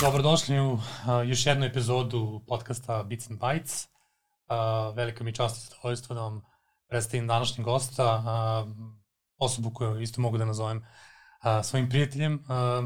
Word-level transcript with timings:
Dobrodošli 0.00 0.60
u 0.60 0.72
uh, 0.72 0.80
još 1.24 1.46
jednu 1.46 1.66
epizodu 1.66 2.42
podcasta 2.48 3.02
Bits 3.02 3.30
and 3.30 3.40
Bytes. 3.40 3.88
Uh, 4.48 4.96
velika 4.96 5.24
mi 5.24 5.32
čast 5.32 5.56
i 5.56 5.68
zadovoljstvo 5.68 6.14
da 6.14 6.20
vam 6.22 6.42
predstavim 6.88 7.26
današnjeg 7.26 7.64
gosta, 7.64 8.16
uh, 8.16 8.70
osobu 9.38 9.70
koju 9.70 10.00
isto 10.00 10.20
mogu 10.20 10.38
da 10.38 10.44
nazovem 10.44 10.78
uh, 10.78 11.64
svojim 11.64 11.88
prijateljem. 11.88 12.34
Uh, 12.34 12.84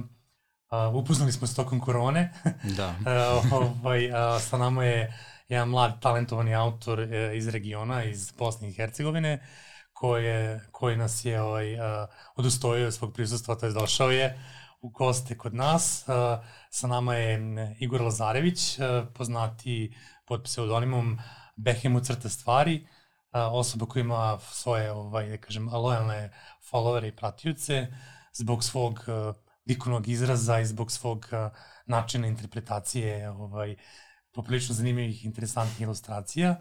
uh, 0.89 0.95
upoznali 0.95 1.33
smo 1.33 1.47
se 1.47 1.57
tokom 1.57 1.80
korone. 1.80 2.33
Da. 2.77 2.89
uh, 3.43 3.53
ovaj, 3.53 4.11
uh, 4.11 4.43
sa 4.43 4.59
nama 4.59 4.85
je 4.85 5.19
jedan 5.49 5.69
mlad 5.69 6.01
talentovani 6.01 6.55
autor 6.55 7.01
uh, 7.01 7.09
iz 7.35 7.49
regiona, 7.49 8.05
iz 8.05 8.33
Bosne 8.33 8.69
i 8.69 8.73
Hercegovine, 8.73 9.46
koji, 9.93 10.59
koji 10.71 10.96
nas 10.96 11.24
je 11.24 11.43
ovaj, 11.43 11.74
uh, 11.74 12.09
odustojio 12.37 12.93
svog 12.93 13.15
prisustva, 13.15 13.55
to 13.55 13.66
je 13.66 13.73
došao 13.73 14.10
je 14.10 14.38
u 14.84 14.88
goste 14.88 15.38
kod 15.38 15.55
nas. 15.55 16.05
Uh, 16.09 16.45
sa 16.70 16.87
nama 16.87 17.15
je 17.15 17.77
Igor 17.80 18.02
Lazarević, 18.02 18.79
uh, 18.79 18.84
poznati 19.15 19.95
pod 20.27 20.43
pseudonimom 20.45 21.19
Behemu 21.57 22.01
crta 22.01 22.29
stvari, 22.29 22.77
uh, 22.84 23.41
osoba 23.52 23.87
koja 23.87 24.01
ima 24.01 24.38
svoje, 24.38 24.93
ovaj, 24.93 25.29
da 25.29 25.37
kažem, 25.37 25.69
lojalne 25.69 26.33
followere 26.70 27.09
i 27.09 27.16
pratioce 27.16 27.87
zbog 28.33 28.65
svog 28.65 29.05
likovnog 29.66 30.09
izraza 30.09 30.60
i 30.60 30.66
zbog 30.66 30.93
svog 30.93 31.27
načina 31.87 32.27
interpretacije 32.27 33.30
ovaj, 33.30 33.77
poprilično 34.32 34.74
zanimljivih, 34.74 35.24
interesantnih 35.24 35.80
ilustracija. 35.80 36.57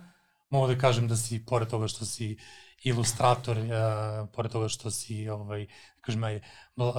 Mogu 0.49 0.67
da 0.67 0.77
kažem 0.77 1.07
da 1.07 1.15
si, 1.15 1.45
pored 1.45 1.67
toga 1.67 1.87
što 1.87 2.05
si 2.05 2.37
ilustrator, 2.83 3.57
uh, 3.57 4.29
pored 4.33 4.51
toga 4.51 4.67
što 4.67 4.91
si, 4.91 5.29
ovaj, 5.29 5.65
da 5.65 6.01
kažem, 6.01 6.23
uh, 6.23 6.93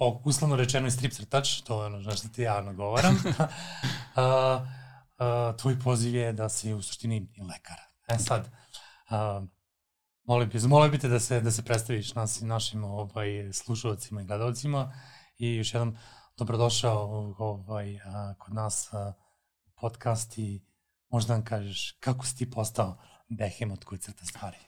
o, 0.00 0.22
uslovno 0.24 0.56
rečeno 0.56 0.86
i 0.86 0.90
strip 0.90 1.12
crtač, 1.12 1.60
to 1.60 1.82
je 1.82 1.86
ono 1.86 2.16
što 2.16 2.28
ti 2.28 2.42
ja 2.42 2.62
nagovaram, 2.62 3.14
uh, 3.14 3.22
uh, 5.20 5.56
tvoj 5.56 5.78
poziv 5.80 6.14
je 6.14 6.32
da 6.32 6.48
si 6.48 6.72
u 6.72 6.82
suštini 6.82 7.28
lekar. 7.48 7.76
E 8.08 8.18
sad, 8.18 8.48
uh, 9.10 9.48
molim, 10.24 10.48
bi, 10.48 10.58
molim 10.68 10.90
bi 10.90 10.98
te 10.98 11.08
da 11.08 11.20
se, 11.20 11.40
da 11.40 11.50
se 11.50 11.64
predstaviš 11.64 12.14
nas, 12.14 12.40
našim 12.40 12.84
ovaj, 12.84 13.52
slušalcima 13.52 14.22
i 14.22 14.24
gledalcima 14.24 14.92
i 15.38 15.56
još 15.56 15.74
jednom 15.74 15.96
dobrodošao 16.36 17.34
ovaj, 17.38 17.94
uh, 17.94 18.00
kod 18.38 18.54
nas 18.54 18.88
uh, 18.92 19.14
podcast 19.74 20.38
i 20.38 20.60
možda 21.08 21.34
nam 21.34 21.44
kažeš 21.44 21.96
kako 22.00 22.26
si 22.26 22.36
ti 22.36 22.50
postao 22.50 22.98
behemot 23.28 23.84
koji 23.84 23.98
crta 23.98 24.24
stvari. 24.24 24.58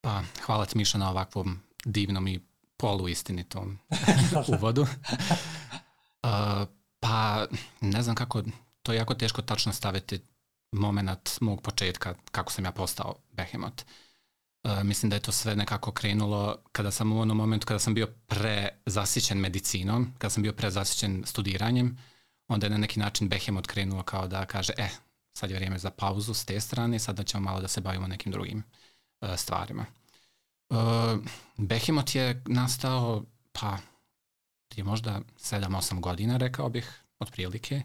Pa, 0.00 0.22
hvala 0.46 0.66
ti 0.66 0.78
Miša 0.78 0.98
na 0.98 1.10
ovakvom 1.10 1.60
divnom 1.84 2.28
i 2.28 2.49
poluistinitom 2.80 3.78
uvodu. 4.54 4.82
Uh, 4.82 4.88
pa, 7.00 7.46
ne 7.80 8.02
znam 8.02 8.16
kako, 8.16 8.42
to 8.82 8.92
je 8.92 8.98
jako 8.98 9.14
teško 9.14 9.42
tačno 9.42 9.72
staviti 9.72 10.20
moment 10.72 11.40
mog 11.40 11.62
početka, 11.62 12.14
kako 12.30 12.52
sam 12.52 12.64
ja 12.64 12.72
postao 12.72 13.14
Behemoth. 13.32 13.84
Uh, 14.64 14.82
mislim 14.82 15.10
da 15.10 15.16
je 15.16 15.22
to 15.22 15.32
sve 15.32 15.56
nekako 15.56 15.92
krenulo 15.92 16.56
kada 16.72 16.90
sam 16.90 17.12
u 17.12 17.20
onom 17.20 17.36
momentu 17.36 17.66
kada 17.66 17.78
sam 17.78 17.94
bio 17.94 18.08
prezasićen 18.26 19.38
medicinom, 19.38 20.14
kada 20.18 20.30
sam 20.30 20.42
bio 20.42 20.52
prezasićen 20.52 21.22
studiranjem, 21.26 21.98
onda 22.48 22.66
je 22.66 22.70
na 22.70 22.78
neki 22.78 23.00
način 23.00 23.28
Behemoth 23.28 23.68
krenuo 23.68 24.02
kao 24.02 24.28
da 24.28 24.46
kaže, 24.46 24.72
e, 24.78 24.88
sad 25.32 25.50
je 25.50 25.56
vrijeme 25.56 25.78
za 25.78 25.90
pauzu 25.90 26.34
s 26.34 26.44
te 26.44 26.60
strane, 26.60 26.98
sada 26.98 27.22
ćemo 27.22 27.44
malo 27.44 27.60
da 27.60 27.68
se 27.68 27.80
bavimo 27.80 28.06
nekim 28.06 28.32
drugim 28.32 28.62
uh, 29.20 29.28
stvarima. 29.36 29.99
Uh, 30.70 30.76
Behemoth 31.56 32.16
je 32.16 32.42
nastao, 32.46 33.24
pa, 33.52 33.78
je 34.76 34.84
možda 34.84 35.20
7-8 35.38 36.00
godina, 36.00 36.36
rekao 36.36 36.68
bih, 36.68 37.02
otprilike. 37.18 37.82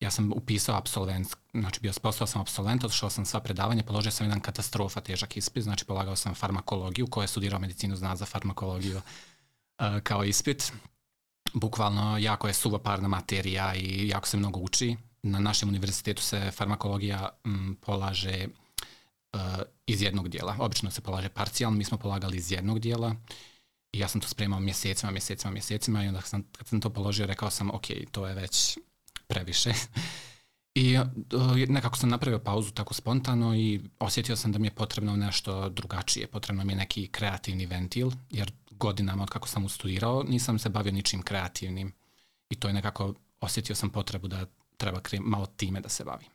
Ja 0.00 0.10
sam 0.10 0.32
upisao 0.32 0.76
absolvent, 0.76 1.28
znači 1.52 1.80
bio 1.80 1.92
postao 2.02 2.26
sam 2.26 2.40
absolvent, 2.40 2.84
odšao 2.84 3.10
sam 3.10 3.24
sva 3.24 3.40
predavanja, 3.40 3.82
položio 3.82 4.12
sam 4.12 4.26
jedan 4.26 4.40
katastrofa 4.40 5.00
težak 5.00 5.36
ispit, 5.36 5.62
znači 5.62 5.84
polagao 5.84 6.16
sam 6.16 6.34
farmakologiju, 6.34 7.06
ko 7.06 7.22
je 7.22 7.28
studirao 7.28 7.60
medicinu 7.60 7.96
zna 7.96 8.16
za 8.16 8.26
farmakologiju 8.26 8.96
uh, 8.96 10.00
kao 10.02 10.24
ispit. 10.24 10.72
Bukvalno 11.54 12.18
jako 12.18 12.48
je 12.48 12.54
suvoparna 12.54 13.08
materija 13.08 13.74
i 13.74 14.08
jako 14.08 14.28
se 14.28 14.36
mnogo 14.36 14.60
uči. 14.60 14.96
Na 15.22 15.38
našem 15.38 15.68
univerzitetu 15.68 16.22
se 16.22 16.50
farmakologija 16.50 17.28
m, 17.44 17.76
polaže 17.80 18.46
uh, 18.46 18.61
iz 19.86 20.02
jednog 20.02 20.28
dijela. 20.28 20.56
Obično 20.58 20.90
se 20.90 21.00
polaže 21.00 21.28
parcijalno, 21.28 21.78
mi 21.78 21.84
smo 21.84 21.98
polagali 21.98 22.36
iz 22.36 22.52
jednog 22.52 22.78
dijela 22.78 23.14
i 23.92 23.98
ja 23.98 24.08
sam 24.08 24.20
to 24.20 24.28
spremao 24.28 24.60
mjesecima, 24.60 25.12
mjesecima, 25.12 25.52
mjesecima 25.52 26.04
i 26.04 26.08
onda 26.08 26.20
sam, 26.20 26.42
kad 26.52 26.66
sam 26.66 26.80
to 26.80 26.90
položio 26.90 27.26
rekao 27.26 27.50
sam 27.50 27.70
ok, 27.70 27.86
to 28.10 28.26
je 28.26 28.34
već 28.34 28.78
previše. 29.26 29.72
I 30.74 30.98
uh, 30.98 31.56
nekako 31.68 31.96
sam 31.96 32.08
napravio 32.08 32.38
pauzu 32.38 32.70
tako 32.70 32.94
spontano 32.94 33.56
i 33.56 33.80
osjetio 33.98 34.36
sam 34.36 34.52
da 34.52 34.58
mi 34.58 34.66
je 34.66 34.74
potrebno 34.74 35.16
nešto 35.16 35.68
drugačije, 35.68 36.26
potrebno 36.26 36.64
mi 36.64 36.72
je 36.72 36.76
neki 36.76 37.08
kreativni 37.08 37.66
ventil, 37.66 38.10
jer 38.30 38.52
godinama 38.70 39.22
od 39.22 39.30
kako 39.30 39.48
sam 39.48 39.64
ustudirao 39.64 40.22
nisam 40.22 40.58
se 40.58 40.68
bavio 40.68 40.92
ničim 40.92 41.22
kreativnim 41.22 41.92
i 42.50 42.54
to 42.54 42.68
je 42.68 42.74
nekako, 42.74 43.14
osjetio 43.40 43.76
sam 43.76 43.90
potrebu 43.90 44.28
da 44.28 44.46
treba 44.76 45.00
malo 45.20 45.46
time 45.46 45.80
da 45.80 45.88
se 45.88 46.04
bavim. 46.04 46.28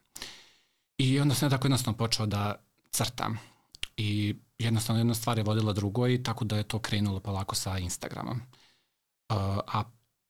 I 0.97 1.19
onda 1.19 1.35
sam 1.35 1.49
tako 1.49 1.67
jednostavno 1.67 1.97
počeo 1.97 2.25
da 2.25 2.66
crtam. 2.91 3.39
I 3.97 4.35
jednostavno 4.59 4.99
jedna 4.99 5.13
stvar 5.13 5.37
je 5.37 5.43
vodila 5.43 5.73
drugo 5.73 6.07
i 6.07 6.23
tako 6.23 6.45
da 6.45 6.57
je 6.57 6.63
to 6.63 6.79
krenulo 6.79 7.19
polako 7.19 7.55
sa 7.55 7.77
Instagramom. 7.77 8.37
Uh, 8.37 9.37
a 9.67 9.83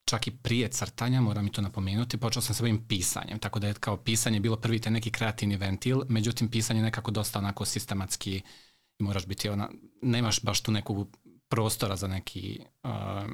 čak 0.06 0.28
i 0.28 0.32
prije 0.32 0.70
crtanja, 0.70 1.22
moram 1.22 1.48
i 1.48 1.52
to 1.52 1.62
napomenuti, 1.62 2.18
počeo 2.18 2.42
sam 2.42 2.56
sa 2.56 2.64
ovim 2.64 2.88
pisanjem, 2.88 3.40
tako 3.40 3.60
da 3.60 3.68
je 3.68 3.74
kao 3.74 3.98
pisanje 3.98 4.40
bilo 4.40 4.56
prvi 4.56 4.80
te 4.80 4.92
neki 4.92 5.12
kreativni 5.12 5.56
ventil, 5.56 6.02
međutim 6.10 6.50
pisanje 6.50 6.82
nekako 6.82 7.12
dosta 7.12 7.40
onako 7.40 7.66
sistematski 7.66 8.42
i 9.00 9.04
moraš 9.04 9.26
biti 9.26 9.50
ona, 9.50 9.70
nemaš 10.02 10.42
baš 10.42 10.62
tu 10.62 10.72
neku 10.72 11.08
prostora 11.50 11.96
za 11.96 12.08
neki 12.08 12.60
uh, 12.84 13.32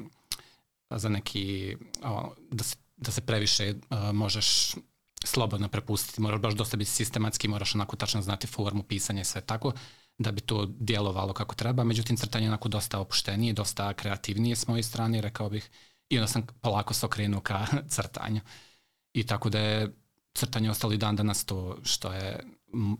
za 0.90 1.10
neki 1.10 1.78
uh, 2.04 2.34
da, 2.52 2.64
se, 2.64 2.76
da 2.98 3.12
se 3.12 3.22
previše 3.22 3.74
uh, 3.90 4.12
možeš 4.14 4.76
slobodno 5.24 5.68
prepustiti, 5.68 6.22
moraš 6.22 6.42
baš 6.42 6.54
dosta 6.54 6.78
biti 6.78 6.92
sistematski, 6.92 7.48
moraš 7.48 7.76
onako 7.76 7.96
tačno 7.96 8.22
znati 8.22 8.48
formu 8.48 8.84
pisanja 8.84 9.22
i 9.22 9.26
sve 9.26 9.42
tako, 9.42 9.72
da 10.18 10.32
bi 10.32 10.42
to 10.42 10.66
djelovalo 10.80 11.34
kako 11.34 11.56
treba, 11.56 11.84
međutim 11.84 12.18
crtanje 12.18 12.46
je 12.46 12.50
onako 12.50 12.70
dosta 12.70 13.00
opuštenije, 13.00 13.54
dosta 13.54 13.94
kreativnije 13.94 14.56
s 14.56 14.68
moje 14.68 14.84
strane, 14.84 15.22
rekao 15.22 15.50
bih, 15.50 15.70
i 16.10 16.18
onda 16.18 16.28
sam 16.28 16.48
polako 16.62 16.94
se 16.94 17.06
okrenuo 17.06 17.42
ka 17.42 17.66
crtanju. 17.96 18.42
I 19.14 19.26
tako 19.26 19.50
da 19.50 19.60
je 19.60 19.96
crtanje 20.34 20.70
ostalo 20.70 20.94
i 20.94 20.98
dan 20.98 21.16
danas 21.16 21.46
to 21.46 21.78
što 21.84 22.14
je 22.14 22.40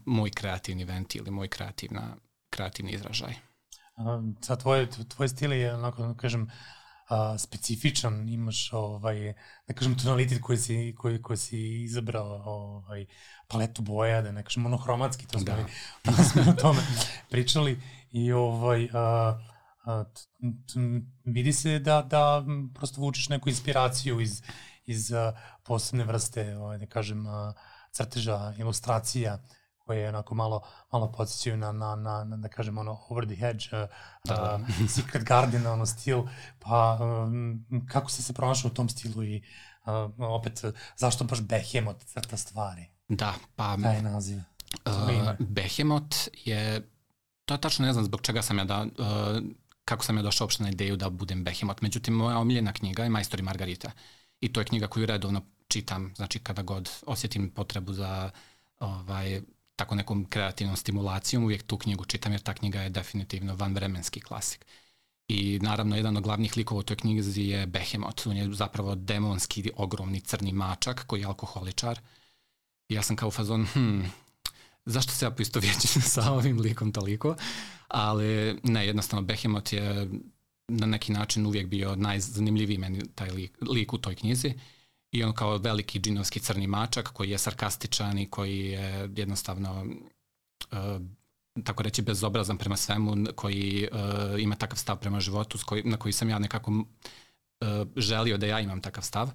moj 0.06 0.30
kreativni 0.30 0.84
ventil 0.84 1.28
i 1.28 1.32
moj 1.32 1.48
kreativna, 1.48 2.16
kreativni 2.50 2.92
izražaj. 2.92 3.34
Sa 4.42 4.56
tvoje, 4.56 4.90
tvoj 4.90 5.28
stil 5.28 5.54
je 5.54 5.74
onako, 5.76 6.04
da 6.04 6.14
kažem, 6.14 6.52
a, 7.10 7.38
specifičan, 7.38 8.30
imaš 8.30 8.74
ovaj, 8.74 9.34
da 9.68 9.74
kažem 9.74 9.98
tonalitet 9.98 10.42
koji 10.42 10.58
si, 10.58 10.96
koji, 10.98 11.22
koji 11.22 11.38
si 11.38 11.84
izabrao 11.84 12.42
ovaj, 12.46 13.06
paletu 13.48 13.82
boja, 13.82 14.22
da 14.22 14.32
ne 14.32 14.44
kažem 14.44 14.64
monohromatski, 14.64 15.28
to 15.28 15.40
smo, 15.40 15.56
da. 15.56 15.66
da 16.12 16.24
smo 16.30 16.42
o 16.42 16.54
tome 16.54 16.82
pričali 17.30 17.82
i 18.12 18.32
ovaj, 18.32 18.90
a, 18.94 19.40
a, 19.86 20.04
t, 20.04 20.22
t, 20.74 20.80
vidi 21.26 21.54
se 21.54 21.80
da, 21.80 22.02
da 22.02 22.46
prosto 22.74 23.02
vučeš 23.02 23.30
neku 23.30 23.50
inspiraciju 23.50 24.22
iz, 24.22 24.42
iz 24.86 25.12
a, 25.14 25.34
posebne 25.64 26.04
vrste, 26.04 26.58
ovaj, 26.58 26.78
da 26.78 26.86
kažem, 26.86 27.28
a, 27.28 27.54
crteža, 27.92 28.54
ilustracija, 28.58 29.40
koje 29.86 30.00
je 30.00 30.10
onako 30.10 30.36
malo, 30.36 30.62
malo 30.92 31.12
podsjećaju 31.12 31.58
na, 31.58 31.72
na, 31.72 31.96
na, 31.96 32.24
na, 32.24 32.38
da 32.38 32.48
kažem, 32.48 32.78
ono, 32.78 33.00
over 33.10 33.26
the 33.26 33.36
hedge, 33.36 33.66
uh, 33.72 33.90
da. 34.26 34.60
uh, 34.82 34.90
Secret 34.96 35.24
Garden, 35.24 35.68
ono, 35.68 35.86
stil, 35.86 36.24
pa 36.60 37.00
um, 37.02 37.66
kako 37.88 38.12
si 38.12 38.24
se 38.24 38.34
pronašao 38.34 38.72
u 38.72 38.74
tom 38.74 38.90
stilu 38.90 39.24
i 39.24 39.44
uh, 39.86 39.92
opet, 40.18 40.64
zašto 40.96 41.24
baš 41.24 41.42
Behemoth 41.42 42.06
crta 42.06 42.38
stvari? 42.38 42.86
Da, 43.08 43.34
pa... 43.56 43.78
Taj 43.84 44.02
naziv. 44.02 44.38
Uh, 44.86 44.94
Behemoth 45.40 46.18
je, 46.34 46.90
to 47.46 47.54
je 47.54 47.62
tačno 47.62 47.86
ne 47.86 47.94
znam 47.94 48.06
zbog 48.06 48.22
čega 48.22 48.42
sam 48.42 48.58
ja 48.58 48.64
da, 48.64 48.82
uh, 48.82 49.44
kako 49.86 50.06
sam 50.06 50.18
ja 50.18 50.24
došao 50.24 50.46
uopšte 50.46 50.64
na 50.64 50.70
ideju 50.70 50.96
da 50.96 51.10
budem 51.10 51.44
Behemoth, 51.44 51.84
međutim, 51.84 52.14
moja 52.14 52.38
omiljena 52.38 52.74
knjiga 52.74 53.04
je 53.04 53.10
Majstor 53.10 53.40
i 53.40 53.44
Margarita 53.44 53.92
i 54.40 54.54
to 54.54 54.62
je 54.62 54.66
knjiga 54.66 54.88
koju 54.88 55.06
redovno 55.06 55.42
čitam, 55.68 56.14
znači 56.16 56.40
kada 56.40 56.62
god 56.62 56.90
osjetim 57.06 57.50
potrebu 57.50 57.94
za 57.94 58.32
ovaj, 58.80 59.42
tako 59.76 59.96
nekom 59.96 60.26
kreativnom 60.26 60.76
stimulacijom, 60.76 61.44
uvijek 61.44 61.64
tu 61.64 61.78
knjigu 61.78 62.06
čitam 62.06 62.32
jer 62.32 62.42
ta 62.42 62.54
knjiga 62.54 62.82
je 62.82 62.90
definitivno 62.90 63.56
vanvremenski 63.56 64.20
klasik. 64.20 64.66
I 65.28 65.60
naravno 65.62 65.96
jedan 65.96 66.18
od 66.18 66.24
glavnih 66.24 66.58
likova 66.58 66.80
u 66.80 66.84
toj 66.84 66.98
knjizi 66.98 67.42
je 67.42 67.66
Behemoth, 67.66 68.28
on 68.28 68.38
je 68.38 68.54
zapravo 68.54 68.96
demonski 68.96 69.72
ogromni 69.76 70.22
crni 70.22 70.54
mačak 70.54 71.04
koji 71.08 71.22
je 71.22 71.26
alkoholičar. 71.26 72.00
I 72.90 72.94
ja 72.94 73.02
sam 73.02 73.16
kao 73.16 73.32
fazon, 73.32 73.66
hm, 73.74 74.02
zašto 74.86 75.12
se 75.12 75.26
ja 75.26 75.32
poistovjećim 75.32 76.02
sa 76.14 76.32
ovim 76.32 76.60
likom 76.60 76.92
toliko? 76.92 77.36
Ali 77.88 78.60
ne, 78.64 78.88
jednostavno 78.88 79.26
Behemoth 79.26 79.74
je 79.74 80.10
na 80.68 80.86
neki 80.86 81.12
način 81.12 81.46
uvijek 81.46 81.68
bio 81.68 81.96
najzanimljiviji 81.96 82.78
meni 82.78 83.02
taj 83.16 83.30
lik, 83.30 83.58
lik 83.70 83.94
u 83.94 83.98
toj 83.98 84.16
knjizi 84.16 84.54
i 85.14 85.24
on 85.24 85.34
kao 85.34 85.58
veliki 85.58 86.00
džinovski 86.00 86.40
crni 86.40 86.68
mačak 86.68 87.10
koji 87.14 87.30
je 87.30 87.38
sarkastičan 87.38 88.20
i 88.20 88.30
koji 88.30 88.66
je 88.66 89.10
jednostavno 89.16 89.86
uh, 90.72 90.78
tako 91.64 91.84
reći 91.84 92.02
bezobrazan 92.02 92.58
prema 92.58 92.78
svemu, 92.78 93.16
koji 93.36 93.88
uh, 93.92 94.42
ima 94.42 94.56
takav 94.56 94.78
stav 94.78 95.00
prema 95.00 95.20
životu 95.20 95.58
koji, 95.66 95.84
na 95.84 95.98
koji 95.98 96.14
sam 96.14 96.30
ja 96.30 96.40
nekako 96.40 96.72
uh, 96.72 96.86
želio 97.96 98.38
da 98.38 98.46
ja 98.46 98.60
imam 98.60 98.82
takav 98.82 99.04
stav 99.04 99.32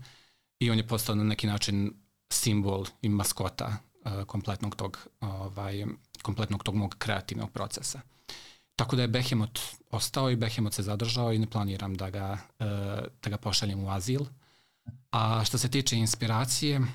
i 0.61 0.71
on 0.71 0.77
je 0.77 0.87
postao 0.87 1.15
na 1.15 1.25
neki 1.25 1.47
način 1.47 1.93
simbol 2.33 2.87
i 3.03 3.09
maskota 3.09 3.77
uh, 4.05 4.25
kompletnog 4.25 4.77
tog 4.77 5.09
ovaj, 5.21 5.85
kompletnog 6.23 6.63
tog 6.63 6.75
mog 6.75 6.97
kreativnog 6.99 7.51
procesa. 7.51 8.01
Tako 8.77 8.97
da 8.97 9.03
je 9.03 9.09
Behemoth 9.09 9.61
ostao 9.91 10.31
i 10.31 10.37
Behemoth 10.37 10.77
se 10.77 10.83
zadržao 10.83 11.33
i 11.33 11.39
ne 11.39 11.47
planiram 11.47 11.95
da 11.95 12.11
ga, 12.11 12.39
uh, 12.59 12.67
da 13.23 13.31
ga 13.31 13.37
pošaljem 13.37 13.85
u 13.85 13.91
azil. 13.91 14.21
A 15.11 15.45
što 15.45 15.59
se 15.59 15.71
tiče 15.71 15.97
inspiracije, 15.97 16.79
uh, 16.79 16.87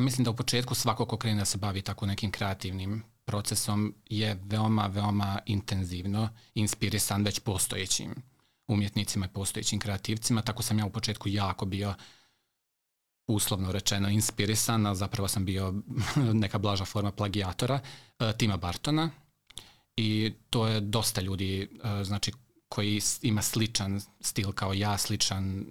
mislim 0.00 0.24
da 0.24 0.30
u 0.30 0.36
početku 0.36 0.74
svako 0.74 1.06
ko 1.06 1.16
krene 1.16 1.38
da 1.38 1.44
se 1.44 1.58
bavi 1.58 1.82
tako 1.82 2.06
nekim 2.06 2.30
kreativnim 2.30 3.02
procesom 3.24 3.94
je 4.06 4.38
veoma, 4.44 4.86
veoma 4.86 5.38
intenzivno 5.46 6.28
inspirisan 6.54 7.22
već 7.22 7.38
postojećim 7.38 8.14
umjetnicima 8.68 9.26
i 9.26 9.28
postojećim 9.28 9.80
kreativcima, 9.80 10.42
tako 10.42 10.62
sam 10.62 10.78
ja 10.78 10.86
u 10.86 10.90
početku 10.90 11.28
jako 11.28 11.64
bio 11.64 11.94
uslovno 13.26 13.72
rečeno 13.72 14.08
inspirisan, 14.08 14.86
a 14.86 14.94
zapravo 14.94 15.28
sam 15.28 15.44
bio 15.44 15.74
neka 16.42 16.58
blaža 16.58 16.84
forma 16.84 17.12
plagijatora 17.12 17.80
uh, 18.20 18.32
Tima 18.38 18.56
Bartona. 18.56 19.10
I 19.96 20.32
to 20.50 20.66
je 20.66 20.80
dosta 20.80 21.20
ljudi 21.20 21.68
uh, 21.72 22.02
znači 22.02 22.32
koji 22.68 23.00
ima 23.22 23.42
sličan 23.42 24.00
stil 24.20 24.52
kao 24.52 24.72
ja, 24.72 24.98
sličan, 24.98 25.66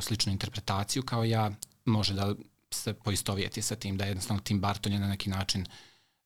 sličnu 0.00 0.32
interpretaciju 0.32 1.02
kao 1.02 1.24
ja, 1.24 1.50
može 1.84 2.14
da 2.14 2.34
se 2.70 2.94
poistovijeti 2.94 3.62
sa 3.62 3.76
tim, 3.76 3.96
da 3.96 4.04
je 4.04 4.10
jednostavno 4.10 4.42
Tim 4.42 4.60
Barton 4.60 4.92
je 4.92 4.98
na 4.98 5.08
neki 5.08 5.30
način 5.30 5.62
uh, 5.62 5.68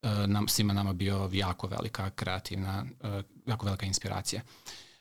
E, 0.03 0.27
nam, 0.27 0.49
svima 0.49 0.73
nama 0.73 0.93
bio 0.93 1.31
jako 1.33 1.67
velika 1.67 2.11
kreativna, 2.11 2.87
e, 3.03 3.23
jako 3.47 3.67
velika 3.67 3.87
inspiracija. 3.87 4.43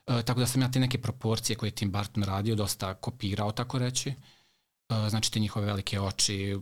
E, 0.08 0.24
tako 0.24 0.40
da 0.40 0.48
sam 0.48 0.62
ja 0.62 0.72
te 0.72 0.80
neke 0.80 1.02
proporcije 1.02 1.56
koje 1.56 1.68
je 1.68 1.76
Tim 1.76 1.92
Burton 1.92 2.24
radio 2.24 2.56
dosta 2.56 2.94
kopirao, 2.94 3.52
tako 3.52 3.80
reći. 3.80 4.14
Znači 5.10 5.32
te 5.32 5.40
njihove 5.40 5.66
velike 5.66 6.00
oči, 6.00 6.58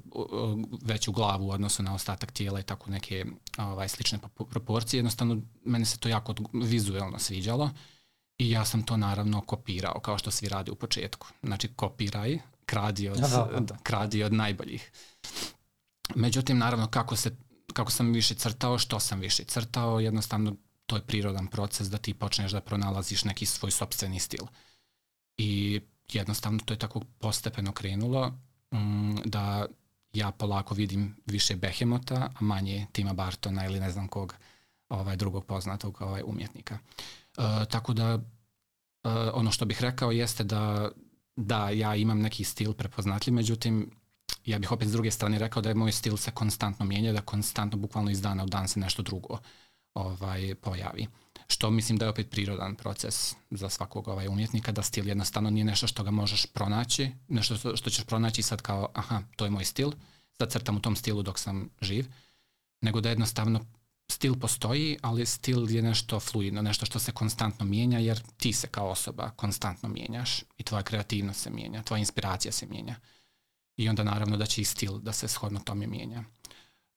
veću 0.81 1.11
glavu 1.11 1.47
u 1.47 1.51
odnosu 1.51 1.83
na 1.83 1.93
ostatak 1.93 2.31
tijela 2.31 2.59
i 2.59 2.63
tako 2.63 2.91
neke 2.91 3.25
ovaj, 3.57 3.89
slične 3.89 4.19
proporcije. 4.49 4.97
Jednostavno, 4.97 5.41
meni 5.65 5.85
se 5.85 5.97
to 5.97 6.09
jako 6.09 6.35
vizuelno 6.53 7.19
sviđalo 7.19 7.69
i 8.37 8.51
ja 8.51 8.65
sam 8.65 8.83
to 8.83 8.97
naravno 8.97 9.41
kopirao, 9.41 9.99
kao 9.99 10.17
što 10.17 10.31
svi 10.31 10.49
radi 10.49 10.71
u 10.71 10.75
početku. 10.75 11.27
Znači, 11.43 11.67
kopiraj, 11.75 12.39
kradi 12.65 13.09
od, 13.09 13.17
da, 13.17 13.49
da. 13.59 13.77
kradi 13.83 14.23
od 14.23 14.33
najboljih. 14.33 14.91
Međutim, 16.15 16.57
naravno, 16.57 16.87
kako 16.87 17.15
se 17.15 17.35
kako 17.73 17.91
sam 17.91 18.13
više 18.13 18.35
crtao, 18.35 18.77
što 18.77 18.99
sam 18.99 19.19
više 19.19 19.43
crtao, 19.43 19.99
jednostavno 19.99 20.55
to 20.85 20.95
je 20.95 21.01
prirodan 21.01 21.47
proces 21.47 21.89
da 21.89 21.97
ti 21.97 22.13
počneš 22.13 22.51
da 22.51 22.61
pronalaziš 22.61 23.23
neki 23.23 23.45
svoj 23.45 23.71
sobstveni 23.71 24.19
stil. 24.19 24.45
I 25.37 25.81
jednostavno 26.11 26.59
to 26.65 26.73
je 26.73 26.79
tako 26.79 27.01
postepeno 27.19 27.71
krenulo 27.71 28.33
um, 28.71 29.21
da 29.25 29.65
ja 30.13 30.31
polako 30.31 30.75
vidim 30.75 31.15
više 31.25 31.55
Behemota, 31.55 32.15
a 32.15 32.43
manje 32.43 32.87
Tima 32.91 33.13
Bartona 33.13 33.65
ili 33.65 33.79
ne 33.79 33.91
znam 33.91 34.07
kog 34.07 34.35
ovaj, 34.89 35.15
drugog 35.15 35.45
poznatog 35.45 36.01
ovaj, 36.01 36.21
umjetnika. 36.25 36.75
Uh, 36.75 37.24
tako 37.69 37.93
da 37.93 38.15
uh, 38.15 38.21
ono 39.33 39.51
što 39.51 39.65
bih 39.65 39.81
rekao 39.81 40.11
jeste 40.11 40.43
da 40.43 40.89
da 41.35 41.69
ja 41.69 41.95
imam 41.95 42.19
neki 42.19 42.43
stil 42.43 42.73
prepoznatljiv, 42.73 43.33
međutim 43.33 43.91
ja 44.45 44.59
bih 44.59 44.71
opet 44.71 44.87
s 44.87 44.91
druge 44.91 45.11
strane 45.11 45.39
rekao 45.39 45.61
da 45.61 45.69
je 45.69 45.75
moj 45.75 45.91
stil 45.91 46.17
se 46.17 46.31
konstantno 46.31 46.85
mijenja, 46.85 47.13
da 47.13 47.21
konstantno, 47.21 47.77
bukvalno 47.77 48.11
iz 48.11 48.21
dana 48.21 48.43
u 48.43 48.47
dan 48.47 48.67
se 48.67 48.79
nešto 48.79 49.03
drugo 49.03 49.37
ovaj, 49.93 50.55
pojavi. 50.55 51.07
Što 51.47 51.69
mislim 51.69 51.97
da 51.97 52.05
je 52.05 52.09
opet 52.09 52.29
prirodan 52.29 52.75
proces 52.75 53.35
za 53.51 53.69
svakog 53.69 54.07
ovaj 54.07 54.27
umjetnika, 54.27 54.71
da 54.71 54.81
stil 54.81 55.07
jednostavno 55.07 55.49
nije 55.49 55.65
nešto 55.65 55.87
što 55.87 56.03
ga 56.03 56.11
možeš 56.11 56.45
pronaći, 56.45 57.11
nešto 57.27 57.55
što, 57.55 57.77
što 57.77 57.89
ćeš 57.89 58.05
pronaći 58.05 58.41
sad 58.41 58.61
kao, 58.61 58.89
aha, 58.93 59.21
to 59.35 59.45
je 59.45 59.51
moj 59.51 59.65
stil, 59.65 59.91
sad 60.37 60.51
crtam 60.51 60.77
u 60.77 60.81
tom 60.81 60.95
stilu 60.95 61.23
dok 61.23 61.39
sam 61.39 61.69
živ, 61.81 62.05
nego 62.81 63.01
da 63.01 63.09
jednostavno 63.09 63.65
stil 64.11 64.35
postoji, 64.39 64.97
ali 65.01 65.25
stil 65.25 65.71
je 65.71 65.81
nešto 65.81 66.19
fluidno, 66.19 66.61
nešto 66.61 66.85
što 66.85 66.99
se 66.99 67.11
konstantno 67.11 67.65
mijenja, 67.65 67.99
jer 67.99 68.19
ti 68.37 68.53
se 68.53 68.67
kao 68.67 68.89
osoba 68.89 69.29
konstantno 69.35 69.89
mijenjaš 69.89 70.43
i 70.57 70.63
tvoja 70.63 70.83
kreativnost 70.83 71.41
se 71.41 71.49
mijenja, 71.49 71.83
tvoja 71.83 71.99
inspiracija 71.99 72.51
se 72.51 72.65
mijenja 72.65 72.95
i 73.77 73.89
onda 73.89 74.03
naravno 74.03 74.37
da 74.37 74.45
će 74.45 74.61
i 74.61 74.65
stil 74.65 74.99
da 74.99 75.11
se 75.11 75.27
shodno 75.27 75.59
tome 75.59 75.87
mijenja. 75.87 76.23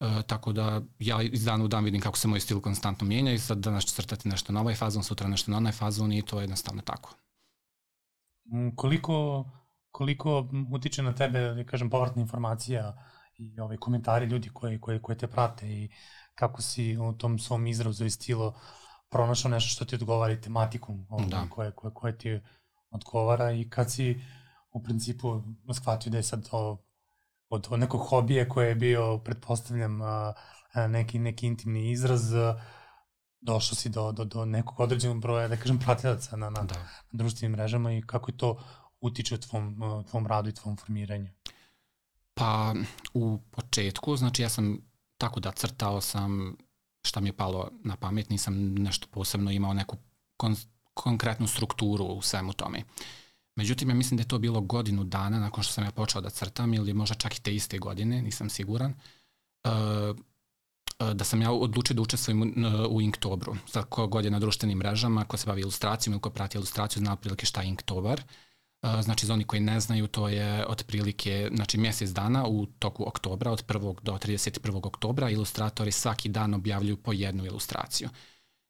E, 0.00 0.22
tako 0.26 0.52
da 0.52 0.82
ja 0.98 1.22
iz 1.22 1.44
dana 1.44 1.64
u 1.64 1.68
dan 1.68 1.84
vidim 1.84 2.00
kako 2.00 2.18
se 2.18 2.28
moj 2.28 2.40
stil 2.40 2.60
konstantno 2.60 3.06
mijenja 3.06 3.32
i 3.32 3.38
sad 3.38 3.58
danas 3.58 3.84
ću 3.84 3.94
crtati 3.94 4.28
nešto 4.28 4.52
na 4.52 4.60
ovaj 4.60 4.74
fazon, 4.74 5.04
sutra 5.04 5.28
nešto 5.28 5.50
na 5.50 5.56
onaj 5.56 5.72
fazon 5.72 6.12
i 6.12 6.22
to 6.22 6.38
je 6.38 6.42
jednostavno 6.42 6.82
tako. 6.82 7.14
Mm, 8.44 8.68
koliko, 8.76 9.44
koliko 9.90 10.48
utiče 10.72 11.02
na 11.02 11.14
tebe, 11.14 11.40
da 11.40 11.64
kažem, 11.64 11.90
povratna 11.90 12.22
informacija 12.22 13.04
i 13.36 13.60
ove 13.60 13.76
komentari 13.76 14.26
ljudi 14.26 14.50
koji, 14.52 14.80
koji, 14.80 15.02
koji 15.02 15.18
te 15.18 15.26
prate 15.26 15.68
i 15.68 15.90
kako 16.38 16.62
si 16.62 16.96
u 16.96 17.12
tom 17.12 17.38
svom 17.38 17.66
izrazu 17.66 18.04
i 18.04 18.10
stilu 18.10 18.52
pronašao 19.10 19.50
nešto 19.50 19.68
što 19.68 19.84
ti 19.84 19.94
odgovara 19.94 20.32
i 20.32 20.40
tematikom 20.40 21.06
da. 21.28 21.46
koje, 21.50 21.72
koje, 21.72 21.94
koje 21.94 22.18
ti 22.18 22.40
odgovara 22.90 23.52
i 23.52 23.70
kad 23.70 23.92
si 23.92 24.20
u 24.72 24.82
principu 24.82 25.42
shvatio 25.74 26.10
da 26.10 26.16
je 26.16 26.22
sad 26.22 26.48
to 26.50 26.84
od, 27.48 27.66
od 27.70 27.80
nekog 27.80 28.00
hobija 28.00 28.48
koje 28.48 28.68
je 28.68 28.74
bio, 28.74 29.18
pretpostavljam, 29.18 29.98
neki, 30.88 31.18
neki 31.18 31.46
intimni 31.46 31.90
izraz, 31.90 32.32
došao 33.40 33.76
si 33.76 33.88
do, 33.88 34.12
do, 34.12 34.24
do 34.24 34.44
nekog 34.44 34.80
određenog 34.80 35.20
broja, 35.20 35.48
da 35.48 35.56
kažem, 35.56 35.78
pratilaca 35.78 36.36
na, 36.36 36.50
na, 36.50 36.62
da. 36.62 36.74
na 36.74 36.88
društvenim 37.12 37.52
mrežama 37.52 37.92
i 37.92 38.02
kako 38.02 38.30
je 38.30 38.36
to 38.36 38.62
utiče 39.00 39.34
u 39.34 39.38
tvom, 39.38 39.80
tvom 40.10 40.26
radu 40.26 40.48
i 40.48 40.54
tvom 40.54 40.76
formiranju? 40.76 41.30
Pa, 42.34 42.74
u 43.14 43.38
početku, 43.50 44.16
znači 44.16 44.42
ja 44.42 44.48
sam 44.48 44.87
tako 45.18 45.40
da 45.40 45.52
crtao 45.52 46.00
sam 46.00 46.56
šta 47.02 47.20
mi 47.20 47.28
je 47.28 47.36
palo 47.36 47.70
na 47.84 47.96
pamet, 47.96 48.30
nisam 48.30 48.74
nešto 48.74 49.06
posebno 49.10 49.50
imao 49.50 49.74
neku 49.74 49.96
kon, 50.36 50.56
konkretnu 50.94 51.46
strukturu 51.46 52.04
u 52.04 52.22
svemu 52.22 52.52
tome. 52.52 52.82
Međutim, 53.56 53.88
ja 53.88 53.94
mislim 53.94 54.16
da 54.16 54.22
je 54.22 54.28
to 54.28 54.38
bilo 54.38 54.60
godinu 54.60 55.04
dana 55.04 55.38
nakon 55.38 55.64
što 55.64 55.72
sam 55.72 55.84
ja 55.84 55.90
počeo 55.90 56.20
da 56.20 56.30
crtam 56.30 56.74
ili 56.74 56.92
možda 56.94 57.14
čak 57.14 57.36
i 57.36 57.42
te 57.42 57.54
iste 57.54 57.78
godine, 57.78 58.22
nisam 58.22 58.50
siguran, 58.50 58.94
uh, 59.64 60.16
uh, 61.00 61.12
da 61.12 61.24
sam 61.24 61.42
ja 61.42 61.52
odlučio 61.52 61.94
da 61.94 62.02
učestvujem 62.02 62.54
u, 62.90 63.00
Inktobru. 63.00 63.56
Sad, 63.66 63.84
ko 63.84 64.06
god 64.06 64.24
je 64.24 64.30
na 64.30 64.38
društvenim 64.38 64.78
mrežama, 64.78 65.24
ko 65.24 65.36
se 65.36 65.46
bavi 65.46 65.60
ilustracijom 65.60 66.12
ili 66.12 66.20
ko 66.20 66.30
prati 66.30 66.58
ilustraciju, 66.58 67.00
zna 67.00 67.12
otprilike 67.12 67.46
šta 67.46 67.62
je 67.62 67.68
Inktobar. 67.68 68.20
Uh, 68.20 68.47
znači, 68.82 69.26
za 69.26 69.32
oni 69.32 69.44
koji 69.44 69.60
ne 69.60 69.80
znaju, 69.80 70.06
to 70.06 70.28
je 70.28 70.66
otprilike 70.66 71.50
znači, 71.54 71.78
mjesec 71.78 72.10
dana 72.10 72.46
u 72.46 72.66
toku 72.66 73.08
oktobra, 73.08 73.50
od 73.50 73.66
1. 73.66 74.00
do 74.02 74.12
31. 74.12 74.86
oktobra, 74.86 75.30
ilustratori 75.30 75.92
svaki 75.92 76.28
dan 76.28 76.54
objavljuju 76.54 76.96
po 76.96 77.12
jednu 77.12 77.44
ilustraciju. 77.44 78.08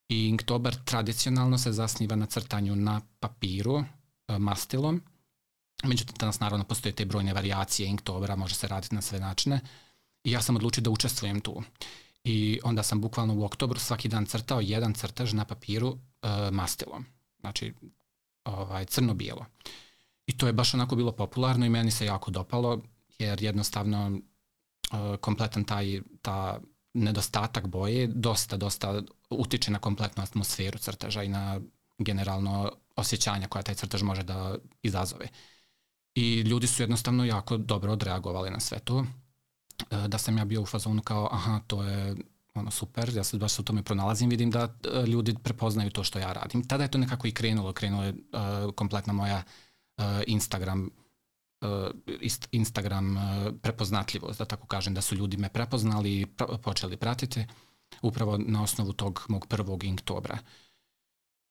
I 0.08 0.28
Inktobar 0.28 0.74
tradicionalno 0.84 1.58
se 1.58 1.72
zasniva 1.72 2.16
na 2.16 2.26
crtanju 2.26 2.76
na 2.76 3.00
papiru, 3.20 3.84
E, 4.28 4.38
mastilom. 4.38 5.02
Međutim, 5.84 6.16
danas 6.18 6.40
naravno 6.40 6.64
postoje 6.64 6.94
te 6.94 7.04
brojne 7.04 7.32
variacije 7.32 7.88
Inktobera, 7.88 8.36
može 8.36 8.54
se 8.54 8.68
raditi 8.68 8.94
na 8.94 9.02
sve 9.02 9.20
načine. 9.20 9.60
I 10.24 10.30
ja 10.30 10.42
sam 10.42 10.56
odlučio 10.56 10.82
da 10.82 10.90
učestvujem 10.90 11.40
tu. 11.40 11.62
I 12.24 12.60
onda 12.64 12.82
sam 12.82 13.00
bukvalno 13.00 13.34
u 13.34 13.44
oktobru 13.44 13.78
svaki 13.78 14.08
dan 14.08 14.26
crtao 14.26 14.60
jedan 14.60 14.94
crtež 14.94 15.32
na 15.32 15.44
papiru 15.44 15.88
uh, 15.88 15.98
mastilom. 16.52 17.06
Znači, 17.40 17.74
ovaj, 18.44 18.84
crno-bijelo. 18.84 19.46
I 20.28 20.36
to 20.36 20.46
je 20.46 20.52
baš 20.52 20.74
onako 20.74 20.96
bilo 20.96 21.12
popularno 21.12 21.66
i 21.66 21.68
meni 21.68 21.90
se 21.90 22.06
jako 22.06 22.30
dopalo, 22.30 22.80
jer 23.18 23.42
jednostavno 23.42 24.20
uh, 24.92 25.16
kompletan 25.20 25.64
taj, 25.64 26.00
ta 26.22 26.60
nedostatak 26.94 27.66
boje 27.66 28.06
dosta, 28.06 28.56
dosta 28.56 29.02
utiče 29.30 29.70
na 29.70 29.78
kompletnu 29.78 30.22
atmosferu 30.22 30.78
crteža 30.78 31.22
i 31.22 31.28
na 31.28 31.60
generalno 31.98 32.72
osjećanja 32.96 33.48
koja 33.48 33.62
taj 33.62 33.74
crtež 33.74 34.02
može 34.02 34.22
da 34.22 34.56
izazove. 34.82 35.28
I 36.14 36.40
ljudi 36.40 36.66
su 36.66 36.82
jednostavno 36.82 37.24
jako 37.24 37.56
dobro 37.56 37.92
odreagovali 37.92 38.50
na 38.50 38.60
sve 38.60 38.78
to. 38.78 39.06
E, 39.90 40.08
da 40.08 40.18
sam 40.18 40.38
ja 40.38 40.44
bio 40.44 40.62
u 40.62 40.66
fazonu 40.66 41.02
kao, 41.02 41.28
aha, 41.32 41.60
to 41.66 41.82
je 41.82 42.16
ono 42.54 42.70
super, 42.70 43.16
ja 43.16 43.24
se 43.24 43.38
baš 43.38 43.58
u 43.58 43.62
tome 43.62 43.82
pronalazim, 43.82 44.30
vidim 44.30 44.50
da 44.50 44.62
e, 44.84 45.06
ljudi 45.06 45.34
prepoznaju 45.42 45.90
to 45.90 46.04
što 46.04 46.18
ja 46.18 46.32
radim. 46.32 46.68
Tada 46.68 46.82
je 46.84 46.90
to 46.90 46.98
nekako 46.98 47.26
i 47.26 47.32
krenulo, 47.32 47.72
krenulo 47.72 48.04
je 48.04 48.14
kompletna 48.74 49.12
moja 49.12 49.36
uh, 49.36 49.67
Instagram 50.26 50.90
uh, 51.60 51.90
Instagram 52.50 53.16
uh, 53.16 53.22
prepoznatljivost, 53.62 54.38
da 54.38 54.44
tako 54.44 54.66
kažem, 54.66 54.94
da 54.94 55.00
su 55.00 55.14
ljudi 55.14 55.36
me 55.36 55.48
prepoznali 55.48 56.20
i 56.20 56.26
počeli 56.62 56.96
pratiti 56.96 57.46
upravo 58.02 58.38
na 58.38 58.62
osnovu 58.62 58.92
tog 58.92 59.26
mog 59.28 59.46
prvog 59.46 59.84
Inktobra. 59.84 60.38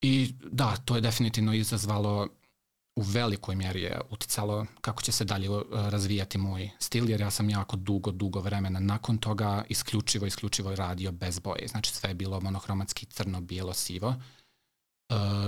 I 0.01 0.33
da, 0.51 0.75
to 0.75 0.95
je 0.95 1.01
definitivno 1.01 1.53
izazvalo 1.53 2.27
u 2.95 3.01
velikoj 3.01 3.55
mjeri 3.55 3.81
je 3.81 4.01
uticalo 4.09 4.65
kako 4.81 5.01
će 5.01 5.11
se 5.11 5.25
dalje 5.25 5.49
razvijati 5.71 6.37
moj 6.37 6.69
stil, 6.79 7.09
jer 7.09 7.21
ja 7.21 7.31
sam 7.31 7.49
jako 7.49 7.75
dugo, 7.75 8.11
dugo 8.11 8.39
vremena 8.39 8.79
nakon 8.79 9.17
toga 9.17 9.63
isključivo, 9.69 10.25
isključivo 10.25 10.75
radio 10.75 11.11
bez 11.11 11.39
boje. 11.39 11.67
Znači 11.67 11.93
sve 11.93 12.09
je 12.09 12.13
bilo 12.13 12.41
monohromatski 12.41 13.05
crno, 13.05 13.41
bijelo, 13.41 13.73
sivo. 13.73 14.15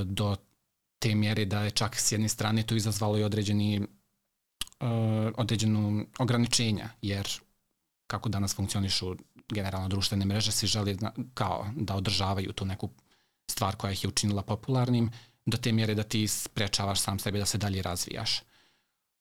Do 0.05 0.35
te 0.99 1.15
mjere 1.15 1.45
da 1.45 1.61
je 1.61 1.71
čak 1.71 1.95
s 1.95 2.11
jedne 2.11 2.29
strane 2.29 2.63
to 2.63 2.75
izazvalo 2.75 3.17
i 3.17 3.23
određeni 3.23 3.79
uh, 3.79 4.87
određenu 5.37 6.05
ograničenja, 6.19 6.89
jer 7.01 7.27
kako 8.07 8.29
danas 8.29 8.55
funkcionišu 8.55 9.15
generalno 9.49 9.87
društvene 9.87 10.25
mreže, 10.25 10.51
svi 10.51 10.67
želi 10.67 10.95
da, 10.95 11.11
kao 11.33 11.67
da 11.75 11.95
održavaju 11.95 12.53
tu 12.53 12.65
neku 12.65 12.89
stvar 13.51 13.75
koja 13.75 13.91
ih 13.91 14.03
je 14.03 14.07
učinila 14.07 14.41
popularnim, 14.41 15.11
do 15.45 15.57
te 15.57 15.71
mjere 15.71 15.95
da 15.95 16.03
ti 16.03 16.27
sprečavaš 16.27 16.99
sam 16.99 17.19
sebe 17.19 17.39
da 17.39 17.45
se 17.45 17.57
dalje 17.57 17.81
razvijaš. 17.81 18.41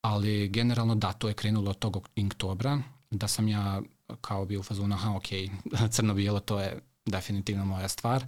Ali 0.03 0.49
generalno 0.49 0.95
da, 0.95 1.13
to 1.13 1.29
je 1.29 1.35
krenulo 1.35 1.71
od 1.71 1.79
tog 1.79 2.09
oktobra, 2.27 2.83
da 3.11 3.29
sam 3.29 3.49
ja 3.49 3.83
kao 4.21 4.45
bio 4.45 4.61
u 4.61 4.63
fazonu, 4.63 4.95
aha, 4.95 5.17
ok, 5.17 5.27
crno-bijelo 5.95 6.41
to 6.41 6.61
je 6.61 6.81
definitivno 7.07 7.65
moja 7.65 7.89
stvar 7.89 8.25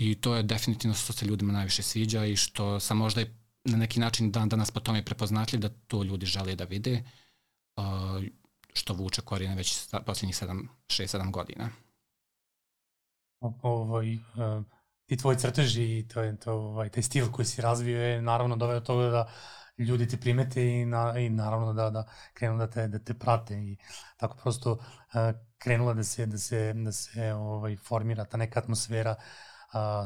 i 0.00 0.14
to 0.14 0.34
je 0.34 0.42
definitivno 0.42 0.94
što 0.94 1.12
se 1.12 1.26
ljudima 1.26 1.52
najviše 1.52 1.82
sviđa 1.82 2.24
i 2.24 2.36
što 2.36 2.80
sam 2.80 2.96
možda 2.96 3.20
i 3.20 3.26
na 3.64 3.76
neki 3.76 4.00
način 4.00 4.32
dan 4.32 4.48
danas 4.48 4.70
po 4.70 4.80
tome 4.80 5.04
prepoznatljiv 5.04 5.60
da 5.60 5.68
to 5.68 6.02
ljudi 6.02 6.26
žele 6.26 6.54
da 6.54 6.64
vide, 6.64 7.04
uh, 7.76 7.84
što 8.72 8.94
vuče 8.94 9.22
korijene 9.22 9.54
već 9.54 9.88
posljednjih 10.06 10.36
6-7 10.36 11.30
godina. 11.30 11.68
O, 13.40 13.58
ovaj, 13.62 14.14
uh, 14.14 14.64
ti 15.06 15.16
tvoji 15.16 15.38
crteži 15.38 15.98
i 15.98 16.08
to 16.08 16.22
je 16.22 16.36
to, 16.36 16.52
ovaj, 16.52 16.88
taj 16.88 17.02
stil 17.02 17.30
koji 17.32 17.46
si 17.46 17.62
razvio 17.62 18.02
je 18.02 18.22
naravno 18.22 18.56
doveo 18.56 18.80
do 18.80 18.86
toga 18.86 19.10
da 19.10 19.32
ljudi 19.78 20.08
te 20.08 20.16
primete 20.16 20.66
i, 20.66 20.84
na, 20.84 21.18
i 21.18 21.30
naravno 21.30 21.72
da, 21.72 21.90
da 21.90 22.04
krenu 22.34 22.58
da 22.58 22.70
te, 22.70 22.88
da 22.88 22.98
te 22.98 23.14
prate 23.14 23.54
i 23.54 23.76
tako 24.16 24.36
prosto 24.42 24.72
uh, 24.72 24.80
krenula 25.58 25.94
da 25.94 26.04
se, 26.04 26.26
da 26.26 26.38
se, 26.38 26.72
da 26.72 26.92
se 26.92 27.32
ovaj, 27.32 27.76
formira 27.76 28.24
ta 28.24 28.36
neka 28.36 28.60
atmosfera 28.60 29.16
uh, 29.18 29.49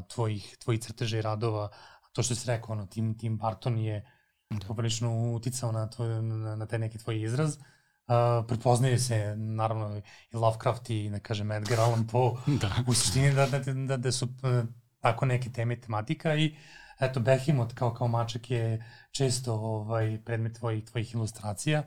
tvojih, 0.09 0.57
tvojih 0.59 0.81
crteža 0.81 1.19
i 1.19 1.23
radova, 1.23 1.69
to 2.13 2.23
što 2.23 2.35
si 2.35 2.47
rekao, 2.47 2.73
ono, 2.73 2.87
Tim, 2.87 3.19
Tim 3.19 3.39
Barton 3.39 3.79
je 3.79 4.11
da. 4.51 4.67
poprilično 4.67 5.33
uticao 5.33 5.73
na, 5.73 5.87
to, 5.91 6.05
na, 6.05 6.57
na 6.57 6.67
taj 6.67 6.79
neki 6.79 6.99
tvoj 6.99 7.23
izraz. 7.23 7.57
Uh, 7.57 8.47
prepoznaje 8.49 8.99
se 8.99 9.37
naravno 9.37 10.03
i 10.33 10.37
Lovecraft 10.37 10.91
i 10.91 11.11
da 11.11 11.19
kažem 11.19 11.53
Edgar 11.53 11.81
Allan 11.81 12.07
Poe 12.07 12.33
da. 12.61 12.71
u 12.87 12.95
suštini 12.95 13.35
da, 13.35 13.47
da, 13.47 13.59
da, 13.59 13.97
da 13.97 14.13
su 14.13 14.25
uh, 14.25 14.69
tako 15.01 15.27
neke 15.27 15.51
teme 15.51 15.81
tematika 15.81 16.35
i 16.35 16.57
eto 17.01 17.21
Behemoth 17.21 17.75
kao 17.75 17.95
kao 17.95 18.09
mačak 18.09 18.51
je 18.51 18.85
često 19.11 19.55
ovaj 19.55 20.19
predmet 20.25 20.57
tvojih 20.57 20.85
tvojih 20.85 21.15
ilustracija 21.15 21.83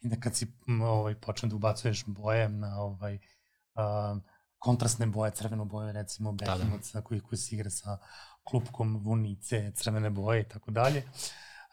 i 0.00 0.08
da 0.08 0.16
kad 0.16 0.36
si 0.36 0.52
ovaj 0.82 1.14
počne 1.14 1.48
da 1.48 1.56
ubacuješ 1.56 2.04
boje 2.06 2.48
na 2.48 2.80
ovaj 2.80 3.14
uh, 3.14 4.22
kontrastne 4.60 5.06
boje, 5.06 5.30
crvenu 5.30 5.64
boju 5.64 5.92
recimo 5.92 6.32
Behemoth 6.32 6.92
da, 6.92 7.00
da. 7.00 7.02
koji 7.02 7.20
koji 7.20 7.38
se 7.38 7.54
igra 7.54 7.70
sa 7.70 7.98
klupkom 8.44 8.96
vunice, 8.96 9.72
crvene 9.74 10.10
boje 10.10 10.40
i 10.40 10.48
tako 10.48 10.70
dalje. 10.70 11.02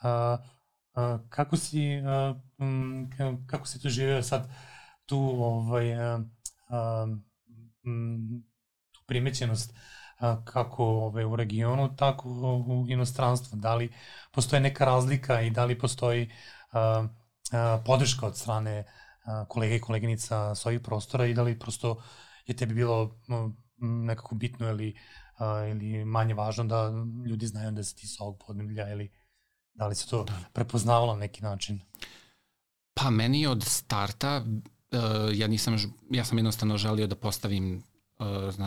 Uh, 0.02 0.40
uh, 0.96 1.20
kako 1.30 1.58
si 1.58 2.02
uh, 2.02 2.38
kako 3.48 3.68
si 3.68 3.82
to 3.82 3.90
živeo 3.90 4.24
sad 4.24 4.50
tu 5.06 5.20
ovaj 5.40 6.16
uh, 6.16 6.22
um, 7.84 8.44
tu 8.92 9.02
primećenost 9.06 9.74
kako 10.44 10.86
ove, 10.86 11.26
u 11.26 11.36
regionu, 11.36 11.96
tako 11.96 12.30
u 12.68 12.86
inostranstvu. 12.90 13.58
Da 13.58 13.76
li 13.76 13.94
postoje 14.32 14.60
neka 14.60 14.86
razlika 14.86 15.42
i 15.42 15.50
da 15.50 15.66
li 15.66 15.80
postoji 15.80 16.32
a, 16.72 17.08
a, 17.52 17.82
podrška 17.86 18.26
od 18.26 18.38
strane 18.38 18.84
kolega 19.48 19.76
i 19.76 19.80
koleginica 19.80 20.56
s 20.56 20.66
ovih 20.66 20.80
prostora 20.80 21.26
i 21.26 21.34
da 21.34 21.44
li 21.44 21.60
prosto 21.60 22.02
je 22.48 22.56
tebi 22.56 22.74
bilo 22.74 23.20
nekako 23.78 24.36
bitno 24.36 24.70
ili, 24.70 24.96
a, 25.38 25.66
ili 25.66 26.06
manje 26.06 26.34
važno 26.34 26.64
da 26.64 26.92
ljudi 27.26 27.48
znaju 27.48 27.72
da 27.72 27.84
si 27.84 27.96
ti 27.96 28.08
sa 28.08 28.24
ovog 28.24 28.44
podneblja 28.48 28.92
ili 28.92 29.12
da 29.74 29.88
li 29.88 29.96
se 29.96 30.08
to 30.08 30.24
da. 30.24 30.40
prepoznavalo 30.54 31.14
na 31.14 31.20
neki 31.20 31.42
način? 31.42 31.80
Pa 32.94 33.10
meni 33.10 33.48
od 33.48 33.64
starta 33.64 34.46
uh, 34.46 35.00
ja 35.34 35.48
nisam, 35.48 35.78
ja 36.12 36.26
sam 36.26 36.38
jednostavno 36.38 36.78
želio 36.78 37.08
da 37.08 37.16
postavim 37.16 37.84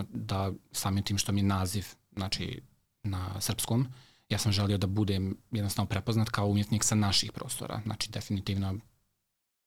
da 0.08 0.52
samim 0.72 1.04
tim 1.04 1.18
što 1.18 1.32
mi 1.32 1.40
je 1.40 1.44
naziv 1.44 1.87
znači, 2.16 2.62
na 3.02 3.40
srpskom, 3.40 3.87
ja 4.28 4.38
sam 4.38 4.52
želio 4.52 4.78
da 4.78 4.87
budem 4.87 5.37
jednostavno 5.50 5.88
prepoznat 5.88 6.28
kao 6.28 6.46
umjetnik 6.46 6.84
sa 6.84 6.94
naših 6.94 7.32
prostora, 7.32 7.80
znači 7.84 8.10
definitivno 8.10 8.78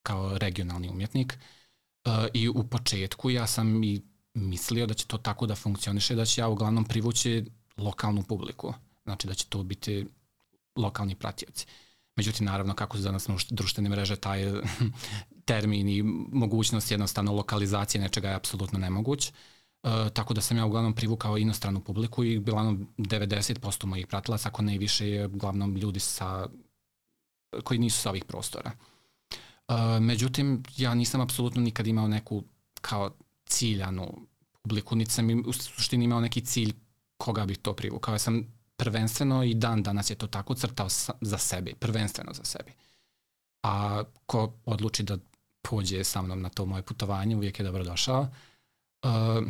kao 0.03 0.37
regionalni 0.37 0.89
umjetnik. 0.89 1.37
I 2.33 2.49
u 2.49 2.63
početku 2.63 3.29
ja 3.29 3.47
sam 3.47 3.83
i 3.83 4.01
mislio 4.33 4.85
da 4.87 4.93
će 4.93 5.05
to 5.05 5.17
tako 5.17 5.45
da 5.45 5.55
funkcioniše, 5.55 6.15
da 6.15 6.25
će 6.25 6.41
ja 6.41 6.47
uglavnom 6.47 6.85
privući 6.85 7.45
lokalnu 7.77 8.23
publiku, 8.23 8.73
znači 9.03 9.27
da 9.27 9.33
će 9.33 9.45
to 9.45 9.63
biti 9.63 10.05
lokalni 10.75 11.15
pratioci. 11.15 11.65
Međutim, 12.15 12.45
naravno, 12.45 12.73
kako 12.73 12.97
su 12.97 13.03
danas 13.03 13.27
društvene 13.49 13.89
mreže, 13.89 14.15
taj 14.15 14.45
termin 15.45 15.89
i 15.89 16.01
mogućnost 16.31 16.91
jednostavno 16.91 17.33
lokalizacije 17.33 18.01
nečega 18.01 18.29
je 18.29 18.35
apsolutno 18.35 18.79
nemoguć. 18.79 19.31
Uh, 19.83 20.09
tako 20.13 20.33
da 20.33 20.41
sam 20.41 20.57
ja 20.57 20.65
uglavnom 20.65 20.93
privukao 20.93 21.37
inostranu 21.37 21.81
publiku 21.81 22.23
i 22.23 22.37
uglavnom 22.37 22.87
90% 22.97 23.85
mojih 23.85 24.07
pratilaca, 24.07 24.49
ako 24.49 24.61
ne 24.61 24.77
više, 24.77 25.09
je 25.09 25.25
uglavnom 25.25 25.75
ljudi 25.75 25.99
sa, 25.99 26.47
koji 27.63 27.79
nisu 27.79 28.01
sa 28.01 28.09
ovih 28.09 28.25
prostora. 28.25 28.71
Uh, 29.67 29.75
međutim, 30.01 30.63
ja 30.77 30.93
nisam 30.93 31.21
apsolutno 31.21 31.61
nikad 31.61 31.87
imao 31.87 32.07
neku 32.07 32.43
kao 32.81 33.11
ciljanu 33.45 34.27
publiku, 34.61 34.95
niti 34.95 35.11
sam 35.11 35.29
u 35.45 35.53
suštini 35.53 36.05
imao 36.05 36.21
neki 36.21 36.41
cilj 36.41 36.73
koga 37.17 37.45
bih 37.45 37.57
to 37.57 37.73
privukao. 37.73 38.13
Ja 38.13 38.19
sam 38.19 38.47
prvenstveno 38.77 39.43
i 39.43 39.53
dan 39.53 39.83
danas 39.83 40.09
je 40.09 40.15
to 40.15 40.27
tako 40.27 40.55
crtao 40.55 40.89
sa, 40.89 41.13
za 41.21 41.37
sebe, 41.37 41.73
prvenstveno 41.79 42.33
za 42.33 42.43
sebe. 42.43 42.71
A 43.63 44.03
ko 44.25 44.53
odluči 44.65 45.03
da 45.03 45.17
pođe 45.61 46.03
sa 46.03 46.21
mnom 46.21 46.41
na 46.41 46.49
to 46.49 46.65
moje 46.65 46.83
putovanje, 46.83 47.35
uvijek 47.35 47.59
je 47.59 47.65
dobro 47.65 47.83
došao. 47.83 48.21
Uh, 48.21 49.47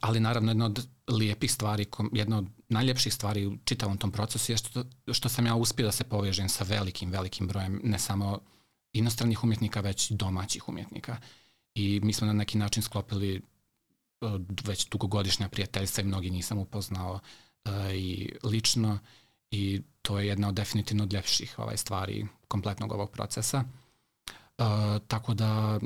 ali 0.00 0.20
naravno 0.20 0.50
jedna 0.50 0.64
od 0.64 0.86
lijepih 1.08 1.52
stvari, 1.52 1.86
jedna 2.12 2.38
od 2.38 2.46
najljepših 2.68 3.14
stvari 3.14 3.46
u 3.46 3.56
čitavom 3.64 3.98
tom 3.98 4.12
procesu 4.12 4.52
je 4.52 4.56
što, 4.56 4.84
što 5.12 5.28
sam 5.28 5.46
ja 5.46 5.54
uspio 5.54 5.86
da 5.86 5.92
se 5.92 6.04
povežem 6.04 6.48
sa 6.48 6.64
velikim, 6.64 7.10
velikim 7.10 7.46
brojem 7.46 7.80
ne 7.84 7.98
samo 7.98 8.40
inostranih 8.92 9.44
umjetnika, 9.44 9.80
već 9.80 10.10
domaćih 10.10 10.68
umjetnika. 10.68 11.16
I 11.74 12.00
mi 12.02 12.12
smo 12.12 12.26
na 12.26 12.32
neki 12.32 12.58
način 12.58 12.82
sklopili 12.82 13.36
e, 13.36 13.40
već 14.64 14.88
dugogodišnja 14.88 15.48
prijateljstva 15.48 16.02
i 16.02 16.06
mnogi 16.06 16.30
nisam 16.30 16.58
upoznao 16.58 17.20
uh, 17.64 17.94
i 17.94 18.32
lično 18.42 18.98
i 19.50 19.82
to 20.02 20.18
je 20.18 20.26
jedna 20.26 20.48
od 20.48 20.54
definitivno 20.54 21.04
od 21.04 21.12
ljepših 21.12 21.58
ovaj, 21.58 21.76
stvari 21.76 22.26
kompletnog 22.48 22.92
ovog 22.92 23.10
procesa. 23.10 23.64
Uh, 24.58 24.64
tako 25.06 25.34
da 25.34 25.80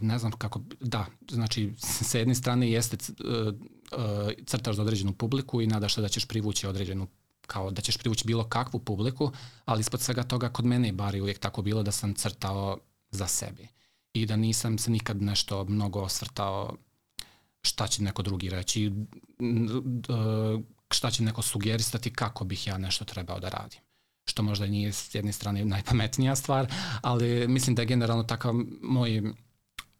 ne 0.00 0.18
znam 0.18 0.32
kako, 0.32 0.60
da, 0.80 1.06
znači 1.30 1.72
sa 1.78 2.18
jedne 2.18 2.34
strane 2.34 2.70
jeste 2.70 2.96
crtaš 4.46 4.76
za 4.76 4.82
određenu 4.82 5.12
publiku 5.12 5.60
i 5.60 5.66
nadaš 5.66 5.94
se 5.94 6.00
da 6.00 6.08
ćeš 6.08 6.26
privući 6.26 6.66
određenu 6.66 7.06
kao 7.46 7.70
da 7.70 7.82
ćeš 7.82 7.96
privući 7.96 8.26
bilo 8.26 8.44
kakvu 8.44 8.80
publiku, 8.80 9.32
ali 9.64 9.80
ispod 9.80 10.00
svega 10.00 10.22
toga 10.22 10.48
kod 10.48 10.64
mene 10.64 10.92
bar 10.92 11.14
je 11.14 11.22
uvijek 11.22 11.38
tako 11.38 11.62
bilo 11.62 11.82
da 11.82 11.92
sam 11.92 12.14
crtao 12.14 12.78
za 13.10 13.26
sebe 13.26 13.66
i 14.12 14.26
da 14.26 14.36
nisam 14.36 14.78
se 14.78 14.90
nikad 14.90 15.22
nešto 15.22 15.64
mnogo 15.64 16.00
osvrtao 16.00 16.76
šta 17.62 17.86
će 17.86 18.02
neko 18.02 18.22
drugi 18.22 18.50
reći, 18.50 18.92
šta 20.90 21.10
će 21.10 21.22
neko 21.22 21.42
sugeristati 21.42 22.12
kako 22.12 22.44
bih 22.44 22.66
ja 22.66 22.78
nešto 22.78 23.04
trebao 23.04 23.40
da 23.40 23.48
radim 23.48 23.80
što 24.24 24.42
možda 24.42 24.66
nije 24.66 24.92
s 24.92 25.14
jedne 25.14 25.32
strane 25.32 25.64
najpametnija 25.64 26.36
stvar, 26.36 26.72
ali 27.00 27.48
mislim 27.48 27.74
da 27.74 27.82
je 27.82 27.86
generalno 27.86 28.22
takav 28.24 28.54
moj 28.82 29.22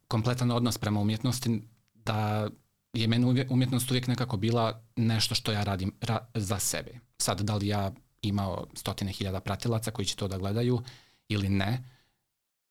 kompletan 0.08 0.50
odnos 0.50 0.78
prema 0.78 1.00
umjetnosti 1.00 1.62
da 1.94 2.48
je 2.92 3.06
meni 3.08 3.46
umjetnost 3.48 3.90
uvijek 3.90 4.06
nekako 4.06 4.36
bila 4.36 4.82
nešto 4.96 5.34
što 5.34 5.52
ja 5.52 5.64
radim 5.64 5.92
ra 6.00 6.26
za 6.34 6.58
sebe. 6.58 7.00
Sad, 7.22 7.40
da 7.40 7.56
li 7.56 7.66
ja 7.66 7.92
imao 8.22 8.66
stotine 8.74 9.12
hiljada 9.12 9.40
pratilaca 9.40 9.90
koji 9.90 10.06
će 10.06 10.16
to 10.16 10.28
da 10.28 10.38
gledaju 10.38 10.82
ili 11.28 11.48
ne, 11.48 11.84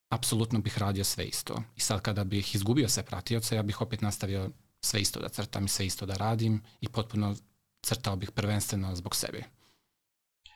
apsolutno 0.10 0.60
bih 0.60 0.78
radio 0.78 1.04
sve 1.04 1.26
isto. 1.26 1.64
I 1.76 1.80
sad 1.80 2.02
kada 2.02 2.24
bih 2.24 2.56
izgubio 2.56 2.90
sve 2.90 3.04
pratioce, 3.04 3.56
ja 3.56 3.64
bih 3.64 3.82
opet 3.82 4.02
nastavio 4.02 4.50
sve 4.82 5.02
isto 5.02 5.20
da 5.20 5.30
crtam 5.30 5.66
i 5.66 5.70
sve 5.70 5.86
isto 5.86 6.06
da 6.06 6.14
radim 6.14 6.64
i 6.82 6.88
potpuno 6.90 7.36
crtao 7.82 8.16
bih 8.16 8.32
prvenstveno 8.32 8.96
zbog 8.96 9.16
sebe. 9.16 9.44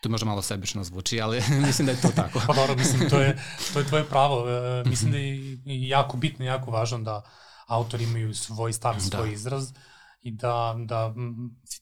To 0.01 0.09
možda 0.09 0.25
malo 0.25 0.41
sebično 0.41 0.83
zvuči, 0.83 1.21
ali 1.21 1.41
mislim 1.67 1.85
da 1.85 1.91
je 1.91 2.01
to 2.01 2.09
tako. 2.15 2.41
pa 2.47 2.53
dobro, 2.53 2.75
mislim, 2.75 3.09
to 3.09 3.21
je, 3.21 3.37
to 3.73 3.79
je 3.79 3.87
tvoje 3.87 4.03
pravo. 4.03 4.49
E, 4.49 4.83
mislim 4.85 5.11
da 5.11 5.17
je 5.17 5.57
jako 5.87 6.17
bitno, 6.17 6.45
jako 6.45 6.71
važno 6.71 6.99
da 6.99 7.23
autori 7.67 8.03
imaju 8.03 8.33
svoj 8.33 8.73
stav, 8.73 8.93
da. 8.93 8.99
svoj 8.99 9.33
izraz 9.33 9.73
i 10.21 10.31
da, 10.31 10.75
da 10.85 11.13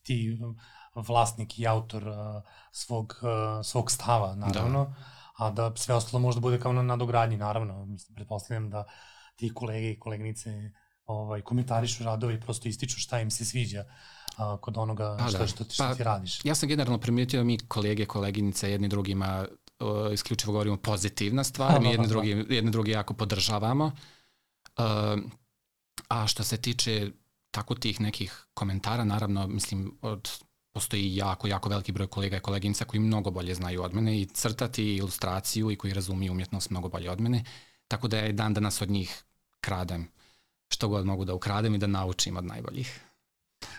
ti 0.03 0.37
vlasnik 0.95 1.59
i 1.59 1.67
autor 1.67 2.07
uh, 2.07 2.15
svog, 2.71 3.15
uh, 3.21 3.65
svog 3.65 3.91
stava, 3.91 4.35
naravno, 4.35 4.85
da. 4.85 5.45
a 5.45 5.51
da 5.51 5.75
sve 5.75 5.95
ostalo 5.95 6.21
možda 6.21 6.41
bude 6.41 6.59
kao 6.59 6.73
na 6.73 6.81
nadogradnji, 6.81 7.37
naravno. 7.37 7.85
Mislim, 7.85 8.15
pretpostavljam 8.15 8.69
da 8.69 8.85
ti 9.35 9.53
kolege 9.53 9.91
i 9.91 9.99
kolegnice 9.99 10.71
ovaj, 11.05 11.41
komentarišu 11.41 12.03
radove 12.03 12.33
i 12.33 12.39
prosto 12.39 12.69
ističu 12.69 12.99
šta 12.99 13.19
im 13.19 13.31
se 13.31 13.45
sviđa 13.45 13.85
a, 14.37 14.57
kod 14.61 14.77
onoga 14.77 15.17
pa, 15.19 15.27
što, 15.27 15.37
da. 15.37 15.47
što, 15.47 15.63
ti, 15.63 15.73
što 15.73 15.83
pa, 15.83 15.95
ti 15.95 16.03
radiš. 16.03 16.45
Ja 16.45 16.55
sam 16.55 16.69
generalno 16.69 16.99
primijetio 16.99 17.39
da 17.39 17.43
mi 17.43 17.57
kolege, 17.57 18.05
koleginice, 18.05 18.71
jedni 18.71 18.87
drugima 18.87 19.45
uh, 19.79 20.13
isključivo 20.13 20.53
govorimo 20.53 20.77
pozitivna 20.77 21.43
stvar, 21.43 21.81
mi 21.81 21.89
jedni, 21.89 22.07
drugi, 22.07 22.45
jedni 22.49 22.71
drugi 22.71 22.91
jako 22.91 23.13
podržavamo. 23.13 23.85
Uh, 23.85 24.83
a 26.07 26.27
što 26.27 26.43
se 26.43 26.57
tiče 26.57 27.11
tako 27.51 27.75
tih 27.75 28.01
nekih 28.01 28.45
komentara, 28.53 29.03
naravno, 29.03 29.47
mislim, 29.47 29.97
od 30.01 30.29
postoji 30.73 31.15
jako, 31.15 31.47
jako 31.47 31.69
veliki 31.69 31.91
broj 31.91 32.07
kolega 32.07 32.37
i 32.37 32.39
koleginica 32.39 32.85
koji 32.85 32.99
mnogo 32.99 33.31
bolje 33.31 33.55
znaju 33.55 33.83
od 33.83 33.93
mene 33.93 34.21
i 34.21 34.25
crtati 34.25 34.95
ilustraciju 34.95 35.71
i 35.71 35.75
koji 35.75 35.93
razumiju 35.93 36.31
umjetnost 36.31 36.69
mnogo 36.69 36.89
bolje 36.89 37.11
od 37.11 37.21
mene, 37.21 37.43
tako 37.87 38.07
da 38.07 38.17
je 38.17 38.33
dan 38.33 38.53
danas 38.53 38.81
od 38.81 38.89
njih 38.89 39.23
kradem 39.61 40.07
što 40.69 40.87
god 40.87 41.05
mogu 41.05 41.25
da 41.25 41.33
ukradem 41.33 41.75
i 41.75 41.77
da 41.77 41.87
naučim 41.87 42.37
od 42.37 42.45
najboljih. 42.45 42.99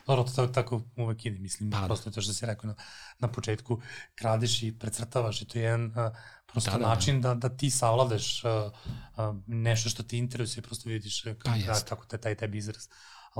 Dobro, 0.06 0.24
to 0.36 0.46
tako 0.46 0.82
uvek 0.96 1.26
ide, 1.26 1.38
mislim, 1.38 1.70
pa, 1.70 1.80
da. 1.80 1.86
prosto 1.86 2.10
to 2.10 2.20
što 2.20 2.32
si 2.32 2.46
rekao 2.46 2.68
na, 2.68 2.74
na 3.18 3.28
početku, 3.28 3.80
kradeš 4.14 4.62
i 4.62 4.78
precrtavaš 4.78 5.42
i 5.42 5.48
to 5.48 5.58
je 5.58 5.64
jedan 5.64 5.86
uh, 5.86 6.16
prosto 6.46 6.70
da, 6.70 6.78
da, 6.78 6.82
da. 6.82 6.88
način 6.88 7.20
da, 7.20 7.34
da 7.34 7.56
ti 7.56 7.70
savladaš 7.70 8.44
uh, 8.44 8.50
uh, 8.50 9.36
nešto 9.46 9.88
što 9.88 10.02
ti 10.02 10.18
interesuje, 10.18 10.62
prosto 10.62 10.88
vidiš 10.88 11.22
kako, 11.22 11.58
pa, 11.66 11.80
kako 11.88 12.06
te, 12.06 12.18
taj 12.18 12.34
tebi 12.34 12.58
izraz 12.58 12.88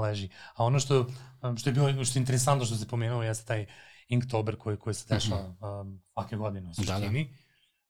leži. 0.00 0.28
A 0.54 0.64
ono 0.64 0.80
što, 0.80 1.06
što 1.56 1.70
je 1.70 1.74
bilo, 1.74 2.04
što 2.04 2.18
je 2.18 2.20
interesantno 2.20 2.66
što 2.66 2.76
se 2.76 2.88
pomenuo, 2.88 3.22
jeste 3.22 3.46
taj 3.46 3.66
Inktober 4.08 4.56
koji, 4.56 4.76
koji 4.76 4.94
se 4.94 5.14
dešava 5.14 5.42
mm 5.42 5.56
-hmm. 5.60 5.80
um, 5.80 6.02
svake 6.12 6.36
godine 6.36 6.70
u 6.70 6.74
suštini. 6.74 7.34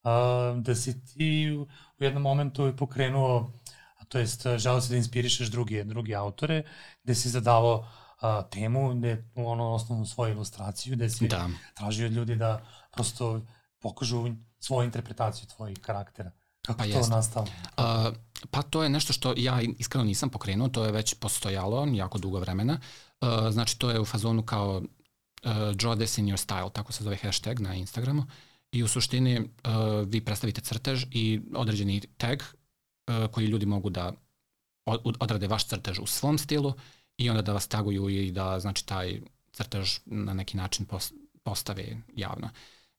Da, 0.04 0.10
da. 0.10 0.50
Uh, 0.52 0.62
da 0.62 0.74
si 0.74 1.06
ti 1.06 1.56
u 1.98 2.04
jednom 2.04 2.22
momentu 2.22 2.72
pokrenuo, 2.76 3.52
a 3.96 4.04
to 4.04 4.18
jest 4.18 4.46
želeo 4.56 4.80
se 4.80 4.88
da 4.88 4.96
inspirišeš 4.96 5.48
druge, 5.48 5.84
druge 5.84 6.14
autore, 6.14 6.62
gde 7.02 7.14
si 7.14 7.28
zadavao 7.28 7.88
a, 8.20 8.42
temu, 8.42 8.94
gde 8.94 9.24
ono 9.34 9.72
osnovnu 9.72 10.06
svoju 10.06 10.32
ilustraciju, 10.32 10.96
gde 10.96 11.10
si 11.10 11.28
da. 11.28 11.48
tražio 11.74 12.06
od 12.06 12.12
ljudi 12.12 12.36
da 12.36 12.66
prosto 12.92 13.40
pokažu 13.80 14.34
svoju 14.58 14.84
interpretaciju 14.84 15.48
tvojih 15.48 15.78
karaktera. 15.78 16.30
Kako 16.66 16.78
pa 16.78 16.84
to 16.84 16.90
jest. 16.90 17.10
nastalo? 17.10 17.46
Uh, 17.78 18.14
pa 18.50 18.62
to 18.62 18.82
je 18.82 18.88
nešto 18.88 19.12
što 19.12 19.34
ja 19.36 19.60
iskreno 19.78 20.04
nisam 20.04 20.30
pokrenuo, 20.30 20.68
to 20.68 20.84
je 20.84 20.92
već 20.92 21.14
postojalo 21.14 21.88
jako 21.92 22.18
dugo 22.18 22.38
vremena. 22.38 22.80
Uh, 23.20 23.28
znači 23.50 23.78
to 23.78 23.90
je 23.90 24.00
u 24.00 24.04
fazonu 24.04 24.42
kao 24.42 24.76
uh, 24.76 25.52
draw 25.52 25.96
this 25.96 26.18
in 26.18 26.26
your 26.26 26.46
style, 26.46 26.72
tako 26.72 26.92
se 26.92 27.04
zove 27.04 27.16
hashtag 27.16 27.60
na 27.60 27.74
Instagramu. 27.74 28.26
I 28.72 28.82
u 28.82 28.88
suštini 28.88 29.40
uh, 29.40 29.46
vi 30.06 30.20
predstavite 30.20 30.60
crtež 30.60 31.04
i 31.10 31.40
određeni 31.54 32.00
tag 32.16 32.38
uh, 32.40 33.30
koji 33.30 33.46
ljudi 33.46 33.66
mogu 33.66 33.90
da 33.90 34.12
odrade 35.20 35.46
vaš 35.46 35.66
crtež 35.66 35.98
u 35.98 36.06
svom 36.06 36.38
stilu 36.38 36.72
i 37.16 37.30
onda 37.30 37.42
da 37.42 37.52
vas 37.52 37.68
taguju 37.68 38.08
i 38.08 38.32
da 38.32 38.60
znači 38.60 38.86
taj 38.86 39.20
crtež 39.52 39.98
na 40.04 40.34
neki 40.34 40.56
način 40.56 40.86
postave 41.42 41.96
javno. 42.16 42.48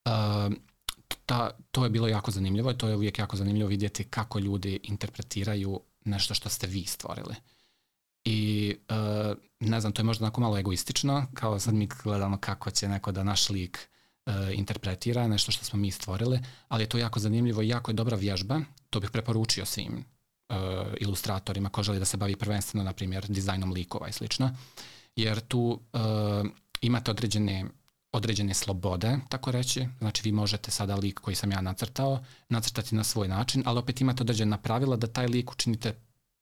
Uh, 0.06 0.54
ta, 1.26 1.52
to 1.72 1.84
je 1.84 1.90
bilo 1.90 2.08
jako 2.08 2.32
zanimljivo 2.32 2.72
i 2.72 2.78
to 2.78 2.88
je 2.88 2.96
uvijek 2.96 3.20
jako 3.20 3.38
zanimljivo 3.38 3.70
vidjeti 3.70 4.04
kako 4.04 4.40
ljudi 4.40 4.80
interpretiraju 4.84 5.80
nešto 6.06 6.34
što 6.34 6.50
ste 6.50 6.68
vi 6.68 6.86
stvorili. 6.86 7.36
I 8.26 8.76
uh, 8.90 9.38
ne 9.60 9.82
znam, 9.82 9.94
to 9.94 10.02
je 10.02 10.04
možda 10.04 10.26
onako 10.26 10.42
malo 10.42 10.58
egoistično, 10.58 11.28
kao 11.34 11.60
sad 11.60 11.74
mi 11.74 11.90
gledamo 12.04 12.38
kako 12.38 12.72
će 12.72 12.88
neko 12.88 13.12
da 13.12 13.24
naš 13.24 13.50
lik 13.50 13.90
uh, 14.26 14.34
interpretira 14.54 15.28
nešto 15.28 15.52
što 15.52 15.66
smo 15.66 15.80
mi 15.80 15.92
stvorili, 15.92 16.40
ali 16.68 16.84
je 16.84 16.90
to 16.90 16.98
jako 16.98 17.20
zanimljivo 17.20 17.62
i 17.62 17.68
jako 17.68 17.92
je 17.92 17.96
dobra 17.96 18.18
vježba, 18.18 18.62
to 18.90 19.00
bih 19.00 19.10
preporučio 19.12 19.66
svim 19.66 20.06
uh, 20.50 20.56
ilustratorima 21.00 21.70
ko 21.70 21.84
želi 21.84 22.00
da 22.00 22.06
se 22.06 22.18
bavi 22.18 22.36
prvenstveno, 22.36 22.84
na 22.84 22.94
primjer, 22.94 23.26
dizajnom 23.28 23.72
likova 23.72 24.08
i 24.08 24.14
slično, 24.14 24.56
jer 25.16 25.40
tu 25.40 25.80
uh, 25.94 26.00
imate 26.82 27.12
određene 27.12 27.66
određene 28.16 28.54
slobode, 28.54 29.18
tako 29.30 29.52
reći. 29.52 29.88
Znači 30.00 30.22
vi 30.26 30.32
možete 30.32 30.72
sada 30.72 30.96
lik 30.96 31.20
koji 31.20 31.36
sam 31.36 31.52
ja 31.52 31.62
nacrtao, 31.62 32.24
nacrtati 32.50 32.96
na 32.96 33.04
svoj 33.04 33.28
način, 33.28 33.64
ali 33.66 33.80
opet 33.80 34.02
imate 34.02 34.24
određena 34.24 34.58
pravila 34.58 34.96
da 34.96 35.08
taj 35.08 35.28
lik 35.28 35.52
učinite 35.52 35.96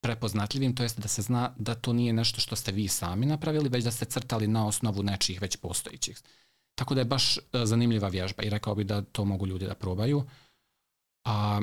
prepoznatljivim, 0.03 0.75
to 0.75 0.83
jest 0.83 0.99
da 0.99 1.07
se 1.07 1.21
zna 1.21 1.53
da 1.57 1.75
to 1.75 1.93
nije 1.93 2.13
nešto 2.13 2.41
što 2.41 2.55
ste 2.55 2.71
vi 2.71 2.87
sami 2.87 3.25
napravili, 3.25 3.69
već 3.69 3.83
da 3.83 3.91
ste 3.91 4.05
crtali 4.05 4.47
na 4.47 4.67
osnovu 4.67 5.03
nečijih 5.03 5.41
već 5.41 5.55
postojićih. 5.55 6.21
Tako 6.75 6.93
da 6.93 7.01
je 7.01 7.05
baš 7.05 7.37
e, 7.37 7.41
zanimljiva 7.65 8.07
vježba 8.07 8.43
i 8.43 8.49
rekao 8.49 8.75
bih 8.75 8.85
da 8.85 9.01
to 9.01 9.25
mogu 9.25 9.47
ljudi 9.47 9.65
da 9.65 9.75
probaju. 9.75 10.23
A, 11.25 11.61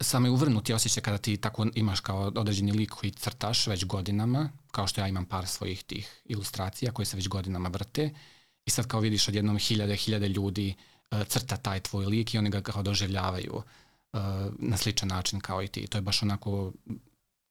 samo 0.00 0.26
je 0.26 0.30
uvrnuti 0.30 0.72
osjećaj 0.72 1.02
kada 1.02 1.18
ti 1.18 1.36
tako 1.36 1.66
imaš 1.74 2.00
kao 2.00 2.32
određeni 2.36 2.72
lik 2.72 2.90
koji 2.90 3.10
crtaš 3.10 3.66
već 3.66 3.84
godinama, 3.84 4.50
kao 4.70 4.86
što 4.86 5.00
ja 5.00 5.08
imam 5.08 5.24
par 5.24 5.46
svojih 5.46 5.84
tih 5.84 6.22
ilustracija 6.24 6.92
koje 6.92 7.06
se 7.06 7.16
već 7.16 7.28
godinama 7.28 7.68
vrte 7.68 8.10
i 8.66 8.70
sad 8.70 8.86
kao 8.86 9.00
vidiš 9.00 9.28
odjednom 9.28 9.58
hiljade, 9.58 9.96
hiljade 9.96 10.28
ljudi 10.28 10.74
uh, 11.10 11.22
crta 11.26 11.56
taj 11.56 11.80
tvoj 11.80 12.06
lik 12.06 12.34
i 12.34 12.38
oni 12.38 12.50
ga 12.50 12.60
kao 12.60 12.82
doživljavaju 12.82 13.54
uh, 13.54 14.20
na 14.58 14.76
sličan 14.76 15.08
način 15.08 15.40
kao 15.40 15.62
i 15.62 15.68
ti. 15.68 15.86
To 15.86 15.98
je 15.98 16.02
baš 16.02 16.22
onako 16.22 16.72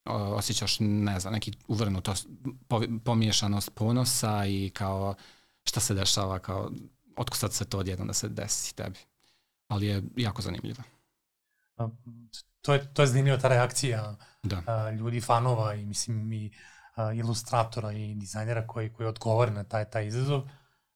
osjećaš, 0.06 0.78
ne 0.80 1.20
znam, 1.20 1.34
neki 1.34 1.54
uvrnutost, 1.68 2.28
pomiješanost 3.06 3.72
ponosa 3.76 4.46
i 4.46 4.72
kao 4.74 5.16
šta 5.64 5.80
se 5.80 5.94
dešava, 5.94 6.40
kao 6.40 6.72
otko 7.18 7.38
sad 7.38 7.54
se 7.54 7.66
to 7.66 7.80
odjednom 7.80 8.08
da 8.08 8.14
se 8.14 8.30
desi 8.30 8.76
tebi. 8.76 9.00
Ali 9.68 9.88
je 9.88 10.04
jako 10.18 10.42
zanimljivo. 10.42 10.84
To 12.62 12.74
je, 12.74 12.94
to 12.94 13.02
je 13.02 13.08
zanimljiva 13.08 13.38
ta 13.38 13.48
reakcija 13.48 14.16
da. 14.44 14.92
ljudi, 14.92 15.22
fanova 15.22 15.76
i 15.76 15.86
mislim 15.86 16.34
i 16.34 16.52
ilustratora 17.16 17.92
i 17.92 18.16
dizajnera 18.16 18.68
koji, 18.68 18.94
koji 18.94 19.08
odgovore 19.08 19.52
na 19.52 19.64
taj, 19.64 19.86
taj 19.86 20.08
izazov 20.08 20.50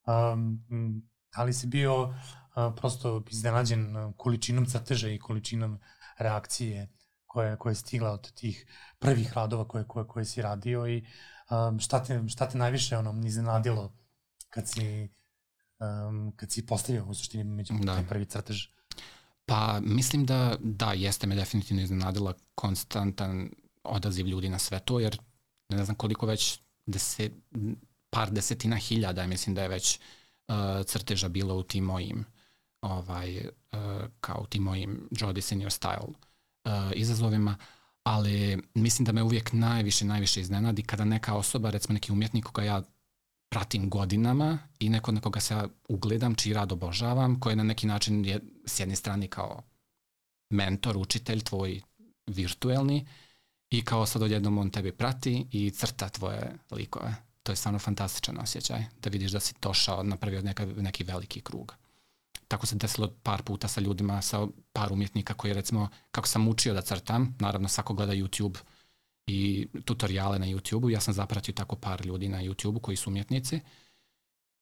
um, 0.08 1.10
ali 1.36 1.54
si 1.54 1.68
bio 1.68 2.04
uh, 2.04 2.14
prosto 2.76 3.24
iznenađen 3.30 4.14
količinom 4.18 4.66
crteža 4.66 5.10
i 5.10 5.20
količinom 5.20 5.80
reakcije 6.18 6.88
koje, 7.26 7.58
koje 7.58 7.72
je 7.72 7.76
stigla 7.76 8.12
od 8.12 8.32
tih 8.32 8.66
prvih 9.00 9.34
radova 9.34 9.68
koje, 9.68 9.84
koje, 9.88 10.08
koje 10.08 10.26
si 10.26 10.42
radio 10.42 10.88
i 10.88 11.06
um, 11.50 11.80
šta, 11.80 12.04
te, 12.04 12.24
šta 12.28 12.50
te 12.50 12.58
najviše 12.58 12.98
ono, 12.98 13.28
iznenadilo 13.28 13.94
kad 14.50 14.70
si, 14.70 15.10
um, 15.80 16.34
kad 16.36 16.52
si 16.52 16.66
postavio 16.66 17.06
u 17.06 17.14
suštini 17.14 17.44
među 17.44 17.74
da. 17.82 17.96
taj 17.96 18.08
prvi 18.08 18.26
crtež? 18.26 18.68
Pa 19.46 19.80
mislim 19.82 20.26
da, 20.26 20.56
da, 20.60 20.94
jeste 20.94 21.28
me 21.28 21.36
definitivno 21.36 21.84
iznenadila 21.84 22.34
konstantan 22.56 23.50
odaziv 23.84 24.28
ljudi 24.28 24.50
na 24.50 24.60
sve 24.60 24.80
to, 24.80 25.00
jer 25.00 25.18
ne 25.70 25.86
znam 25.86 25.96
koliko 25.96 26.26
već 26.26 26.60
deset, 26.86 27.34
par 28.18 28.32
desetina 28.32 28.76
hiljada, 28.76 29.28
mislim 29.28 29.56
da 29.56 29.62
je 29.62 29.68
već 29.68 30.00
uh, 30.48 30.56
crteža 30.86 31.28
bilo 31.28 31.56
u 31.56 31.64
tim 31.64 31.84
mojim 31.84 32.26
ovaj, 32.82 33.38
uh, 33.38 34.06
kao 34.20 34.46
tim 34.50 34.64
mojim 34.64 35.10
In 35.12 35.62
Your 35.62 35.80
Style 35.80 36.08
uh, 36.08 36.92
izazovima, 36.96 37.58
ali 38.04 38.64
mislim 38.74 39.06
da 39.06 39.12
me 39.12 39.24
uvijek 39.24 39.54
najviše, 39.54 40.06
najviše 40.06 40.42
iznenadi 40.42 40.84
kada 40.84 41.06
neka 41.06 41.36
osoba, 41.36 41.70
recimo 41.70 41.94
neki 41.94 42.12
umjetnik 42.12 42.46
koga 42.46 42.64
ja 42.64 42.82
pratim 43.50 43.90
godinama 43.90 44.60
i 44.80 44.90
neko 44.90 45.12
na 45.12 45.22
koga 45.22 45.40
se 45.40 45.54
ja 45.54 45.68
ugledam, 45.90 46.36
čiji 46.36 46.54
rad 46.54 46.72
obožavam, 46.72 47.40
koji 47.40 47.56
na 47.56 47.64
neki 47.64 47.88
način 47.88 48.26
je 48.26 48.40
s 48.66 48.80
jedne 48.80 48.96
strane 48.96 49.28
kao 49.28 49.64
mentor, 50.50 50.98
učitelj 50.98 51.42
tvoj 51.42 51.82
virtuelni 52.28 53.08
i 53.70 53.86
kao 53.86 54.06
sad 54.06 54.22
odjednom 54.22 54.58
on 54.58 54.70
tebi 54.70 54.92
prati 54.92 55.48
i 55.52 55.70
crta 55.70 56.10
tvoje 56.10 56.58
likove 56.72 57.27
to 57.48 57.52
je 57.52 57.56
stvarno 57.56 57.80
fantastičan 57.80 58.38
osjećaj, 58.40 58.86
da 59.02 59.10
vidiš 59.10 59.32
da 59.32 59.40
si 59.40 59.54
došao, 59.62 60.04
napravio 60.04 60.42
neka, 60.42 60.66
neki 60.66 61.04
veliki 61.04 61.42
krug. 61.42 61.76
Tako 62.48 62.66
se 62.66 62.76
desilo 62.76 63.14
par 63.24 63.44
puta 63.44 63.68
sa 63.68 63.82
ljudima, 63.82 64.22
sa 64.22 64.48
par 64.74 64.94
umjetnika 64.94 65.34
koji 65.34 65.54
recimo, 65.54 65.90
kako 66.12 66.28
sam 66.28 66.48
učio 66.48 66.74
da 66.74 66.82
crtam, 66.82 67.36
naravno 67.40 67.68
svako 67.68 67.94
gleda 67.94 68.14
YouTube 68.14 68.58
i 69.28 69.68
tutoriale 69.86 70.40
na 70.40 70.46
YouTube-u, 70.46 70.90
ja 70.90 71.00
sam 71.00 71.14
zapratio 71.14 71.54
tako 71.54 71.76
par 71.76 72.06
ljudi 72.06 72.30
na 72.30 72.44
YouTube-u 72.44 72.80
koji 72.80 72.98
su 72.98 73.10
umjetnici 73.10 73.60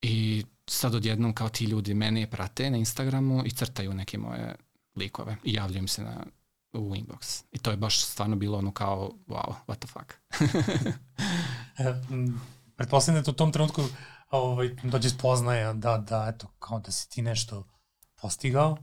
i 0.02 0.46
sad 0.68 0.96
odjednom 0.96 1.34
kao 1.34 1.50
ti 1.50 1.66
ljudi 1.66 1.94
mene 1.94 2.30
prate 2.30 2.70
na 2.70 2.78
Instagramu 2.78 3.44
i 3.46 3.52
crtaju 3.52 3.94
neke 3.94 4.18
moje 4.18 4.56
likove 4.96 5.38
i 5.44 5.54
javljaju 5.54 5.88
se 5.88 6.04
na, 6.04 6.26
u 6.74 6.96
inbox. 6.96 7.44
I 7.52 7.58
to 7.58 7.72
je 7.72 7.78
baš 7.78 8.06
stvarno 8.06 8.36
bilo 8.36 8.58
ono 8.58 8.72
kao, 8.72 9.12
wow, 9.28 9.54
what 9.68 9.76
the 9.76 9.88
fuck. 9.88 10.14
Pretpostavljam 12.78 13.24
da 13.24 13.32
u 13.32 13.34
tom 13.34 13.52
trenutku 13.52 13.82
ovaj, 14.32 14.70
dođe 14.84 15.10
spoznaja 15.10 15.74
da, 15.74 15.98
da, 15.98 16.32
eto, 16.36 16.48
kao 16.60 16.80
da 16.80 16.92
si 16.92 17.10
ti 17.10 17.22
nešto 17.22 17.68
postigao, 18.22 18.78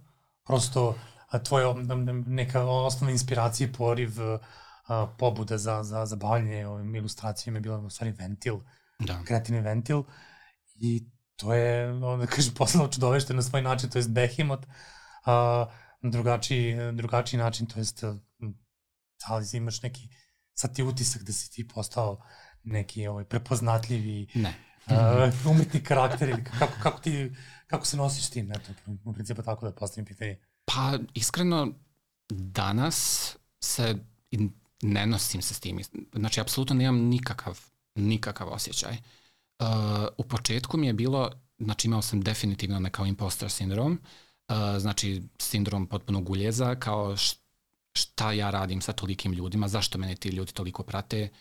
prosto 0.45 0.95
tvoja 1.45 1.75
neka 2.27 2.65
osnovna 2.65 3.13
inspiracija 3.13 3.69
i 3.69 3.73
poriv 3.73 4.11
a, 4.89 5.07
pobuda 5.19 5.59
za, 5.59 5.83
za, 5.83 6.07
za 6.07 6.17
bavljanje 6.17 6.67
ovim 6.67 6.95
ilustracijama 6.95 7.57
je 7.57 7.61
bila 7.61 7.79
u 7.79 7.91
stvari 7.91 8.13
ventil, 8.13 8.57
da. 8.99 9.23
kreativni 9.25 9.61
ventil 9.61 10.03
i 10.75 11.05
to 11.37 11.55
je, 11.55 11.93
onda 11.93 12.27
kaže, 12.27 12.55
poslalo 12.59 12.89
čudovešte 12.89 13.35
na 13.35 13.43
svoj 13.43 13.63
način, 13.63 13.91
to 13.91 13.99
je 13.99 14.05
Behemoth, 14.09 14.69
a, 15.25 15.67
drugačiji, 16.03 16.93
drugačiji 16.93 17.39
način, 17.39 17.67
to 17.67 17.81
je 17.81 17.85
da 19.29 19.37
li 19.37 19.47
imaš 19.53 19.83
neki, 19.83 20.09
sad 20.55 20.75
ti 20.75 20.83
utisak 20.83 21.23
da 21.23 21.33
si 21.33 21.51
ti 21.51 21.69
postao 21.69 22.23
neki 22.65 23.07
ovaj, 23.07 23.25
prepoznatljivi 23.25 24.27
ne. 24.35 24.55
uh, 24.87 25.51
umetni 25.51 25.85
karakter 25.85 26.29
ili 26.29 26.45
kako, 26.45 26.73
kako, 26.83 27.01
ti, 27.01 27.33
kako 27.67 27.87
se 27.87 27.97
nosiš 27.97 28.27
s 28.27 28.31
tim, 28.31 28.53
eto, 28.53 28.73
u 29.05 29.13
principu 29.13 29.43
tako 29.43 29.67
da 29.67 29.73
postavim 29.73 30.07
pitanje. 30.07 30.39
Pa, 30.65 30.99
iskreno, 31.15 31.69
danas 32.29 33.37
se 33.61 33.97
ne 34.83 35.07
nosim 35.07 35.43
se 35.43 35.55
s 35.55 35.61
tim. 35.61 35.81
Znači, 36.15 36.41
apsolutno 36.41 36.75
nemam 36.75 36.97
nikakav, 36.97 37.61
nikakav 37.95 38.49
osjećaj. 38.49 38.93
Uh, 38.93 39.67
u 40.19 40.25
početku 40.25 40.77
mi 40.77 40.87
je 40.87 40.93
bilo, 40.93 41.31
znači 41.59 41.89
imao 41.89 42.03
sam 42.03 42.21
definitivno 42.21 42.81
nekao 42.81 43.07
imposter 43.07 43.51
sindrom, 43.51 44.01
uh, 44.49 44.57
znači 44.79 45.23
sindrom 45.39 45.87
potpunog 45.87 46.31
uljeza, 46.31 46.75
kao 46.75 47.17
šta 47.93 48.33
ja 48.33 48.51
radim 48.51 48.81
sa 48.81 48.93
tolikim 48.93 49.33
ljudima, 49.33 49.69
zašto 49.69 49.99
mene 49.99 50.15
ti 50.15 50.29
ljudi 50.29 50.53
toliko 50.53 50.83
prate, 50.83 51.29
uh, 51.33 51.39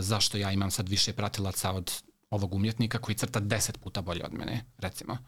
zašto 0.00 0.38
ja 0.38 0.52
imam 0.52 0.70
sad 0.70 0.88
više 0.88 1.12
pratilaca 1.12 1.72
od 1.72 1.92
ovog 2.30 2.54
umjetnika 2.54 2.98
koji 2.98 3.14
crta 3.14 3.40
deset 3.40 3.80
puta 3.80 4.02
bolje 4.02 4.24
od 4.24 4.32
mene, 4.32 4.64
recimo. 4.78 5.18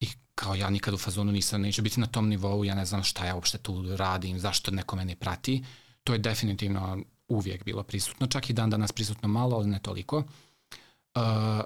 I 0.00 0.08
kao 0.34 0.54
ja 0.54 0.70
nikad 0.70 0.94
u 0.94 0.98
fazonu 0.98 1.32
nisam, 1.32 1.60
neću 1.60 1.82
biti 1.82 2.00
na 2.00 2.06
tom 2.06 2.28
nivou, 2.28 2.64
ja 2.64 2.74
ne 2.74 2.84
znam 2.84 3.02
šta 3.02 3.26
ja 3.26 3.34
uopšte 3.34 3.58
tu 3.58 3.96
radim, 3.96 4.38
zašto 4.38 4.70
neko 4.70 4.96
mene 4.96 5.16
prati. 5.16 5.64
To 6.04 6.12
je 6.12 6.18
definitivno 6.18 6.98
uvijek 7.28 7.64
bilo 7.64 7.82
prisutno, 7.82 8.26
čak 8.26 8.50
i 8.50 8.52
dan 8.52 8.70
danas 8.70 8.92
prisutno 8.92 9.28
malo, 9.28 9.56
ali 9.56 9.66
ne 9.66 9.78
toliko. 9.78 10.16
Uh, 10.18 11.22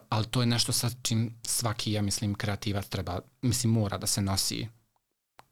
ali 0.09 0.27
to 0.31 0.41
je 0.41 0.47
nešto 0.47 0.73
sa 0.73 0.91
čim 1.03 1.35
svaki, 1.47 1.93
ja 1.93 2.03
mislim, 2.03 2.35
kreativac 2.35 2.89
treba, 2.89 3.21
mislim, 3.43 3.73
mora 3.73 3.99
da 3.99 4.07
se 4.07 4.23
nosi 4.23 4.69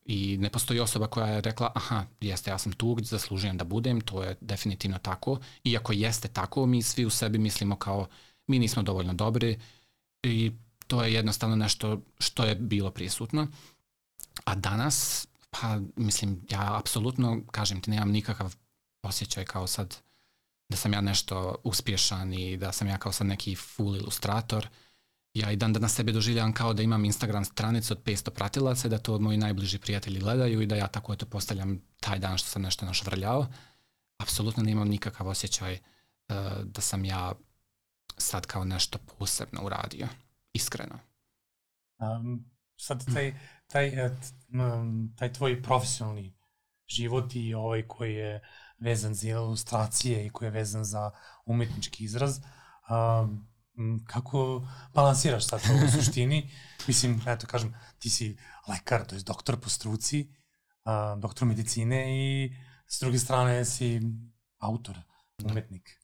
i 0.09 0.39
ne 0.39 0.51
postoji 0.51 0.81
osoba 0.81 1.07
koja 1.07 1.27
je 1.27 1.41
rekla 1.41 1.73
aha, 1.75 2.05
jeste, 2.21 2.51
ja 2.51 2.59
sam 2.59 2.73
tu 2.73 2.97
zaslužujem 3.03 3.57
da 3.57 3.65
budem, 3.65 4.01
to 4.01 4.23
je 4.23 4.37
definitivno 4.41 4.99
tako. 4.99 5.39
Iako 5.65 5.93
jeste 5.93 6.29
tako, 6.29 6.67
mi 6.67 6.83
svi 6.83 7.05
u 7.05 7.11
sebi 7.11 7.39
mislimo 7.39 7.77
kao 7.77 8.07
mi 8.47 8.59
nismo 8.59 8.83
dovoljno 8.83 9.15
dobri 9.15 9.61
i 10.23 10.53
to 10.87 11.03
je 11.03 11.13
jednostavno 11.15 11.57
nešto 11.57 12.01
što 12.19 12.45
je 12.45 12.55
bilo 12.55 12.91
prisutno. 12.91 13.47
A 14.45 14.55
danas, 14.55 15.27
pa 15.51 15.81
mislim, 15.97 16.41
ja 16.51 16.79
apsolutno, 16.79 17.41
kažem 17.51 17.81
ti, 17.81 17.91
nemam 17.91 18.11
nikakav 18.11 18.55
osjećaj 19.03 19.45
kao 19.45 19.67
sad 19.67 19.97
da 20.69 20.77
sam 20.77 20.93
ja 20.93 21.01
nešto 21.01 21.55
uspješan 21.65 22.35
i 22.35 22.57
da 22.57 22.73
sam 22.73 22.89
ja 22.89 22.99
kao 22.99 23.13
sad 23.13 23.27
neki 23.27 23.55
full 23.55 23.97
ilustrator. 23.97 24.67
Uh, 24.67 24.88
ja 25.39 25.53
i 25.53 25.57
dan 25.57 25.73
danas 25.73 25.95
sebe 25.95 26.13
doživljavam 26.13 26.53
kao 26.53 26.75
da 26.75 26.83
imam 26.83 27.05
Instagram 27.05 27.45
stranicu 27.45 27.95
od 27.95 28.03
500 28.05 28.31
pratilaca, 28.31 28.89
da 28.89 28.99
to 28.99 29.19
moji 29.19 29.39
najbliži 29.39 29.79
prijatelji 29.79 30.21
gledaju 30.21 30.63
i 30.63 30.67
da 30.67 30.77
ja 30.77 30.87
tako 30.87 31.13
eto 31.13 31.27
postavljam 31.27 31.81
taj 32.01 32.19
dan 32.19 32.39
što 32.39 32.49
sam 32.49 32.63
nešto 32.63 32.87
našvrljao. 32.87 33.47
Apsolutno 34.19 34.63
nemam 34.63 34.89
nikakav 34.89 35.29
osjećaj 35.29 35.73
uh, 35.75 36.37
da 36.65 36.81
sam 36.81 37.05
ja 37.05 37.33
sad 38.17 38.47
kao 38.47 38.65
nešto 38.65 38.99
posebno 39.19 39.61
uradio. 39.65 40.09
Iskreno. 40.53 40.99
Um, 41.99 42.45
sad 42.77 43.15
taj, 43.15 43.35
taj, 43.67 43.87
e, 43.87 44.17
taj 45.17 45.33
tvoj 45.33 45.63
profesionalni 45.63 46.35
život 46.87 47.35
i 47.35 47.55
ovaj 47.55 47.83
koji 47.89 48.15
je 48.15 48.41
vezan 48.79 49.15
za 49.15 49.29
ilustracije 49.29 50.27
i 50.27 50.31
koji 50.31 50.47
je 50.47 50.51
vezan 50.51 50.85
za 50.85 51.11
umetnički 51.47 52.05
izraz, 52.05 52.39
um, 52.39 53.49
kako 54.07 54.69
balansiraš 54.95 55.47
sad 55.47 55.63
to 55.63 55.73
u 55.85 55.91
suštini? 55.97 56.51
Mislim, 56.87 57.23
eto 57.27 57.47
kažem, 57.47 57.75
ti 57.99 58.11
si 58.11 58.37
lekar, 58.69 59.07
to 59.07 59.15
je 59.15 59.23
doktor 59.23 59.61
po 59.61 59.69
struci, 59.69 60.29
uh, 60.85 61.21
doktor 61.21 61.49
medicine 61.49 62.19
i 62.19 62.57
s 62.87 63.01
druge 63.01 63.19
strane 63.19 63.65
si 63.65 64.01
autor, 64.59 64.97
umetnik. 65.45 66.01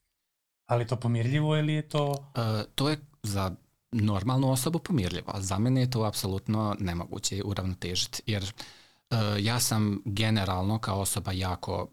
Ali 0.65 0.87
to 0.87 0.95
pomirljivo 0.95 1.57
ili 1.57 1.73
je 1.73 1.89
to... 1.89 2.11
Uh, 2.11 2.73
to 2.75 2.89
je 2.89 2.99
za 3.23 3.55
normalnu 3.91 4.51
osobu 4.51 4.79
pomirljivo, 4.79 5.31
a 5.35 5.41
za 5.41 5.59
mene 5.59 5.81
je 5.81 5.89
to 5.89 6.03
apsolutno 6.03 6.75
nemoguće 6.79 7.41
uravnotežiti, 7.45 8.21
jer 8.25 8.43
uh, 8.43 9.17
ja 9.39 9.59
sam 9.59 10.01
generalno 10.05 10.79
kao 10.79 10.99
osoba 10.99 11.31
jako 11.31 11.87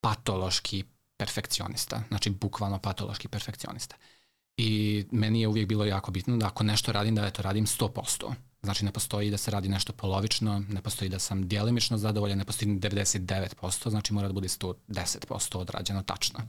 patološki 0.00 0.84
perfekcionista, 1.16 2.02
znači 2.08 2.30
bukvalno 2.30 2.78
patološki 2.78 3.28
perfekcionista. 3.28 3.96
Uh, 3.96 4.19
I 4.62 5.04
meni 5.10 5.40
je 5.40 5.48
uvijek 5.48 5.68
bilo 5.68 5.84
jako 5.84 6.10
bitno 6.10 6.36
da 6.36 6.46
ako 6.46 6.64
nešto 6.64 6.92
radim, 6.92 7.14
da 7.14 7.30
to 7.30 7.42
radim 7.42 7.66
100%. 7.66 8.32
Znači 8.62 8.84
ne 8.84 8.92
postoji 8.92 9.30
da 9.30 9.36
se 9.36 9.50
radi 9.50 9.68
nešto 9.68 9.92
polovično, 9.92 10.64
ne 10.68 10.82
postoji 10.82 11.08
da 11.08 11.18
sam 11.18 11.48
dijelimično 11.48 11.98
zadovoljan, 11.98 12.38
ne 12.38 12.44
postoji 12.44 12.68
99%, 12.68 13.90
znači 13.90 14.12
mora 14.12 14.28
da 14.28 14.34
bude 14.34 14.48
110% 14.48 15.56
odrađeno 15.56 16.02
tačno. 16.02 16.40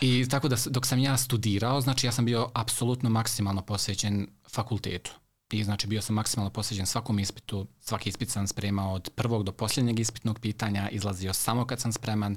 I 0.00 0.28
tako 0.28 0.48
da 0.48 0.56
dok 0.66 0.86
sam 0.86 0.98
ja 0.98 1.16
studirao, 1.16 1.80
znači 1.80 2.06
ja 2.06 2.12
sam 2.12 2.24
bio 2.24 2.50
apsolutno 2.54 3.10
maksimalno 3.10 3.62
posvećen 3.62 4.26
fakultetu. 4.50 5.10
I 5.52 5.64
znači 5.64 5.86
bio 5.86 6.02
sam 6.02 6.14
maksimalno 6.14 6.50
posvećen 6.50 6.86
svakom 6.86 7.18
ispitu, 7.18 7.66
svaki 7.80 8.08
ispit 8.08 8.30
sam 8.30 8.46
spremao 8.46 8.92
od 8.92 9.10
prvog 9.14 9.44
do 9.44 9.52
posljednjeg 9.52 10.00
ispitnog 10.00 10.38
pitanja, 10.38 10.88
izlazio 10.88 11.32
samo 11.32 11.64
kad 11.64 11.80
sam 11.80 11.92
spreman, 11.92 12.36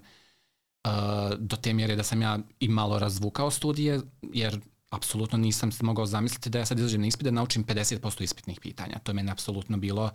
uh, 0.87 0.91
do 1.37 1.55
te 1.55 1.73
mjere 1.73 1.95
da 1.95 2.03
sam 2.03 2.21
ja 2.21 2.39
i 2.59 2.67
malo 2.67 2.99
razvukao 2.99 3.51
studije, 3.51 4.01
jer 4.21 4.59
apsolutno 4.89 5.37
nisam 5.37 5.69
mogao 5.81 6.05
zamisliti 6.05 6.49
da 6.49 6.59
ja 6.59 6.65
sad 6.65 6.79
izađem 6.79 7.01
na 7.01 7.07
ispit 7.07 7.23
da 7.23 7.31
naučim 7.31 7.65
50% 7.65 8.23
ispitnih 8.23 8.59
pitanja. 8.59 8.99
To 9.03 9.11
je 9.11 9.13
meni 9.13 9.31
apsolutno 9.31 9.77
bilo 9.77 10.11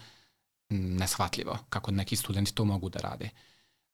neshvatljivo 0.71 1.59
kako 1.69 1.91
neki 1.91 2.17
studenti 2.17 2.55
to 2.55 2.65
mogu 2.65 2.89
da 2.89 2.99
rade. 2.99 3.31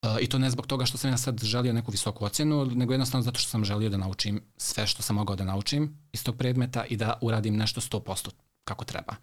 Uh, 0.02 0.16
I 0.20 0.26
to 0.26 0.38
ne 0.38 0.50
zbog 0.50 0.66
toga 0.66 0.86
što 0.86 0.98
sam 0.98 1.10
ja 1.10 1.16
sad 1.16 1.44
želio 1.44 1.72
neku 1.72 1.90
visoku 1.90 2.24
ocjenu, 2.24 2.64
nego 2.64 2.92
jednostavno 2.92 3.22
zato 3.22 3.38
što 3.38 3.50
sam 3.50 3.64
želio 3.64 3.88
da 3.88 3.96
naučim 3.96 4.40
sve 4.56 4.86
što 4.86 5.02
sam 5.02 5.16
mogao 5.16 5.36
da 5.36 5.44
naučim 5.44 5.98
iz 6.12 6.24
tog 6.24 6.36
predmeta 6.36 6.84
i 6.84 6.96
da 6.96 7.18
uradim 7.20 7.56
nešto 7.56 7.80
100% 7.80 8.30
kako 8.64 8.84
treba. 8.84 9.16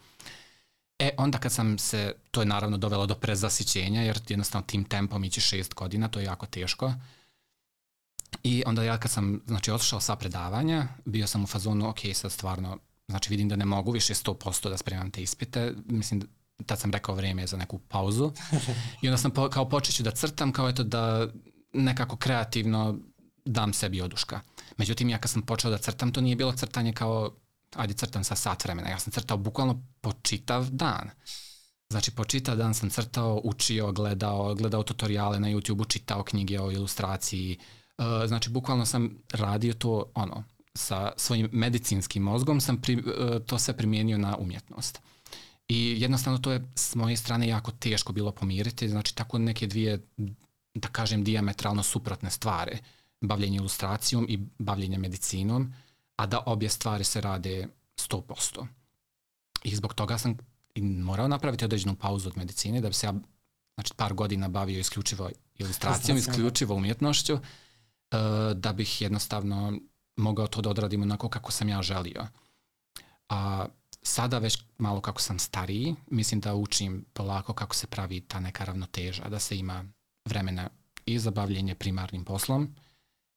E, 0.99 1.09
onda 1.17 1.37
kad 1.37 1.51
sam 1.51 1.77
se, 1.77 2.13
to 2.31 2.41
je 2.41 2.45
naravno 2.45 2.77
dovelo 2.77 3.05
do 3.05 3.15
prezasićenja, 3.15 4.01
jer 4.01 4.19
jednostavno 4.27 4.67
tim 4.67 4.83
tempom 4.83 5.23
ići 5.23 5.41
šest 5.41 5.73
godina, 5.73 6.07
to 6.07 6.19
je 6.19 6.25
jako 6.25 6.45
teško. 6.45 6.85
Uh, 6.85 6.93
I 8.43 8.63
onda 8.65 8.83
ja 8.83 8.97
kad 8.97 9.11
sam 9.11 9.41
znači, 9.47 9.71
otišao 9.71 9.99
sa 9.99 10.15
predavanja, 10.15 10.87
bio 11.05 11.27
sam 11.27 11.43
u 11.43 11.47
fazonu, 11.47 11.89
ok, 11.89 11.99
sad 12.13 12.31
stvarno, 12.31 12.77
znači 13.07 13.29
vidim 13.29 13.49
da 13.49 13.55
ne 13.55 13.65
mogu 13.65 13.91
više 13.91 14.13
100% 14.13 14.69
da 14.69 14.77
spremam 14.77 15.11
te 15.11 15.21
ispite, 15.21 15.73
mislim, 15.85 16.21
tad 16.65 16.79
sam 16.79 16.91
rekao 16.91 17.15
vreme 17.15 17.47
za 17.47 17.57
neku 17.57 17.79
pauzu. 17.79 18.31
I 19.01 19.07
onda 19.07 19.17
sam 19.17 19.31
po, 19.31 19.49
kao 19.49 19.69
počeću 19.69 20.03
da 20.03 20.11
crtam, 20.11 20.51
kao 20.51 20.69
eto 20.69 20.83
da 20.83 21.27
nekako 21.73 22.15
kreativno 22.17 22.97
dam 23.45 23.73
sebi 23.73 24.01
oduška. 24.01 24.39
Međutim, 24.77 25.09
ja 25.09 25.17
kad 25.17 25.31
sam 25.31 25.41
počeo 25.41 25.71
da 25.71 25.77
crtam, 25.77 26.11
to 26.11 26.21
nije 26.21 26.35
bilo 26.35 26.51
crtanje 26.51 26.93
kao, 26.93 27.35
ajde 27.75 27.93
crtam 27.93 28.23
sa 28.23 28.35
sat 28.35 28.63
vremena, 28.63 28.89
ja 28.89 28.99
sam 28.99 29.11
crtao 29.11 29.37
bukvalno 29.37 29.83
po 30.01 30.11
čitav 30.21 30.69
dan. 30.69 31.09
Znači, 31.89 32.11
po 32.11 32.23
čitav 32.23 32.57
dan 32.57 32.73
sam 32.73 32.89
crtao, 32.89 33.41
učio, 33.43 33.91
gledao, 33.91 34.55
gledao 34.55 34.83
tutoriale 34.83 35.39
na 35.39 35.47
YouTube-u, 35.47 35.85
čitao 35.85 36.23
knjige 36.23 36.59
o 36.59 36.71
ilustraciji, 36.71 37.57
uh, 37.59 37.80
Uh, 37.97 38.05
znači, 38.27 38.49
bukvalno 38.49 38.85
sam 38.85 39.17
radio 39.31 39.73
to, 39.73 40.11
ono, 40.15 40.43
sa 40.75 41.11
svojim 41.17 41.49
medicinskim 41.51 42.23
mozgom 42.23 42.61
sam 42.61 42.81
pri, 42.81 42.95
uh, 42.95 43.03
to 43.45 43.59
sve 43.59 43.77
primijenio 43.77 44.17
na 44.17 44.37
umjetnost. 44.37 45.01
I 45.67 45.95
jednostavno 46.01 46.39
to 46.39 46.51
je 46.51 46.71
s 46.75 46.95
moje 46.95 47.17
strane 47.17 47.47
jako 47.47 47.71
teško 47.71 48.13
bilo 48.13 48.31
pomiriti, 48.31 48.89
znači 48.89 49.15
tako 49.15 49.37
neke 49.37 49.67
dvije, 49.67 49.99
da 50.73 50.87
kažem, 50.87 51.23
diametralno 51.23 51.83
suprotne 51.83 52.31
stvari, 52.31 52.77
bavljenje 53.21 53.57
ilustracijom 53.57 54.25
i 54.29 54.39
bavljenje 54.59 54.97
medicinom, 54.97 55.73
a 56.15 56.25
da 56.25 56.43
obje 56.45 56.69
stvari 56.69 57.03
se 57.03 57.21
rade 57.21 57.67
100%. 57.97 58.65
I 59.63 59.75
zbog 59.75 59.93
toga 59.93 60.17
sam 60.17 60.37
morao 60.79 61.27
napraviti 61.27 61.65
određenu 61.65 61.95
pauzu 61.95 62.29
od 62.29 62.37
medicine, 62.37 62.81
da 62.81 62.87
bi 62.87 62.93
se 62.93 63.07
ja 63.07 63.13
znači, 63.75 63.93
par 63.97 64.13
godina 64.13 64.47
bavio 64.47 64.79
isključivo 64.79 65.29
ilustracijom, 65.57 66.17
isključivo 66.17 66.75
umjetnošću, 66.75 67.39
da 68.55 68.73
bih 68.73 69.01
jednostavno 69.01 69.79
mogao 70.15 70.47
to 70.47 70.61
da 70.61 70.69
odradim 70.69 71.01
onako 71.01 71.29
kako 71.29 71.51
sam 71.51 71.69
ja 71.69 71.81
želio. 71.81 72.27
A 73.29 73.65
sada 74.01 74.37
već 74.37 74.63
malo 74.77 75.01
kako 75.01 75.21
sam 75.21 75.39
stariji, 75.39 75.95
mislim 76.07 76.41
da 76.41 76.55
učim 76.55 77.05
polako 77.13 77.53
kako 77.53 77.75
se 77.75 77.87
pravi 77.87 78.21
ta 78.21 78.39
neka 78.39 78.65
ravnoteža, 78.65 79.29
da 79.29 79.39
se 79.39 79.57
ima 79.57 79.85
vremena 80.25 80.69
i 81.05 81.19
za 81.19 81.31
bavljenje 81.31 81.75
primarnim 81.75 82.25
poslom 82.25 82.75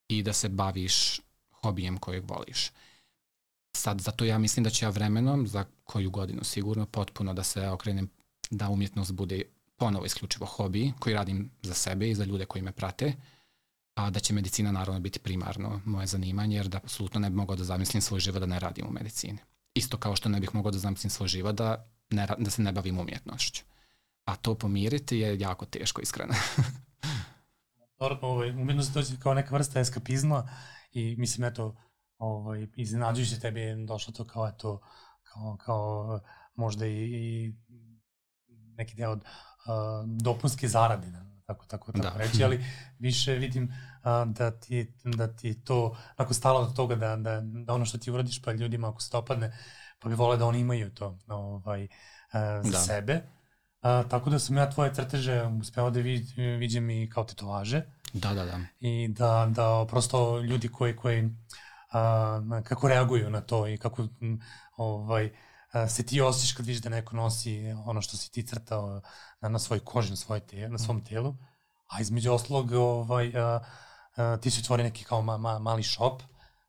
i 0.09 0.23
da 0.23 0.33
se 0.33 0.49
baviš 0.49 1.21
hobijem 1.63 1.99
kojeg 1.99 2.31
voliš. 2.31 2.71
Sad, 3.77 4.01
zato 4.01 4.25
ja 4.25 4.39
mislim 4.39 4.65
da 4.65 4.71
će 4.71 4.85
ja 4.85 4.91
vremenom, 4.91 5.47
za 5.47 5.65
koju 5.85 6.11
godinu 6.11 6.45
sigurno, 6.45 6.87
potpuno 6.87 7.35
da 7.35 7.43
se 7.43 7.69
okrenem 7.69 8.11
da 8.51 8.69
umjetnost 8.69 9.13
bude 9.13 9.43
ponovo 9.77 10.05
isključivo 10.05 10.47
hobi 10.47 10.93
koji 11.01 11.15
radim 11.15 11.51
za 11.63 11.75
sebe 11.75 12.11
i 12.11 12.15
za 12.15 12.25
ljude 12.25 12.47
koji 12.47 12.63
me 12.63 12.73
prate, 12.73 13.13
a 13.95 14.11
da 14.11 14.21
će 14.21 14.35
medicina 14.35 14.73
naravno 14.73 15.01
biti 15.01 15.19
primarno 15.19 15.81
moje 15.85 16.07
zanimanje, 16.07 16.57
jer 16.57 16.69
da 16.69 16.79
apsolutno 16.79 17.21
ne 17.21 17.31
bi 17.31 17.37
mogao 17.37 17.57
da 17.57 17.65
zamislim 17.65 18.03
svoj 18.03 18.21
život 18.21 18.41
da 18.41 18.47
ne 18.47 18.59
radim 18.59 18.87
u 18.87 18.93
medicini. 18.93 19.39
isto 19.75 19.97
kao 19.97 20.17
što 20.17 20.29
ne 20.29 20.41
bih 20.41 20.55
mogao 20.55 20.73
da 20.73 20.79
zamislim 20.79 21.11
svoj 21.11 21.29
život 21.29 21.55
da, 21.55 21.91
ne, 22.11 22.29
da 22.39 22.51
se 22.51 22.63
ne 22.63 22.73
bavim 22.73 22.99
umjetnošću. 22.99 23.63
A 24.25 24.37
to 24.37 24.55
pomiriti 24.55 25.19
je 25.19 25.39
jako 25.39 25.65
teško, 25.65 26.03
iskreno. 26.03 26.35
Dobro, 27.99 28.19
ovaj, 28.23 28.51
umjetnost 28.51 28.95
dođe 28.95 29.17
kao 29.19 29.35
neka 29.35 29.55
vrsta 29.55 29.81
eskapizma 29.81 30.49
i 30.93 31.17
mislim, 31.19 31.45
eto, 31.45 31.77
ovaj, 32.19 32.67
iznenađujući 32.77 33.41
tebi 33.41 33.61
je 33.61 33.87
došlo 33.87 34.13
to 34.13 34.25
kao, 34.25 34.49
eto, 34.49 34.81
kao, 35.23 35.57
kao 35.65 36.21
možda 36.55 36.87
i, 36.87 37.05
i 37.05 37.55
neki 38.77 38.95
deo 38.97 39.11
od 39.11 39.19
uh, 39.19 40.11
dopunske 40.23 40.69
zarade, 40.69 41.07
tako, 41.47 41.67
tako, 41.67 41.93
tako 41.93 42.19
da. 42.19 42.25
reći, 42.25 42.45
ali 42.45 42.65
više 42.99 43.33
vidim 43.33 43.65
uh, 43.65 44.35
da, 44.35 44.51
ti, 44.51 44.95
da 45.05 45.37
ti 45.37 45.65
to, 45.65 45.97
ako 46.17 46.35
stalo 46.35 46.61
od 46.61 46.77
toga 46.77 46.95
da, 46.95 47.17
da, 47.17 47.41
da 47.41 47.75
ono 47.75 47.85
što 47.85 47.99
ti 47.99 48.11
uradiš 48.11 48.43
pa 48.43 48.53
ljudima 48.53 48.89
ako 48.89 49.03
se 49.03 49.11
to 49.11 49.19
opadne, 49.19 49.59
pa 49.99 50.09
bi 50.09 50.15
vole 50.15 50.37
da 50.37 50.47
oni 50.47 50.61
imaju 50.61 50.91
to 50.91 51.19
ovaj, 51.27 51.85
uh, 51.85 51.91
za 52.65 52.71
da. 52.71 52.79
sebe. 52.79 53.23
Uh, 53.83 54.11
tako 54.11 54.31
da 54.31 54.39
sam 54.39 54.57
ja 54.57 54.71
tvoje 54.71 54.95
crteže 54.95 55.43
uspeo 55.61 55.91
da 55.91 56.01
vid, 56.01 56.27
vidim 56.37 56.91
i 56.91 57.11
kao 57.11 57.25
tetovaže. 57.25 57.83
Da, 58.13 58.35
da, 58.35 58.45
da. 58.45 58.61
I 58.81 59.09
da, 59.09 59.49
da 59.51 59.87
prosto 59.89 60.41
ljudi 60.41 60.69
koji, 60.69 60.97
koji 60.97 61.25
uh, 61.25 62.65
kako 62.65 62.89
reaguju 62.89 63.31
na 63.31 63.41
to 63.41 63.69
i 63.69 63.79
kako 63.79 64.09
ovaj, 64.77 65.31
se 65.89 66.07
ti 66.07 66.21
osjećaš 66.21 66.57
kad 66.57 66.67
vidiš 66.67 66.83
da 66.83 66.89
neko 66.89 67.17
nosi 67.17 67.75
ono 67.87 68.01
što 68.01 68.17
si 68.17 68.33
ti 68.33 68.47
crtao 68.47 69.01
na, 69.41 69.49
na 69.49 69.59
svoj 69.59 69.81
koži, 69.81 70.11
na, 70.11 70.17
svoje 70.17 70.41
te, 70.47 70.69
na 70.69 70.79
svom 70.79 71.05
telu. 71.05 71.37
A 71.87 72.01
između 72.01 72.33
oslog, 72.33 72.73
ovaj, 72.73 73.33
a, 73.37 73.61
a, 74.17 74.37
ti 74.37 74.51
si 74.51 74.61
otvori 74.61 74.83
neki 74.83 75.05
kao 75.05 75.23
ma, 75.23 75.37
ma, 75.37 75.59
mali 75.59 75.83
shop, 75.83 76.23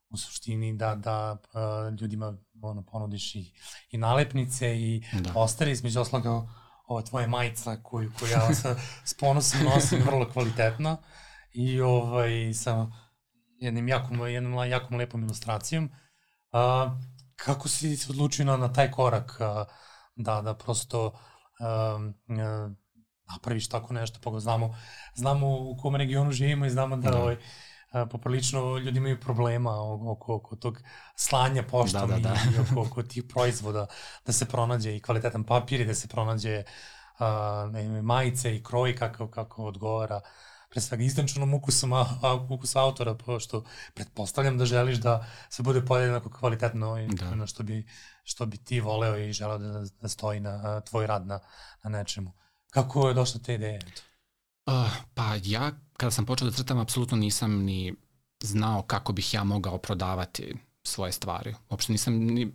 u 0.10 0.18
suštini 0.18 0.78
da, 0.78 0.96
da 0.96 1.38
a, 1.54 1.92
ljudima 2.02 2.38
ono, 2.62 2.86
ponudiš 2.86 3.36
i, 3.36 3.54
i 3.92 3.98
nalepnice 3.98 4.82
i 4.82 5.04
da. 5.14 5.34
postare, 5.34 5.72
između 5.72 6.00
osloga 6.00 6.48
ova 6.88 7.02
tvoja 7.02 7.28
majica 7.28 7.78
koju, 7.84 8.12
koju 8.20 8.32
ja 8.32 8.54
sa, 8.54 8.76
s 9.06 9.14
ponosom 9.14 9.64
nosim 9.64 10.02
vrlo 10.06 10.30
kvalitetno 10.34 10.98
i 11.54 11.82
ovaj, 11.82 12.54
sa 12.54 12.88
jednim 13.60 13.88
jakom, 13.88 14.28
jednom 14.28 14.70
jakom 14.70 14.98
lepom 14.98 15.24
ilustracijom. 15.24 15.90
Uh, 16.52 17.15
kako 17.36 17.68
si 17.70 17.98
se 17.98 18.12
odlučio 18.12 18.46
na, 18.46 18.58
na 18.58 18.74
taj 18.74 18.92
korak 18.92 19.38
uh, 19.40 19.74
da, 20.16 20.42
da 20.42 20.54
prosto 20.54 21.06
uh, 21.06 22.02
uh, 22.28 22.72
napraviš 23.34 23.70
tako 23.70 23.94
nešto, 23.94 24.20
pa 24.24 24.40
znamo, 24.40 24.76
znamo 25.16 25.48
u 25.48 25.78
kom 25.82 25.96
regionu 25.96 26.32
živimo 26.32 26.66
i 26.66 26.70
znamo 26.70 26.98
da, 26.98 27.12
da. 27.12 27.18
ovaj, 27.18 27.38
poprilično 28.12 28.78
ljudi 28.78 28.98
imaju 28.98 29.20
problema 29.20 29.72
oko, 30.12 30.36
oko 30.36 30.56
tog 30.56 30.80
slanja 31.16 31.64
poštom 31.64 32.10
da, 32.10 32.16
da, 32.16 32.30
da. 32.30 32.36
i 32.56 32.60
oko, 32.60 32.82
oko 32.82 33.04
tih 33.04 33.24
proizvoda, 33.24 33.88
da 34.26 34.32
se 34.32 34.46
pronađe 34.46 34.96
i 34.96 35.02
kvalitetan 35.02 35.44
papir 35.44 35.82
i 35.82 35.86
da 35.86 35.94
se 35.94 36.08
pronađe 36.08 36.64
uh, 37.20 38.04
majice 38.04 38.56
i 38.56 38.64
kroj 38.64 38.96
kako, 38.96 39.28
kako 39.28 39.66
odgovara 39.66 40.22
pre 40.76 40.82
svega 40.84 41.04
istančanom 41.04 41.54
ukusom, 41.54 41.94
a, 41.94 42.04
a 42.22 42.34
ukus 42.50 42.76
autora, 42.76 43.14
pošto 43.16 43.64
pretpostavljam 43.94 44.58
da 44.58 44.66
želiš 44.66 44.98
da 44.98 45.28
se 45.50 45.64
bude 45.64 45.86
podjednako 45.86 46.30
kvalitetno 46.30 47.00
i 47.00 47.08
da. 47.08 47.36
na 47.36 47.48
što 47.48 47.64
bi, 47.64 47.86
što 48.24 48.46
bi 48.46 48.58
ti 48.58 48.80
voleo 48.80 49.18
i 49.18 49.34
želeo 49.34 49.58
da, 49.58 49.86
da 50.02 50.08
stoji 50.08 50.40
na 50.40 50.82
tvoj 50.82 51.08
rad 51.08 51.28
na, 51.28 51.40
na 51.84 51.90
nečemu. 51.90 52.32
Kako 52.72 53.08
je 53.08 53.14
došla 53.14 53.40
te 53.40 53.54
ideje? 53.54 53.80
Uh, 54.66 54.92
pa 55.14 55.36
ja, 55.44 55.72
kada 55.98 56.12
sam 56.12 56.26
počeo 56.26 56.50
da 56.50 56.56
crtam, 56.56 56.80
apsolutno 56.80 57.18
nisam 57.18 57.64
ni 57.64 57.94
znao 58.44 58.82
kako 58.82 59.14
bih 59.14 59.34
ja 59.34 59.44
mogao 59.44 59.78
prodavati 59.78 60.56
svoje 60.84 61.12
stvari. 61.12 61.56
Uopšte 61.70 61.92
nisam 61.92 62.14
ni, 62.14 62.52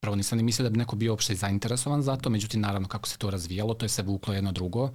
prvo 0.00 0.16
nisam 0.16 0.38
ni 0.38 0.44
mislio 0.44 0.64
da 0.64 0.70
bi 0.70 0.78
neko 0.78 0.96
bio 0.96 1.12
uopšte 1.12 1.34
zainteresovan 1.34 2.02
za 2.02 2.16
to, 2.16 2.30
međutim, 2.30 2.60
naravno, 2.60 2.88
kako 2.88 3.08
se 3.08 3.18
to 3.18 3.30
razvijalo, 3.30 3.74
to 3.74 3.84
je 3.84 3.88
se 3.88 4.02
vuklo 4.02 4.34
jedno 4.34 4.52
drugo. 4.52 4.90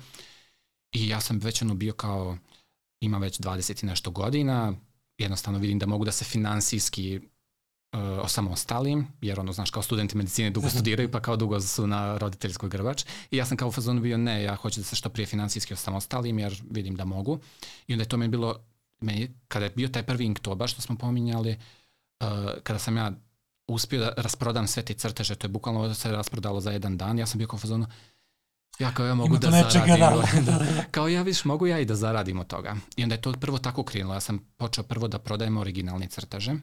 I 0.92 1.08
ja 1.08 1.22
sam 1.22 1.40
već 1.40 1.62
ono 1.62 1.74
bio 1.74 1.94
kao, 1.94 2.38
ima 3.02 3.18
već 3.18 3.40
20 3.40 3.84
i 3.84 3.86
nešto 3.86 4.12
godina, 4.12 4.74
jednostavno 5.18 5.60
vidim 5.60 5.80
da 5.80 5.86
mogu 5.86 6.06
da 6.06 6.12
se 6.12 6.26
finansijski 6.26 7.20
uh, 7.94 8.00
osamostalim, 8.22 9.08
jer 9.22 9.40
ono, 9.40 9.54
znaš, 9.54 9.72
kao 9.72 9.84
studenti 9.84 10.18
medicine 10.18 10.50
dugo 10.50 10.70
studiraju, 10.70 11.12
pa 11.12 11.20
kao 11.20 11.36
dugo 11.36 11.62
su 11.62 11.88
na 11.88 12.18
roditeljskoj 12.18 12.70
grbač. 12.70 13.04
I 13.32 13.38
ja 13.38 13.46
sam 13.46 13.58
kao 13.58 13.68
u 13.68 13.72
fazonu 13.72 14.02
bio, 14.02 14.18
ne, 14.18 14.44
ja 14.44 14.56
hoću 14.56 14.80
da 14.80 14.84
se 14.84 14.96
što 14.96 15.10
prije 15.10 15.26
finansijski 15.26 15.74
osamostalim, 15.74 16.40
jer 16.40 16.62
vidim 16.70 16.96
da 16.96 17.06
mogu. 17.06 17.40
I 17.88 17.94
onda 17.94 18.04
je 18.04 18.10
to 18.10 18.18
meni 18.18 18.32
bilo, 18.32 18.56
meni, 19.02 19.32
kada 19.48 19.66
je 19.66 19.72
bio 19.76 19.88
taj 19.88 20.04
prvi 20.04 20.26
Inktober, 20.26 20.70
što 20.70 20.82
smo 20.82 20.98
pominjali, 20.98 21.52
uh, 21.52 22.28
kada 22.64 22.80
sam 22.80 22.98
ja 22.98 23.12
uspio 23.68 24.00
da 24.00 24.14
rasprodam 24.18 24.68
sve 24.68 24.84
te 24.84 24.94
crteže, 24.94 25.36
to 25.36 25.48
je 25.48 25.50
bukvalno 25.50 25.94
se 25.94 26.12
rasprodalo 26.12 26.62
za 26.62 26.72
jedan 26.72 26.98
dan, 26.98 27.20
ja 27.20 27.26
sam 27.26 27.38
bio 27.38 27.48
kao 27.48 27.58
u 27.58 27.60
fazonu, 27.60 27.86
ja 28.82 28.92
kao 28.92 29.06
ja 29.06 29.16
mogu 29.16 29.38
da 29.38 29.52
zaradim. 29.52 30.00
Da, 30.00 30.52
da, 30.52 30.58
da. 30.76 30.84
kao 30.92 31.08
ja 31.08 31.22
viš, 31.22 31.46
mogu 31.46 31.68
ja 31.68 31.80
i 31.80 31.86
da 31.86 31.96
zaradim 31.96 32.40
od 32.40 32.48
toga. 32.48 32.76
I 32.96 33.04
onda 33.04 33.16
je 33.16 33.22
to 33.22 33.34
prvo 33.34 33.58
tako 33.58 33.84
krenulo. 33.84 34.14
Ja 34.14 34.20
sam 34.20 34.40
počeo 34.58 34.84
prvo 34.84 35.08
da 35.08 35.20
prodajem 35.20 35.58
originalne 35.58 36.08
crteže. 36.08 36.52
Uh, 36.52 36.58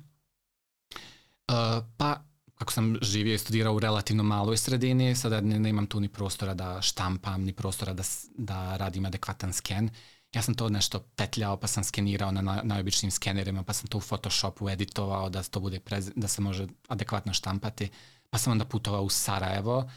pa 1.96 2.22
kako 2.54 2.72
sam 2.72 2.96
živio 3.02 3.34
i 3.34 3.38
studirao 3.38 3.74
u 3.74 3.78
relativno 3.78 4.22
maloj 4.22 4.56
sredini, 4.56 5.16
sada 5.16 5.40
ne, 5.40 5.58
nemam 5.58 5.86
tu 5.86 6.00
ni 6.00 6.08
prostora 6.08 6.54
da 6.54 6.82
štampam, 6.82 7.44
ni 7.44 7.52
prostora 7.52 7.92
da, 7.92 8.02
da 8.34 8.76
radim 8.76 9.06
adekvatan 9.06 9.52
sken. 9.52 9.90
Ja 10.34 10.42
sam 10.42 10.54
to 10.54 10.68
nešto 10.68 10.98
petljao, 10.98 11.56
pa 11.56 11.66
sam 11.66 11.84
skenirao 11.84 12.32
na, 12.32 12.42
na 12.42 12.60
najobičnim 12.64 13.10
skenerima, 13.10 13.62
pa 13.62 13.72
sam 13.72 13.86
to 13.86 13.98
u 13.98 14.00
Photoshopu 14.00 14.68
editovao 14.68 15.28
da 15.28 15.42
to 15.42 15.60
bude 15.60 15.80
prez, 15.80 16.10
da 16.16 16.28
se 16.28 16.42
može 16.42 16.66
adekvatno 16.88 17.32
štampati. 17.32 17.88
Pa 18.30 18.38
sam 18.38 18.52
onda 18.52 18.64
putovao 18.64 19.02
u 19.02 19.08
Sarajevo, 19.08 19.90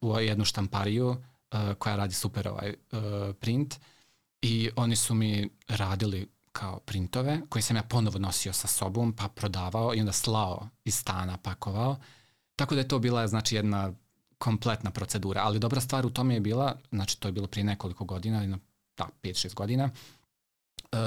u 0.00 0.18
jednu 0.18 0.44
štampariju 0.44 1.08
uh, 1.08 1.74
koja 1.78 1.96
radi 1.96 2.14
super 2.14 2.48
ovaj 2.48 2.74
uh, 2.92 2.98
print 3.40 3.74
i 4.42 4.70
oni 4.76 4.96
su 4.96 5.14
mi 5.14 5.50
radili 5.68 6.28
kao 6.52 6.78
printove 6.78 7.40
koje 7.48 7.62
sam 7.62 7.76
ja 7.76 7.82
ponovo 7.82 8.18
nosio 8.18 8.52
sa 8.52 8.68
sobom 8.68 9.12
pa 9.12 9.28
prodavao 9.28 9.94
i 9.94 10.00
onda 10.00 10.12
slao 10.12 10.68
iz 10.84 10.94
stana 10.94 11.36
pakovao. 11.36 11.96
Tako 12.56 12.74
da 12.74 12.80
je 12.80 12.88
to 12.88 12.98
bila 12.98 13.26
znači 13.26 13.56
jedna 13.56 13.92
kompletna 14.38 14.90
procedura, 14.90 15.40
ali 15.44 15.58
dobra 15.58 15.80
stvar 15.80 16.06
u 16.06 16.10
tome 16.10 16.34
je 16.34 16.40
bila, 16.40 16.76
znači 16.90 17.20
to 17.20 17.28
je 17.28 17.32
bilo 17.32 17.46
prije 17.46 17.64
nekoliko 17.64 18.04
godina, 18.04 18.40
jedno, 18.40 18.58
da, 18.96 19.08
5-6 19.22 19.54
godina, 19.54 19.90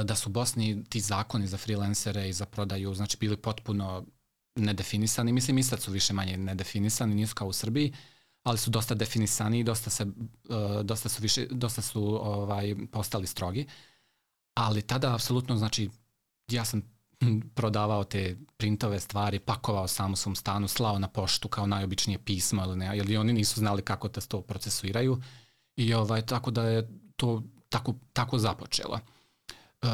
da 0.03 0.15
su 0.15 0.29
u 0.29 0.33
Bosni 0.33 0.83
ti 0.83 0.99
zakoni 0.99 1.47
za 1.47 1.57
freelancere 1.57 2.29
i 2.29 2.33
za 2.33 2.45
prodaju, 2.45 2.93
znači 2.93 3.17
bili 3.17 3.37
potpuno 3.37 4.05
nedefinisani, 4.55 5.33
mislim 5.33 5.57
i 5.57 5.63
sad 5.63 5.81
su 5.81 5.91
više 5.91 6.13
manje 6.13 6.37
nedefinisani, 6.37 7.15
nisu 7.15 7.35
kao 7.35 7.47
u 7.47 7.53
Srbiji, 7.53 7.93
ali 8.43 8.57
su 8.57 8.69
dosta 8.69 8.95
definisani 8.95 9.59
i 9.59 9.63
dosta, 9.63 9.89
se, 9.89 10.03
uh, 10.03 10.81
dosta 10.83 11.09
su, 11.09 11.21
više, 11.21 11.47
dosta 11.51 11.81
su 11.81 12.03
ovaj, 12.27 12.75
postali 12.91 13.27
strogi. 13.27 13.67
Ali 14.53 14.81
tada, 14.81 15.15
apsolutno, 15.15 15.57
znači, 15.57 15.89
ja 16.51 16.65
sam 16.65 16.81
prodavao 17.55 18.03
te 18.03 18.37
printove 18.57 18.99
stvari, 18.99 19.39
pakovao 19.39 19.87
sam 19.87 20.13
u 20.13 20.15
svom 20.15 20.35
stanu, 20.35 20.67
slao 20.67 20.99
na 20.99 21.07
poštu 21.07 21.47
kao 21.47 21.67
najobičnije 21.67 22.19
pismo 22.25 22.63
ili 22.63 22.75
ne, 22.75 22.97
jer 22.97 23.17
oni 23.19 23.33
nisu 23.33 23.59
znali 23.59 23.81
kako 23.81 24.07
da 24.07 24.21
to 24.21 24.41
procesuiraju 24.41 25.21
i 25.75 25.93
ovaj, 25.93 26.25
tako 26.25 26.51
da 26.51 26.63
je 26.63 26.89
to 27.15 27.43
tako, 27.69 27.95
tako 28.13 28.39
započelo. 28.39 28.99
Uh, 29.81 29.89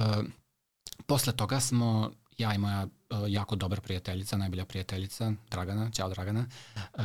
posle 1.06 1.34
toga 1.34 1.60
smo 1.60 2.12
ja 2.38 2.54
i 2.54 2.58
moja 2.58 2.88
jako 3.28 3.56
dobra 3.56 3.82
prijateljica, 3.82 4.38
najbolja 4.38 4.66
prijateljica, 4.66 5.34
Dragana, 5.52 5.92
ćao 5.92 6.10
Dragana. 6.10 6.46
Uh, 6.76 7.04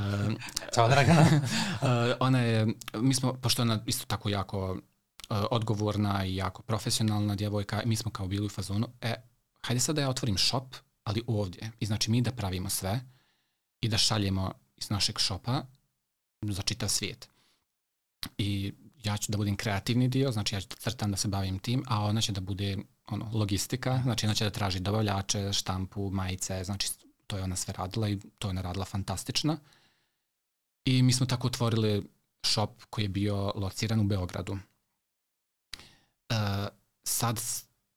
ćao 0.74 0.88
Dragana. 0.88 1.20
uh, 1.22 1.88
ona 2.26 2.38
je, 2.38 2.66
mi 2.94 3.14
smo, 3.14 3.32
pošto 3.32 3.62
ona 3.62 3.82
isto 3.86 4.06
tako 4.06 4.28
jako 4.28 4.70
uh, 4.72 5.36
odgovorna 5.50 6.24
i 6.24 6.36
jako 6.36 6.62
profesionalna 6.62 7.34
djevojka, 7.34 7.82
mi 7.84 7.96
smo 7.96 8.10
kao 8.10 8.26
bili 8.26 8.46
u 8.46 8.48
fazonu, 8.48 8.88
e, 9.00 9.14
hajde 9.62 9.80
sad 9.80 9.96
da 9.96 10.02
ja 10.02 10.08
otvorim 10.08 10.38
shop, 10.38 10.74
ali 11.04 11.22
ovdje. 11.26 11.70
I 11.80 11.86
znači 11.86 12.10
mi 12.10 12.22
da 12.22 12.32
pravimo 12.32 12.70
sve 12.70 13.00
i 13.80 13.88
da 13.88 13.98
šaljemo 13.98 14.52
iz 14.76 14.90
našeg 14.90 15.20
shopa 15.20 15.62
za 16.42 16.62
čitav 16.62 16.88
svijet. 16.88 17.28
I 18.38 18.72
ja 19.04 19.16
ću 19.16 19.32
da 19.32 19.38
budem 19.38 19.56
kreativni 19.56 20.08
dio, 20.08 20.32
znači 20.32 20.54
ja 20.54 20.60
ću 20.60 20.68
da 20.68 20.76
crtam 20.76 21.10
da 21.10 21.16
se 21.16 21.28
bavim 21.28 21.58
tim, 21.58 21.84
a 21.86 22.04
ona 22.04 22.20
će 22.20 22.32
da 22.32 22.40
bude 22.40 22.76
ono, 23.06 23.30
logistika, 23.32 24.00
znači 24.02 24.26
ona 24.26 24.34
će 24.34 24.44
da 24.44 24.50
traži 24.50 24.80
dobavljače, 24.80 25.52
štampu, 25.52 26.10
majice, 26.10 26.64
znači 26.64 26.90
to 27.26 27.36
je 27.36 27.42
ona 27.42 27.56
sve 27.56 27.74
radila 27.78 28.08
i 28.08 28.18
to 28.38 28.48
je 28.48 28.50
ona 28.50 28.60
radila 28.60 28.84
fantastično. 28.84 29.56
I 30.84 31.02
mi 31.02 31.12
smo 31.12 31.26
tako 31.26 31.46
otvorili 31.46 32.02
shop 32.46 32.82
koji 32.90 33.04
je 33.04 33.08
bio 33.08 33.52
lociran 33.54 34.00
u 34.00 34.04
Beogradu. 34.04 34.58
E, 36.28 36.34
sad 37.04 37.40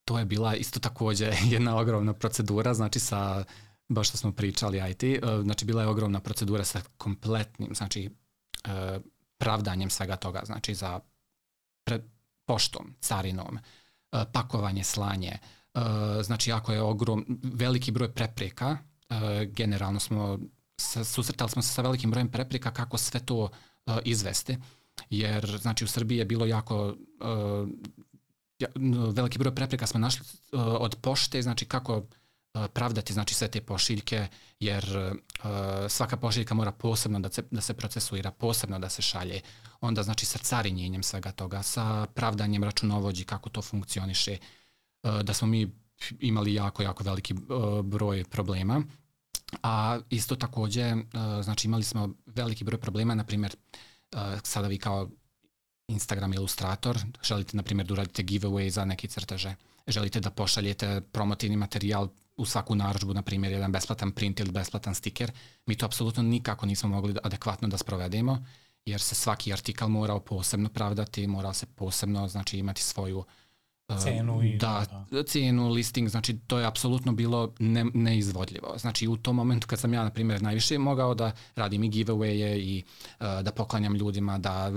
to 0.04 0.18
je 0.18 0.24
bila 0.24 0.54
isto 0.54 0.80
takođe 0.80 1.32
jedna 1.54 1.76
ogromna 1.76 2.12
procedura, 2.12 2.74
znači 2.74 3.00
sa, 3.00 3.44
baš 3.88 4.08
što 4.08 4.18
smo 4.18 4.32
pričali 4.32 4.90
IT, 4.90 5.02
e, 5.02 5.20
znači 5.42 5.64
bila 5.64 5.82
je 5.82 5.88
ogromna 5.88 6.20
procedura 6.20 6.64
sa 6.64 6.80
kompletnim, 6.98 7.74
znači 7.74 8.10
e, 8.64 8.98
pravdanjem 9.38 9.90
svega 9.90 10.16
toga, 10.16 10.42
znači 10.44 10.74
za 10.74 11.00
pred 11.84 12.02
poštom, 12.44 12.94
carinom, 13.00 13.58
pakovanje, 14.32 14.84
slanje. 14.84 15.38
E, 15.74 15.80
znači, 16.22 16.52
ako 16.52 16.72
je 16.72 16.82
ogrom, 16.82 17.40
veliki 17.42 17.90
broj 17.90 18.12
prepreka, 18.12 18.78
e, 19.08 19.46
generalno 19.46 20.00
smo 20.00 20.38
susretali 21.04 21.50
smo 21.50 21.62
se 21.62 21.72
sa 21.72 21.82
velikim 21.82 22.10
brojem 22.10 22.28
prepreka 22.28 22.70
kako 22.70 22.98
sve 22.98 23.20
to 23.20 23.48
izvesti, 24.04 24.56
jer 25.10 25.58
znači 25.62 25.84
u 25.84 25.88
Srbiji 25.88 26.18
je 26.18 26.24
bilo 26.24 26.46
jako 26.46 26.94
ja, 28.58 28.68
veliki 29.12 29.38
broj 29.38 29.54
prepreka 29.54 29.86
smo 29.86 30.00
našli 30.00 30.26
od 30.52 30.96
pošte, 31.00 31.42
znači 31.42 31.64
kako 31.64 32.02
pravdati 32.72 33.12
znači 33.12 33.34
sve 33.34 33.48
te 33.48 33.60
pošiljke 33.60 34.26
jer 34.60 34.84
uh, 34.96 35.50
svaka 35.88 36.16
pošiljka 36.16 36.54
mora 36.54 36.72
posebno 36.72 37.20
da 37.20 37.32
se, 37.32 37.42
da 37.50 37.60
se 37.60 37.74
procesuira, 37.74 38.30
posebno 38.30 38.78
da 38.78 38.88
se 38.88 39.02
šalje. 39.02 39.40
Onda 39.80 40.02
znači 40.02 40.26
sa 40.26 40.38
carinjenjem 40.38 41.02
svega 41.02 41.32
toga, 41.32 41.62
sa 41.62 42.06
pravdanjem 42.14 42.64
računovođi 42.64 43.24
kako 43.24 43.48
to 43.50 43.62
funkcioniše, 43.62 44.36
uh, 45.02 45.20
da 45.20 45.34
smo 45.34 45.48
mi 45.48 45.72
imali 46.20 46.54
jako, 46.54 46.82
jako 46.82 47.04
veliki 47.04 47.34
broj 47.84 48.24
problema. 48.24 48.82
A 49.62 49.98
isto 50.10 50.36
takođe, 50.36 50.94
znači 51.42 51.66
imali 51.68 51.84
smo 51.84 52.08
veliki 52.26 52.64
broj 52.64 52.80
problema, 52.80 53.14
na 53.14 53.24
primjer, 53.24 53.56
sada 54.42 54.68
vi 54.68 54.78
kao 54.78 55.10
Instagram 55.88 56.32
ilustrator, 56.32 56.98
želite 57.22 57.56
na 57.56 57.62
primjer 57.62 57.86
da 57.86 57.94
uradite 57.94 58.22
giveaway 58.22 58.68
za 58.68 58.84
neke 58.84 59.08
crteže, 59.08 59.54
želite 59.86 60.20
da 60.20 60.30
pošaljete 60.30 61.00
promotivni 61.00 61.56
materijal 61.56 62.08
u 62.36 62.44
svaku 62.44 62.74
naručbu, 62.74 63.14
na 63.14 63.22
primjer, 63.22 63.52
jedan 63.52 63.72
besplatan 63.72 64.12
print 64.12 64.40
ili 64.40 64.50
besplatan 64.50 64.94
stiker, 64.94 65.32
mi 65.66 65.74
to 65.74 65.86
apsolutno 65.86 66.22
nikako 66.22 66.66
nismo 66.66 66.88
mogli 66.88 67.14
adekvatno 67.22 67.68
da 67.68 67.78
sprovedemo, 67.78 68.44
jer 68.84 69.00
se 69.00 69.14
svaki 69.14 69.52
artikal 69.52 69.88
morao 69.88 70.20
posebno 70.20 70.68
pravdati, 70.68 71.26
morao 71.26 71.52
se 71.52 71.66
posebno, 71.66 72.28
znači, 72.28 72.58
imati 72.58 72.82
svoju 72.82 73.18
uh, 73.18 74.02
cenu 74.02 74.42
i 74.42 74.56
da, 74.56 75.06
da, 75.10 75.22
cenu, 75.22 75.68
listing, 75.68 76.08
znači 76.08 76.38
to 76.38 76.58
je 76.58 76.66
apsolutno 76.66 77.12
bilo 77.12 77.52
ne, 77.58 77.84
neizvodljivo. 77.94 78.74
Znači 78.78 79.08
u 79.08 79.16
tom 79.16 79.36
momentu 79.36 79.66
kad 79.66 79.78
sam 79.78 79.94
ja 79.94 80.04
na 80.04 80.10
primjer 80.10 80.42
najviše 80.42 80.78
mogao 80.78 81.14
da 81.14 81.32
radim 81.56 81.84
i 81.84 81.90
giveawaye 81.90 82.56
i 82.58 82.84
uh, 83.20 83.26
da 83.42 83.52
poklanjam 83.52 83.94
ljudima 83.94 84.38
da 84.38 84.72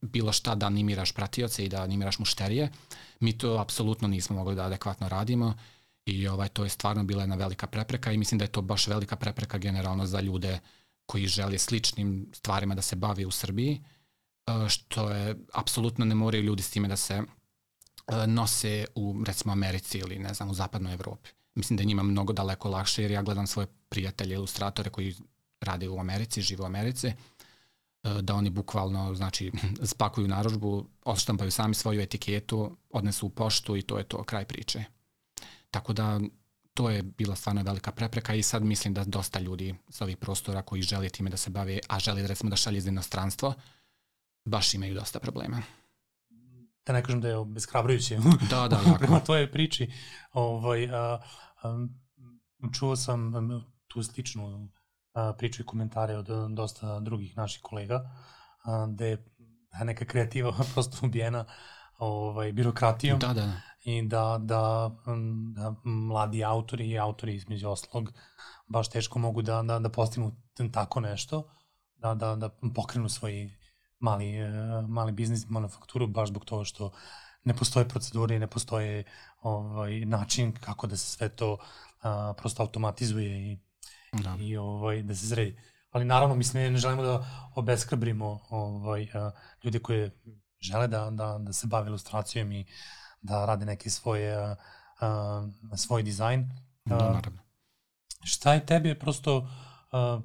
bilo 0.00 0.32
šta 0.32 0.54
da 0.54 0.66
animiraš 0.66 1.12
pratioce 1.12 1.64
i 1.64 1.68
da 1.68 1.82
animiraš 1.82 2.18
mušterije, 2.18 2.70
mi 3.20 3.38
to 3.38 3.58
apsolutno 3.58 4.08
nismo 4.08 4.36
mogli 4.36 4.54
da 4.54 4.64
adekvatno 4.64 5.08
radimo 5.08 5.54
I 6.08 6.28
ovaj, 6.28 6.48
to 6.48 6.64
je 6.64 6.70
stvarno 6.70 7.04
bila 7.04 7.22
jedna 7.22 7.36
velika 7.36 7.66
prepreka 7.66 8.12
i 8.12 8.18
mislim 8.18 8.38
da 8.38 8.44
je 8.44 8.52
to 8.52 8.62
baš 8.62 8.86
velika 8.86 9.16
prepreka 9.16 9.58
generalno 9.58 10.06
za 10.06 10.20
ljude 10.20 10.58
koji 11.06 11.26
žele 11.26 11.58
sličnim 11.58 12.30
stvarima 12.32 12.74
da 12.74 12.82
se 12.82 12.96
bavi 12.96 13.24
u 13.24 13.30
Srbiji, 13.30 13.84
e, 14.46 14.68
što 14.68 15.10
je, 15.10 15.36
apsolutno 15.52 16.04
ne 16.04 16.14
moraju 16.14 16.42
ljudi 16.42 16.62
s 16.62 16.70
time 16.70 16.88
da 16.88 16.96
se 16.96 17.14
e, 17.14 18.26
nose 18.26 18.84
u, 18.94 19.24
recimo, 19.26 19.52
Americi 19.52 19.98
ili, 19.98 20.18
ne 20.18 20.34
znam, 20.34 20.50
u 20.50 20.54
zapadnoj 20.54 20.92
Evropi. 20.92 21.30
Mislim 21.54 21.76
da 21.76 21.82
je 21.82 21.86
njima 21.86 22.02
mnogo 22.02 22.32
daleko 22.32 22.68
lakše 22.68 23.02
jer 23.02 23.10
ja 23.10 23.22
gledam 23.22 23.46
svoje 23.46 23.66
prijatelje, 23.88 24.34
ilustratore 24.34 24.90
koji 24.90 25.14
rade 25.60 25.88
u 25.88 26.00
Americi, 26.00 26.42
žive 26.42 26.62
u 26.62 26.66
Americi, 26.66 27.06
e, 27.06 27.14
da 28.22 28.34
oni 28.34 28.50
bukvalno, 28.50 29.14
znači, 29.14 29.52
spakuju 29.92 30.28
naručbu, 30.28 30.86
odštampaju 31.04 31.50
sami 31.50 31.74
svoju 31.74 32.00
etiketu, 32.00 32.76
odnesu 32.90 33.26
u 33.26 33.30
poštu 33.30 33.76
i 33.76 33.82
to 33.82 33.98
je 33.98 34.04
to, 34.04 34.24
kraj 34.24 34.44
priče. 34.44 34.84
Tako 35.70 35.92
da 35.92 36.20
to 36.74 36.90
je 36.90 37.02
bila 37.02 37.36
stvarno 37.36 37.62
velika 37.62 37.92
prepreka 37.92 38.34
i 38.34 38.42
sad 38.42 38.62
mislim 38.62 38.94
da 38.94 39.04
dosta 39.04 39.40
ljudi 39.40 39.74
sa 39.88 40.04
ovih 40.04 40.16
prostora 40.16 40.62
koji 40.62 40.82
žele 40.82 41.08
time 41.08 41.30
da 41.30 41.36
se 41.36 41.50
bave, 41.50 41.78
a 41.88 41.98
žele 41.98 42.26
recimo 42.26 42.50
da 42.50 42.56
šalje 42.56 42.78
iz 42.78 42.86
inostranstvo, 42.86 43.54
baš 44.44 44.74
imaju 44.74 44.94
dosta 44.94 45.20
problema. 45.20 45.62
Da 46.86 46.92
ne 46.92 47.02
kažem 47.02 47.20
da 47.20 47.28
je 47.28 47.44
beskrabrujuće. 47.44 48.18
Da, 48.50 48.68
da. 48.68 48.80
Prema 48.98 49.20
tvojoj 49.20 49.52
priči, 49.52 49.90
ovaj, 50.32 50.88
a, 50.90 51.20
a, 51.62 51.86
čuo 52.78 52.96
sam 52.96 53.32
tu 53.88 54.02
sličnu 54.02 54.68
a, 55.12 55.32
priču 55.38 55.62
i 55.62 55.66
komentare 55.66 56.16
od 56.16 56.28
dosta 56.50 57.00
drugih 57.00 57.36
naših 57.36 57.62
kolega, 57.62 58.10
a, 58.64 58.86
da 58.86 59.06
je 59.06 59.24
neka 59.84 60.04
kreativa 60.04 60.52
prosto 60.74 61.06
ubijena 61.06 61.44
ovaj, 61.98 62.52
birokratijom. 62.52 63.18
Da, 63.18 63.32
da 63.32 63.60
i 63.84 64.02
da, 64.02 64.38
da, 64.40 64.90
da 65.54 65.74
mladi 65.84 66.44
autori 66.44 66.90
i 66.90 66.98
autori 66.98 67.34
između 67.34 67.68
oslog 67.68 68.12
baš 68.66 68.88
teško 68.88 69.18
mogu 69.18 69.42
da, 69.42 69.62
da, 69.62 69.78
da 69.78 69.88
postignu 69.88 70.32
tako 70.72 71.00
nešto, 71.00 71.48
da, 71.96 72.14
da, 72.14 72.36
da 72.36 72.50
pokrenu 72.74 73.08
svoj 73.08 73.50
mali, 73.98 74.36
e, 74.36 74.50
mali 74.88 75.12
biznis, 75.12 75.48
manufakturu, 75.48 76.06
baš 76.06 76.28
zbog 76.28 76.44
toga 76.44 76.64
što 76.64 76.90
ne 77.44 77.54
postoje 77.54 77.88
procedure 77.88 78.36
i 78.36 78.38
ne 78.38 78.46
postoje 78.46 79.04
ovaj, 79.40 80.00
način 80.00 80.52
kako 80.52 80.86
da 80.86 80.96
se 80.96 81.10
sve 81.16 81.28
to 81.28 81.58
a, 82.02 82.32
prosto 82.36 82.62
automatizuje 82.62 83.52
i, 83.52 83.58
da. 84.12 84.36
i 84.40 84.56
ovaj, 84.56 85.02
da 85.02 85.14
se 85.14 85.26
zredi. 85.26 85.60
Ali 85.90 86.04
naravno, 86.04 86.34
mislim, 86.34 86.72
ne 86.72 86.78
želimo 86.78 87.02
da 87.02 87.50
obeskrabrimo 87.54 88.40
ovaj, 88.50 89.08
a, 89.14 89.30
ljude 89.64 89.78
koje 89.78 90.10
žele 90.60 90.88
da, 90.88 91.10
da, 91.10 91.38
da 91.38 91.52
se 91.52 91.66
bave 91.66 91.86
ilustracijom 91.86 92.52
i 92.52 92.66
da 93.28 93.44
rade 93.44 93.66
neki 93.66 93.90
svoj, 93.90 94.32
uh, 94.36 94.56
uh, 95.00 95.78
svoj 95.78 96.02
dizajn. 96.02 96.50
Da, 96.84 96.96
uh, 96.96 97.02
naravno. 97.02 97.38
Šta 98.24 98.54
je 98.54 98.66
tebi 98.66 98.98
prosto 98.98 99.36
uh, 99.36 100.22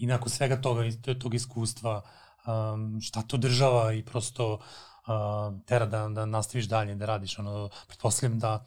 i 0.00 0.06
nakon 0.06 0.28
svega 0.28 0.60
toga, 0.60 0.82
tog 1.20 1.34
iskustva, 1.34 2.02
um, 2.46 3.00
šta 3.00 3.22
to 3.22 3.36
država 3.36 3.92
i 3.92 4.04
prosto 4.04 4.52
uh, 4.54 5.60
tera 5.66 5.86
da, 5.86 6.08
da 6.08 6.26
nastaviš 6.26 6.68
dalje, 6.68 6.94
da 6.94 7.06
radiš, 7.06 7.38
ono, 7.38 7.70
pretpostavljam 7.88 8.38
da, 8.38 8.64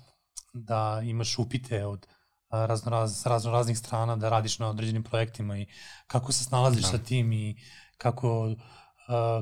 da 0.53 1.01
imaš 1.03 1.39
upite 1.39 1.85
od 1.85 2.07
razno, 2.51 2.91
raz, 2.91 3.25
razno 3.25 3.51
raznih 3.51 3.77
strana, 3.77 4.15
da 4.15 4.29
radiš 4.29 4.59
na 4.59 4.69
određenim 4.69 5.03
projektima 5.03 5.57
i 5.57 5.67
kako 6.07 6.31
se 6.31 6.43
snalaziš 6.43 6.81
da. 6.81 6.89
sa 6.89 6.97
tim 6.97 7.33
i 7.33 7.55
kako, 7.97 8.47
uh, 8.47 8.55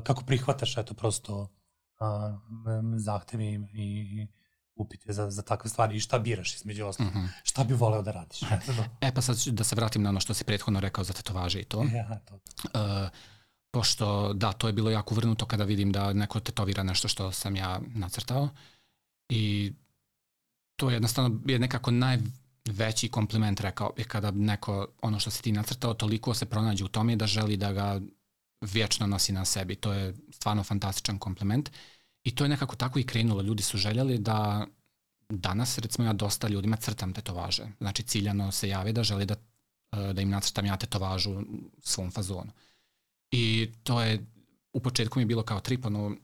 kako 0.04 0.24
prihvataš 0.24 0.76
eto 0.76 0.94
prosto 0.94 1.48
a, 2.04 2.38
zahtevi 2.96 3.68
i 3.72 4.26
upite 4.76 5.12
za, 5.12 5.30
za 5.30 5.42
takve 5.42 5.70
stvari 5.70 5.96
i 5.96 6.00
šta 6.00 6.18
biraš 6.18 6.54
između 6.54 6.86
ostalog. 6.86 7.14
Mm 7.14 7.18
-hmm. 7.18 7.28
Šta 7.42 7.64
bi 7.64 7.74
voleo 7.74 8.02
da 8.02 8.10
radiš? 8.10 8.42
e 9.00 9.14
pa 9.14 9.20
sad 9.20 9.36
da 9.46 9.64
se 9.64 9.76
vratim 9.76 10.02
na 10.02 10.08
ono 10.08 10.20
što 10.20 10.34
si 10.34 10.44
prethodno 10.44 10.80
rekao 10.80 11.04
za 11.04 11.12
tetovaže 11.12 11.60
i 11.60 11.64
to. 11.64 11.84
Ja, 11.94 12.20
to. 12.24 12.34
Uh, 12.34 13.08
pošto 13.70 14.32
da, 14.32 14.52
to 14.52 14.66
je 14.66 14.72
bilo 14.72 14.90
jako 14.90 15.14
vrnuto 15.14 15.46
kada 15.46 15.64
vidim 15.64 15.92
da 15.92 16.12
neko 16.12 16.40
tetovira 16.40 16.82
nešto 16.82 17.08
što 17.08 17.32
sam 17.32 17.56
ja 17.56 17.80
nacrtao 17.94 18.48
i 19.28 19.72
to 20.76 20.90
je 20.90 20.94
jednostavno 20.94 21.40
je 21.46 21.58
nekako 21.58 21.90
najveći 21.90 23.08
kompliment 23.08 23.60
rekao 23.60 23.92
je 23.96 24.04
kada 24.04 24.30
neko 24.30 24.86
ono 25.02 25.20
što 25.20 25.30
si 25.30 25.42
ti 25.42 25.52
nacrtao 25.52 25.94
toliko 25.94 26.34
se 26.34 26.46
pronađe 26.46 26.84
u 26.84 26.88
tome 26.88 27.16
da 27.16 27.26
želi 27.26 27.56
da 27.56 27.72
ga 27.72 28.00
vječno 28.60 29.06
nosi 29.06 29.32
na 29.32 29.44
sebi. 29.44 29.74
To 29.74 29.92
je 29.92 30.14
stvarno 30.30 30.62
fantastičan 30.62 31.18
kompliment. 31.18 31.70
I 32.24 32.34
to 32.34 32.44
je 32.44 32.48
nekako 32.48 32.76
tako 32.76 32.98
i 32.98 33.06
krenulo. 33.06 33.42
Ljudi 33.42 33.62
su 33.62 33.78
željeli 33.78 34.18
da 34.18 34.66
danas, 35.28 35.78
recimo 35.78 36.08
ja 36.08 36.12
dosta 36.12 36.48
ljudima 36.48 36.76
crtam 36.76 37.12
tetovaže. 37.12 37.66
Znači 37.78 38.02
ciljano 38.02 38.52
se 38.52 38.68
javi 38.68 38.92
da 38.92 39.02
želi 39.02 39.26
da, 39.26 39.34
e, 39.92 40.12
da 40.12 40.22
im 40.22 40.30
nacrtam 40.30 40.66
ja 40.66 40.76
tetovažu 40.76 41.42
svom 41.82 42.10
fazonu. 42.10 42.52
I 43.30 43.70
to 43.82 44.00
je, 44.02 44.26
u 44.72 44.80
početku 44.80 45.18
mi 45.18 45.22
je 45.22 45.26
bilo 45.26 45.42
kao 45.42 45.60
trip, 45.60 45.86
ono, 45.86 46.16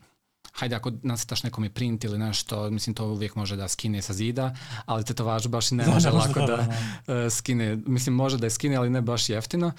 hajde 0.52 0.76
ako 0.76 0.92
nacrtaš 1.02 1.42
nekom 1.42 1.64
je 1.64 1.70
print 1.70 2.04
ili 2.04 2.18
nešto, 2.18 2.70
mislim 2.70 2.94
to 2.94 3.06
uvijek 3.06 3.34
može 3.34 3.56
da 3.56 3.68
skine 3.68 4.02
sa 4.02 4.12
zida, 4.12 4.56
ali 4.86 5.04
tetovažu 5.04 5.48
baš 5.48 5.70
ne 5.70 5.86
može 5.94 6.10
lako 6.10 6.40
da, 6.40 6.56
da 6.56 7.26
uh, 7.26 7.32
skine, 7.32 7.76
mislim 7.86 8.14
može 8.14 8.38
da 8.38 8.46
je 8.46 8.50
skine, 8.50 8.76
ali 8.76 8.90
ne 8.90 9.00
baš 9.00 9.28
jeftino. 9.28 9.72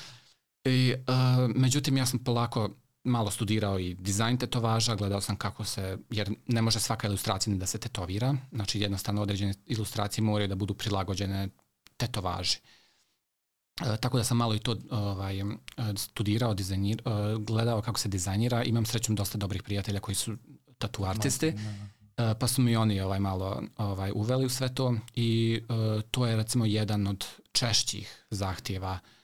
I, 0.66 0.94
uh, 0.94 1.56
međutim, 1.56 1.98
ja 1.98 2.06
sam 2.06 2.24
polako 2.24 2.70
malo 3.04 3.32
studirao 3.32 3.80
i 3.80 3.94
dizajn 3.94 4.38
tetovaža, 4.38 4.96
gledao 4.96 5.22
sam 5.22 5.36
kako 5.36 5.66
se, 5.66 5.98
jer 6.10 6.34
ne 6.48 6.62
može 6.62 6.80
svaka 6.80 7.08
ilustracija 7.08 7.56
da 7.56 7.66
se 7.66 7.78
tetovira, 7.78 8.36
znači 8.52 8.80
jednostavno 8.80 9.22
određene 9.22 9.54
ilustracije 9.66 10.24
moraju 10.24 10.47
da 10.47 10.56
budu 10.56 10.74
prilagođene 10.74 11.49
tetovaži. 11.97 12.58
E, 13.82 13.97
tako 13.97 14.18
da 14.18 14.24
sam 14.24 14.38
malo 14.38 14.56
i 14.56 14.60
to 14.60 14.76
ovaj, 14.91 15.36
studirao, 15.97 16.54
dizajnir, 16.54 17.02
e, 17.06 17.12
gledao 17.39 17.82
kako 17.82 17.99
se 17.99 18.10
dizajnira. 18.10 18.64
Imam 18.64 18.86
srećom 18.86 19.16
dosta 19.16 19.38
dobrih 19.38 19.64
prijatelja 19.64 19.99
koji 19.99 20.16
su 20.16 20.38
tatu 20.78 21.06
artisti, 21.06 21.47
e, 21.47 21.54
pa 22.39 22.47
su 22.47 22.62
mi 22.62 22.76
oni 22.76 23.02
ovaj, 23.02 23.20
malo 23.20 23.64
ovaj, 23.78 24.12
uveli 24.16 24.45
u 24.45 24.49
sve 24.49 24.76
to 24.76 24.95
i 25.16 25.62
e, 25.70 26.02
to 26.12 26.26
je 26.26 26.36
recimo 26.36 26.66
jedan 26.66 27.08
od 27.08 27.26
češćih 27.52 28.26
zahtjeva 28.30 28.99
uh, 29.04 29.20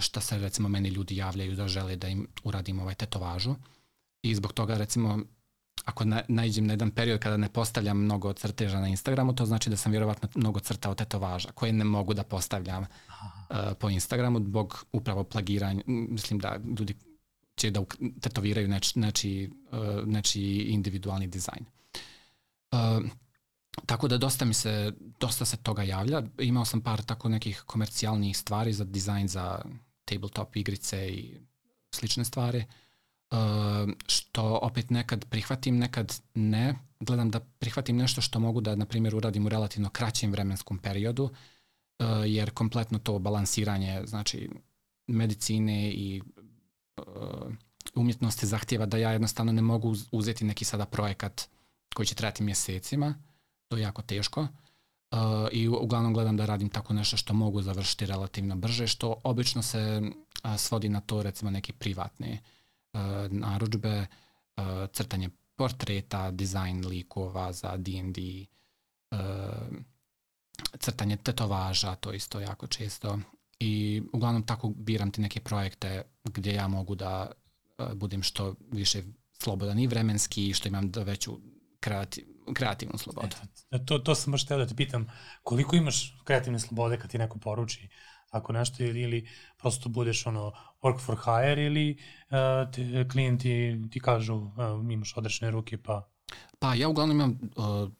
šta 0.00 0.20
se 0.20 0.38
recimo 0.38 0.68
meni 0.68 0.88
ljudi 0.88 1.16
javljaju 1.16 1.56
da 1.56 1.68
žele 1.68 1.96
da 1.96 2.08
im 2.08 2.26
uradim 2.44 2.80
ovaj 2.80 2.94
tetovažu 2.94 3.54
i 4.22 4.34
zbog 4.34 4.52
toga 4.52 4.76
recimo 4.76 5.18
ako 5.84 6.04
na, 6.04 6.22
najđem 6.28 6.66
na 6.66 6.72
jedan 6.72 6.90
period 6.90 7.20
kada 7.20 7.36
ne 7.36 7.48
postavljam 7.48 7.98
mnogo 7.98 8.32
crteža 8.32 8.80
na 8.80 8.88
Instagramu, 8.88 9.34
to 9.34 9.46
znači 9.46 9.70
da 9.70 9.76
sam 9.76 9.92
vjerovatno 9.92 10.28
mnogo 10.34 10.60
crtao 10.60 10.94
tetovaža 10.94 11.48
koje 11.54 11.72
ne 11.72 11.84
mogu 11.84 12.14
da 12.14 12.22
postavljam 12.22 12.82
uh, 12.82 13.56
po 13.78 13.90
Instagramu 13.90 14.40
zbog 14.40 14.84
upravo 14.92 15.24
plagiranja. 15.24 15.82
Mislim 15.86 16.38
da 16.38 16.56
ljudi 16.78 16.94
će 17.56 17.70
da 17.70 17.84
tetoviraju 18.20 18.68
neč, 18.68 18.94
neči, 18.94 19.50
uh, 19.72 20.06
neči 20.06 20.42
individualni 20.68 21.26
dizajn. 21.26 21.64
Uh, 22.72 22.78
Tako 23.86 24.08
da 24.08 24.18
dosta 24.18 24.44
mi 24.44 24.54
se, 24.54 24.92
dosta 25.20 25.44
se 25.44 25.56
toga 25.56 25.82
javlja. 25.82 26.22
Imao 26.38 26.64
sam 26.64 26.80
par 26.80 27.02
tako 27.02 27.28
nekih 27.28 27.62
komercijalnih 27.66 28.38
stvari 28.38 28.72
za 28.72 28.84
dizajn 28.84 29.28
za 29.28 29.62
tabletop 30.04 30.56
igrice 30.56 31.08
i 31.08 31.34
slične 31.94 32.24
stvari. 32.24 32.64
Uh, 33.30 33.38
što 34.06 34.58
opet 34.62 34.90
nekad 34.90 35.24
prihvatim, 35.24 35.78
nekad 35.78 36.20
ne. 36.34 36.74
Gledam 37.00 37.30
da 37.30 37.40
prihvatim 37.40 37.96
nešto 37.96 38.20
što 38.20 38.40
mogu 38.40 38.60
da, 38.60 38.76
na 38.76 38.86
primjer, 38.86 39.14
uradim 39.14 39.46
u 39.46 39.48
relativno 39.48 39.90
kraćem 39.90 40.32
vremenskom 40.32 40.78
periodu, 40.78 41.24
uh, 41.24 42.06
jer 42.26 42.50
kompletno 42.50 42.98
to 42.98 43.18
balansiranje, 43.18 44.02
znači, 44.06 44.50
medicine 45.06 45.90
i 45.90 46.22
uh, 46.96 47.52
umjetnosti 47.94 48.46
zahtjeva 48.46 48.86
da 48.86 48.96
ja 48.96 49.10
jednostavno 49.10 49.52
ne 49.52 49.62
mogu 49.62 49.94
uzeti 50.12 50.44
neki 50.44 50.64
sada 50.64 50.86
projekat 50.86 51.48
koji 51.94 52.06
će 52.06 52.14
trajati 52.14 52.42
mjesecima, 52.42 53.14
to 53.68 53.76
je 53.76 53.82
jako 53.82 54.02
teško. 54.02 54.40
Uh, 54.40 55.18
I 55.52 55.68
uglavnom 55.68 56.14
gledam 56.14 56.36
da 56.36 56.46
radim 56.46 56.68
tako 56.68 56.92
nešto 56.92 57.16
što 57.16 57.34
mogu 57.34 57.62
završiti 57.62 58.06
relativno 58.06 58.56
brže, 58.56 58.86
što 58.86 59.20
obično 59.24 59.62
se 59.62 60.02
uh, 60.44 60.56
svodi 60.56 60.88
na 60.88 61.00
to 61.00 61.22
recimo 61.22 61.50
neke 61.50 61.72
privatne 61.72 62.38
uh, 62.92 63.00
naručbe, 63.30 64.06
uh, 64.56 64.64
crtanje 64.92 65.30
portreta, 65.56 66.30
dizajn 66.30 66.86
likova 66.86 67.52
za 67.52 67.76
D&D, 67.76 68.44
uh, 69.10 69.18
crtanje 70.78 71.16
tetovaža, 71.16 71.94
to 71.94 72.12
isto 72.12 72.40
jako 72.40 72.66
često. 72.66 73.18
I 73.60 74.02
uglavnom 74.12 74.46
tako 74.46 74.68
biram 74.68 75.10
ti 75.10 75.20
neke 75.20 75.40
projekte 75.40 76.02
gdje 76.24 76.54
ja 76.54 76.68
mogu 76.68 76.94
da 76.94 77.32
budem 77.94 78.22
što 78.22 78.54
više 78.72 79.02
slobodan 79.32 79.78
i 79.78 79.86
vremenski 79.86 80.48
i 80.48 80.54
što 80.54 80.68
imam 80.68 80.90
da 80.90 81.02
veću 81.02 81.38
kreativ, 81.80 82.24
kreativnu 82.54 82.98
slobodu. 82.98 83.36
E, 83.70 83.84
to, 83.84 83.98
to 83.98 84.14
sam 84.14 84.32
baš 84.32 84.46
teo 84.46 84.58
da 84.58 84.66
te 84.66 84.74
pitam, 84.74 85.06
koliko 85.42 85.76
imaš 85.76 86.18
kreativne 86.24 86.58
slobode 86.58 86.98
kad 86.98 87.10
ti 87.10 87.18
neko 87.18 87.38
poruči 87.38 87.88
tako 88.30 88.52
nešto 88.52 88.82
ili, 88.82 89.00
ili 89.00 89.28
prosto 89.56 89.88
budeš 89.88 90.26
ono 90.26 90.52
work 90.82 91.00
for 91.00 91.16
hire 91.24 91.64
ili 91.64 91.98
uh, 92.30 92.72
te, 92.72 93.08
klijenti 93.08 93.80
ti 93.90 94.00
kažu 94.00 94.34
uh, 94.34 94.52
imaš 94.92 95.16
odrešene 95.16 95.50
ruke 95.50 95.78
pa... 95.78 96.08
Pa 96.58 96.74
ja 96.74 96.88
uglavnom 96.88 97.16
imam 97.16 97.38
uh, 97.56 97.90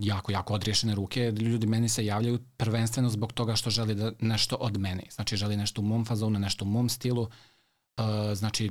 jako, 0.00 0.32
jako 0.32 0.54
odriješene 0.54 0.94
ruke. 0.94 1.30
Ljudi 1.30 1.66
meni 1.66 1.88
se 1.88 2.04
javljaju 2.04 2.38
prvenstveno 2.56 3.08
zbog 3.08 3.32
toga 3.32 3.56
što 3.56 3.70
želi 3.70 3.94
da 3.94 4.12
nešto 4.20 4.56
od 4.56 4.78
mene. 4.78 5.02
Znači 5.10 5.36
želi 5.36 5.56
nešto 5.56 5.80
u 5.80 5.84
mom 5.84 6.04
fazonu, 6.04 6.38
nešto 6.38 6.64
u 6.64 6.68
mom 6.68 6.88
stilu. 6.88 7.22
Uh, 7.22 8.04
znači 8.34 8.70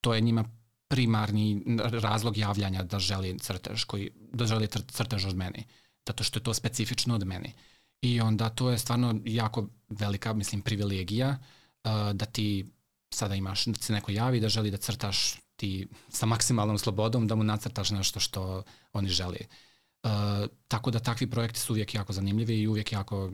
to 0.00 0.14
je 0.14 0.20
njima 0.20 0.44
primarni 0.94 1.62
razlog 1.78 2.36
javljanja 2.36 2.82
da 2.82 2.98
želi 2.98 3.38
crtež 3.38 3.84
koji 3.84 4.10
da 4.32 4.46
želi 4.46 4.68
crtež 4.68 5.26
od 5.26 5.36
mene 5.36 5.64
zato 6.06 6.24
što 6.24 6.38
je 6.38 6.42
to 6.42 6.54
specifično 6.54 7.14
od 7.14 7.26
mene. 7.26 7.52
I 8.02 8.20
onda 8.20 8.48
to 8.48 8.70
je 8.70 8.78
stvarno 8.78 9.20
jako 9.24 9.68
velika 9.88 10.32
mislim 10.32 10.62
privilegija 10.62 11.28
uh, 11.84 11.90
da 12.12 12.24
ti 12.24 12.66
sada 13.14 13.34
imaš 13.34 13.64
da 13.64 13.82
se 13.82 13.92
neko 13.92 14.12
javi 14.12 14.40
da 14.40 14.48
želi 14.48 14.70
da 14.70 14.76
crtaš 14.76 15.34
ti 15.56 15.86
sa 16.08 16.26
maksimalnom 16.26 16.78
slobodom 16.78 17.26
da 17.26 17.34
mu 17.34 17.44
nacrtaš 17.44 17.90
nešto 17.90 18.20
što 18.20 18.62
oni 18.92 19.08
želi 19.08 19.46
uh, 20.02 20.10
tako 20.68 20.90
da 20.90 20.98
takvi 20.98 21.30
projekti 21.30 21.60
su 21.60 21.72
uvijek 21.72 21.94
jako 21.94 22.12
zanimljivi 22.12 22.60
i 22.60 22.68
uvijek 22.68 22.92
jako 22.92 23.24
uh, 23.24 23.32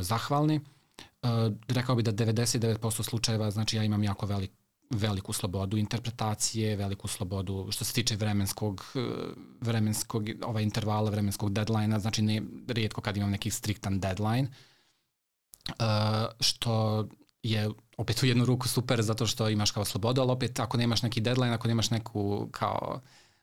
zahvalni. 0.00 0.60
Uh, 1.22 1.30
rekao 1.68 1.96
bi 1.96 2.02
da 2.02 2.12
99% 2.12 3.02
slučajeva 3.02 3.50
znači 3.50 3.76
ja 3.76 3.84
imam 3.84 4.04
jako 4.04 4.26
velik 4.26 4.50
veliku 4.90 5.32
slobodu 5.32 5.76
interpretacije, 5.76 6.76
veliku 6.76 7.08
slobodu 7.08 7.68
što 7.70 7.84
se 7.84 7.92
tiče 7.92 8.16
vremenskog, 8.16 8.84
eh, 8.94 9.00
vremenskog 9.60 10.28
ovaj 10.42 10.62
intervala, 10.62 11.10
vremenskog 11.10 11.52
deadline 11.52 12.00
znači 12.00 12.22
ne, 12.22 12.42
rijetko 12.68 13.00
kad 13.00 13.16
imam 13.16 13.30
neki 13.30 13.50
striktan 13.50 14.00
deadline, 14.00 14.48
uh, 15.68 15.74
što 16.40 17.06
je 17.42 17.70
opet 17.96 18.22
u 18.22 18.26
jednu 18.26 18.44
ruku 18.44 18.68
super 18.68 19.02
zato 19.02 19.26
što 19.26 19.48
imaš 19.48 19.70
kao 19.70 19.84
slobodu, 19.84 20.20
ali 20.20 20.30
opet 20.30 20.60
ako 20.60 20.76
nemaš 20.76 21.02
neki 21.02 21.20
deadline, 21.20 21.54
ako 21.54 21.68
nemaš 21.68 21.90
neku 21.90 22.48
kao 22.50 23.00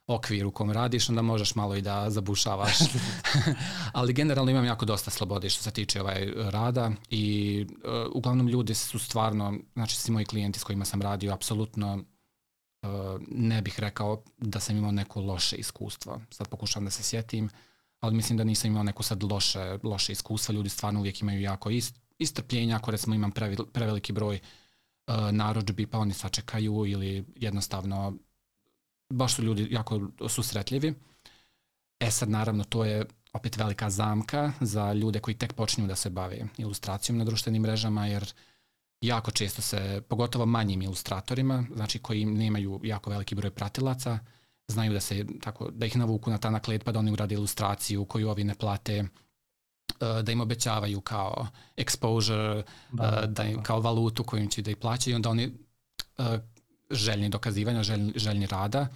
okvir 0.08 0.45
u 0.45 0.51
kom 0.51 0.72
radiš, 0.72 1.10
onda 1.10 1.22
možeš 1.22 1.56
malo 1.56 1.76
i 1.76 1.82
da 1.82 2.10
zabušavaš. 2.10 2.78
Ali 3.93 4.14
generalno 4.14 4.51
imam 4.51 4.66
jako 4.66 4.86
dosta 4.86 5.12
slobode 5.12 5.49
što 5.49 5.64
se 5.64 5.72
tiče 5.72 6.01
ovaj 6.01 6.32
rada 6.36 6.91
i 7.10 7.66
uh, 7.70 8.12
uglavnom 8.14 8.47
ljudi 8.47 8.74
su 8.74 8.99
stvarno, 8.99 9.54
znači 9.74 9.95
svi 9.95 10.12
moji 10.12 10.26
klijenti 10.26 10.60
s 10.60 10.64
kojima 10.64 10.86
sam 10.86 11.01
radio, 11.01 11.34
apsolutno 11.34 11.93
uh, 11.93 12.89
ne 13.28 13.62
bih 13.62 13.80
rekao 13.80 14.24
da 14.38 14.60
sam 14.60 14.78
imao 14.78 14.91
neko 14.91 15.22
loše 15.22 15.56
iskustvo. 15.56 16.22
Sad 16.30 16.47
pokušavam 16.47 16.86
da 16.86 16.91
se 16.91 17.04
sjetim, 17.04 17.49
ali 17.99 18.16
mislim 18.16 18.38
da 18.38 18.43
nisam 18.43 18.72
imao 18.72 18.84
neko 18.84 19.04
sad 19.04 19.24
loše, 19.24 19.78
loše 19.84 20.12
iskustva. 20.12 20.56
Ljudi 20.56 20.70
stvarno 20.70 20.99
uvijek 20.99 21.22
imaju 21.22 21.41
jako 21.41 21.70
ist, 21.70 21.95
istrpljenja, 22.18 22.76
ako 22.76 22.91
recimo 22.91 23.16
imam 23.16 23.32
preveliki 23.74 24.14
broj 24.14 24.39
uh, 25.08 25.16
naročbi 25.32 25.88
pa 25.88 25.97
oni 25.97 26.14
sačekaju 26.14 26.86
ili 26.86 27.26
jednostavno 27.36 28.14
baš 29.14 29.36
su 29.36 29.43
ljudi 29.43 29.68
jako 29.72 30.01
susretljivi. 30.30 30.93
E 31.99 32.11
sad, 32.11 32.30
naravno, 32.30 32.64
to 32.64 32.86
je 32.86 33.05
opet 33.34 33.57
velika 33.57 33.89
zamka 33.89 34.51
za 34.61 34.93
ljude 34.93 35.20
koji 35.20 35.36
tek 35.36 35.53
počinju 35.53 35.88
da 35.88 35.95
se 35.95 36.09
bave 36.09 36.45
ilustracijom 36.57 37.18
na 37.18 37.26
društvenim 37.26 37.61
mrežama, 37.61 38.07
jer 38.07 38.34
jako 39.01 39.32
često 39.32 39.61
se, 39.61 40.01
pogotovo 40.09 40.45
manjim 40.45 40.82
ilustratorima, 40.82 41.64
znači 41.76 41.99
koji 41.99 42.26
nemaju 42.26 42.80
jako 42.84 43.09
veliki 43.09 43.36
broj 43.36 43.51
pratilaca, 43.51 44.20
znaju 44.68 44.93
da 44.93 44.99
se 44.99 45.26
tako 45.41 45.70
da 45.72 45.86
ih 45.86 45.97
navuku 45.97 46.30
na 46.30 46.38
tanak 46.38 46.68
led 46.68 46.84
pa 46.84 46.91
da 46.91 46.99
oni 46.99 47.11
urade 47.11 47.36
ilustraciju 47.36 48.05
koju 48.05 48.30
ovi 48.30 48.43
ne 48.43 48.55
plate, 48.55 48.93
e, 48.93 49.05
da 50.24 50.32
im 50.32 50.41
obećavaju 50.41 51.01
kao 51.01 51.47
exposure, 51.78 52.64
da, 52.91 53.22
e, 53.24 53.28
da 53.28 53.43
im, 53.43 53.64
kao 53.64 53.80
valutu 53.80 54.24
koju 54.24 54.47
će 54.47 54.61
da 54.61 54.72
ih 54.72 54.78
plaćaju, 54.78 55.16
onda 55.16 55.30
oni 55.30 55.43
e, 56.18 56.39
željni 56.94 57.30
dokazivanja, 57.30 57.84
željni, 57.84 58.14
željni 58.16 58.46
rada, 58.46 58.88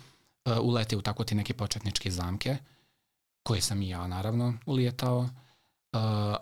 uh, 0.46 0.58
ulete 0.62 0.98
u 0.98 1.02
tako 1.02 1.24
ti 1.24 1.36
neke 1.36 1.54
početničke 1.54 2.12
zamke, 2.12 2.58
koje 3.44 3.62
sam 3.62 3.82
i 3.82 3.90
ja 3.90 4.08
naravno 4.08 4.54
ulijetao, 4.66 5.18
uh, 5.18 5.30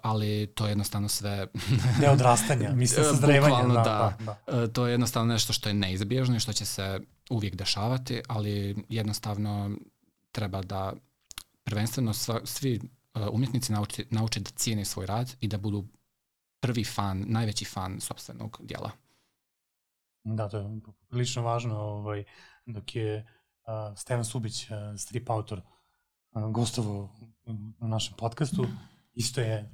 ali 0.01 0.47
to 0.55 0.65
je 0.65 0.71
jednostavno 0.71 1.09
sve... 1.09 1.47
ne 2.01 2.09
odrastanja, 2.09 2.73
mislim, 2.83 3.05
sazrevanja. 3.05 3.67
da, 3.67 3.73
da, 3.73 4.17
da. 4.19 4.37
da. 4.47 4.63
Uh, 4.63 4.71
to 4.71 4.87
je 4.87 4.91
jednostavno 4.91 5.33
nešto 5.33 5.53
što 5.53 5.69
je 5.69 5.73
neizbježno 5.73 6.35
i 6.35 6.39
što 6.39 6.53
će 6.53 6.65
se 6.65 6.99
uvijek 7.29 7.55
dešavati, 7.55 8.21
ali 8.27 8.75
jednostavno 8.89 9.71
treba 10.31 10.61
da 10.61 10.93
prvenstveno 11.63 12.13
sva, 12.13 12.39
svi 12.43 12.79
uh, 12.79 13.21
umjetnici 13.31 13.71
nauči, 13.71 14.05
nauče 14.09 14.39
da 14.39 14.49
cijene 14.49 14.85
svoj 14.85 15.05
rad 15.05 15.35
i 15.41 15.47
da 15.47 15.57
budu 15.57 15.85
prvi 16.59 16.83
fan, 16.83 17.23
najveći 17.27 17.65
fan 17.65 18.01
sobstvenog 18.01 18.57
dijela. 18.63 18.91
Da, 20.25 20.49
to 20.49 20.57
je 20.57 20.81
prilično 21.09 21.43
važno, 21.43 21.77
ovaj, 21.79 22.23
dok 22.65 22.95
je 22.95 23.17
uh, 23.19 23.97
Stevan 23.97 24.25
Subić, 24.25 24.69
uh, 24.69 24.77
strip 24.97 25.29
autor, 25.29 25.61
uh, 26.31 26.51
gostovo 26.51 27.15
na 27.79 27.87
našem 27.87 28.13
podcastu, 28.17 28.65
isto 29.13 29.41
je 29.41 29.73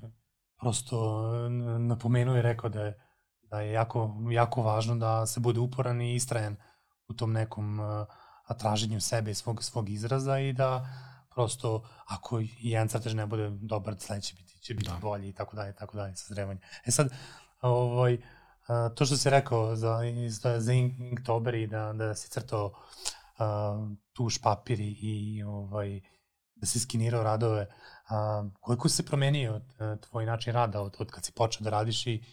prosto 0.59 1.21
napomenuo 1.79 2.37
i 2.37 2.41
rekao 2.41 2.69
da 2.69 2.83
je, 2.83 2.99
da 3.41 3.61
je 3.61 3.71
jako, 3.71 4.17
jako 4.31 4.61
važno 4.61 4.95
da 4.95 5.25
se 5.25 5.39
bude 5.39 5.59
uporan 5.59 6.01
i 6.01 6.15
istrajan 6.15 6.55
u 7.07 7.13
tom 7.13 7.31
nekom 7.31 7.79
uh, 7.79 8.05
traženju 8.57 9.01
sebe 9.01 9.31
i 9.31 9.35
svog, 9.35 9.63
svog 9.63 9.89
izraza 9.89 10.39
i 10.39 10.53
da 10.53 10.87
prosto 11.29 11.83
ako 12.05 12.41
jedan 12.59 12.87
crtež 12.87 13.13
ne 13.13 13.25
bude 13.25 13.49
dobar, 13.49 13.95
sledeći 13.99 14.35
biti, 14.35 14.59
će 14.59 14.73
biti 14.73 14.89
da. 14.89 14.97
bolji 15.01 15.29
i 15.29 15.33
tako 15.33 15.55
dalje, 15.55 15.75
tako 15.75 15.97
dalje, 15.97 16.15
sa 16.15 16.33
zrevanje. 16.33 16.59
E 16.85 16.91
sad, 16.91 17.09
ovaj, 17.61 18.13
uh, 18.13 18.21
to 18.95 19.05
što 19.05 19.17
si 19.17 19.29
rekao 19.29 19.75
za, 19.75 19.99
za, 20.27 20.59
za 20.59 20.73
Inktober 20.73 21.55
i 21.55 21.67
da, 21.67 21.93
da 21.93 22.15
si 22.15 22.29
crtao 22.29 22.65
uh, 22.65 23.97
tuš 24.13 24.41
papir 24.41 24.79
i 24.79 25.43
ovaj, 25.43 26.01
da 26.55 26.65
si 26.65 26.79
skinirao 26.79 27.23
radove, 27.23 27.61
uh, 27.61 28.51
koliko 28.59 28.89
se 28.89 29.05
promenio 29.05 29.55
uh, 29.55 29.99
tvoj 29.99 30.25
način 30.25 30.53
rada 30.53 30.81
od, 30.81 30.95
od 30.99 31.11
kad 31.11 31.25
si 31.25 31.31
počeo 31.31 31.63
da 31.63 31.69
radiš 31.69 32.07
i 32.07 32.23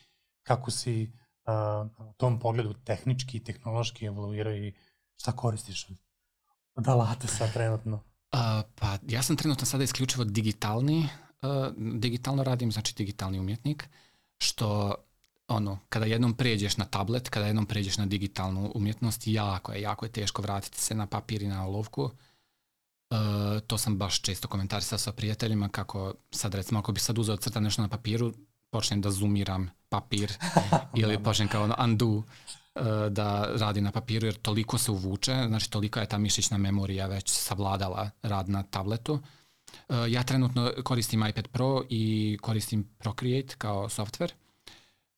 kako 0.43 0.71
si 0.71 1.13
uh, 1.47 2.09
u 2.09 2.13
tom 2.13 2.39
pogledu 2.41 2.75
tehnički 2.75 3.37
i 3.37 3.45
tehnološki 3.45 4.07
evoluirao 4.07 4.55
i 4.55 4.75
šta 5.17 5.33
koristiš 5.33 5.89
od, 6.77 6.89
alata 6.89 7.27
sad 7.27 7.53
trenutno? 7.53 7.97
Uh, 7.97 8.41
pa 8.75 8.99
ja 9.09 9.23
sam 9.23 9.37
trenutno 9.37 9.67
sada 9.67 9.85
isključivo 9.85 10.25
digitalni, 10.25 11.09
uh, 11.43 11.75
digitalno 11.99 12.43
radim, 12.45 12.73
znači 12.73 12.95
digitalni 12.97 13.39
umjetnik, 13.39 13.89
što 14.39 14.95
ono, 15.49 15.79
kada 15.89 16.07
jednom 16.07 16.35
pređeš 16.35 16.77
na 16.77 16.85
tablet, 16.85 17.29
kada 17.29 17.47
jednom 17.47 17.67
pređeš 17.67 17.97
na 17.99 18.07
digitalnu 18.07 18.73
umjetnost, 18.75 19.27
jako 19.27 19.73
je, 19.73 19.81
jako 19.81 20.07
je 20.07 20.13
teško 20.13 20.43
vratiti 20.43 20.81
se 20.81 20.95
na 20.95 21.07
papir 21.07 21.43
i 21.43 21.49
na 21.49 21.67
olovku. 21.67 22.03
Uh, 22.03 23.61
to 23.67 23.79
sam 23.79 23.99
baš 23.99 24.21
često 24.21 24.49
komentarisao 24.49 24.99
sa 24.99 25.13
prijateljima 25.13 25.69
kako 25.69 26.15
sad 26.31 26.55
recimo 26.55 26.81
ako 26.81 26.93
bi 26.93 27.01
sad 27.01 27.19
uzeo 27.19 27.37
crta 27.37 27.61
nešto 27.61 27.83
na 27.83 27.89
papiru, 27.89 28.33
počnem 28.71 29.01
da 29.01 29.11
zoomiram 29.11 29.71
papir 29.89 30.33
ili 31.01 31.23
počnem 31.23 31.49
kao 31.49 31.65
ono 31.65 31.75
undo 31.85 32.07
uh, 32.07 32.25
da 33.11 33.49
radi 33.57 33.81
na 33.81 33.93
papiru 33.93 34.27
jer 34.27 34.35
toliko 34.35 34.79
se 34.79 34.91
uvuče, 34.91 35.45
znači 35.49 35.71
toliko 35.71 36.01
je 36.01 36.09
ta 36.09 36.19
mišićna 36.19 36.59
memorija 36.59 37.07
već 37.07 37.31
savladala 37.31 38.11
rad 38.23 38.49
na 38.49 38.63
tabletu. 38.63 39.13
Uh, 39.13 39.97
ja 40.09 40.23
trenutno 40.23 40.73
koristim 40.85 41.27
iPad 41.27 41.49
Pro 41.49 41.83
i 41.89 42.39
koristim 42.43 42.89
Procreate 42.99 43.55
kao 43.59 43.89
software 43.89 44.33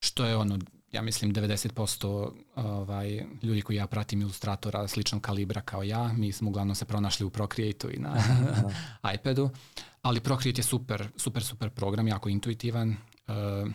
što 0.01 0.25
je 0.25 0.37
ono 0.37 0.59
ja 0.93 1.03
mislim 1.03 1.35
90% 1.35 2.31
ovaj, 2.57 3.25
ljudi 3.43 3.63
koji 3.63 3.77
ja 3.77 3.87
pratim 3.87 4.21
ilustratora 4.21 4.89
sličnog 4.89 5.23
kalibra 5.23 5.61
kao 5.61 5.83
ja, 5.83 6.13
mi 6.13 6.33
smo 6.33 6.49
uglavnom 6.49 6.75
se 6.75 6.85
pronašli 6.85 7.27
u 7.27 7.31
Procreate-u 7.31 7.91
i 7.91 7.99
na 7.99 8.23
iPadu, 9.15 9.51
ali 10.03 10.21
Procreate 10.21 10.59
je 10.59 10.65
super, 10.65 11.09
super, 11.17 11.45
super 11.45 11.71
program, 11.71 12.09
jako 12.09 12.29
intuitivan, 12.29 12.97
uh, 13.29 13.71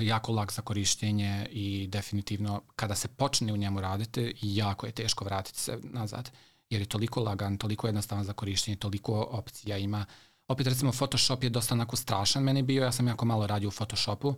jako 0.00 0.32
lak 0.32 0.52
za 0.52 0.62
korištenje 0.62 1.46
i 1.50 1.86
definitivno 1.86 2.62
kada 2.76 2.94
se 2.94 3.08
počne 3.08 3.52
u 3.52 3.56
njemu 3.56 3.80
raditi, 3.80 4.34
jako 4.42 4.86
je 4.86 4.92
teško 4.92 5.24
vratiti 5.24 5.58
se 5.58 5.78
nazad, 5.82 6.30
jer 6.70 6.82
je 6.82 6.86
toliko 6.86 7.20
lagan, 7.20 7.58
toliko 7.58 7.86
jednostavan 7.86 8.24
za 8.24 8.32
korištenje, 8.32 8.76
toliko 8.76 9.28
opcija 9.30 9.76
ima. 9.76 10.06
Opet 10.48 10.66
recimo 10.66 10.92
Photoshop 10.92 11.44
je 11.44 11.50
dosta 11.50 11.74
onako 11.74 11.96
strašan 11.96 12.42
meni 12.42 12.62
bio, 12.62 12.84
ja 12.84 12.92
sam 12.92 13.08
jako 13.08 13.24
malo 13.24 13.46
radio 13.46 13.68
u 13.68 13.72
Photoshopu, 13.72 14.28
uh, 14.28 14.36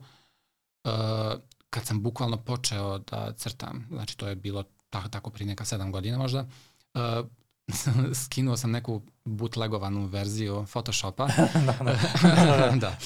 kad 1.70 1.86
sam 1.86 2.02
bukvalno 2.02 2.36
počeo 2.36 2.98
da 2.98 3.32
crtam, 3.36 3.86
znači 3.90 4.16
to 4.16 4.28
je 4.28 4.34
bilo 4.34 4.64
tako, 4.90 5.08
tako 5.08 5.30
prije 5.30 5.46
neka 5.46 5.64
sedam 5.64 5.92
godina 5.92 6.18
možda, 6.18 6.46
uh, 6.94 7.26
skinuo 8.24 8.56
sam 8.56 8.70
neku 8.70 9.02
bootlegovanu 9.24 10.06
verziju 10.06 10.66
Photoshopa. 10.72 11.28
da, 11.66 11.76
da. 11.84 12.76
da. 12.84 12.96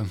Uh, 0.00 0.06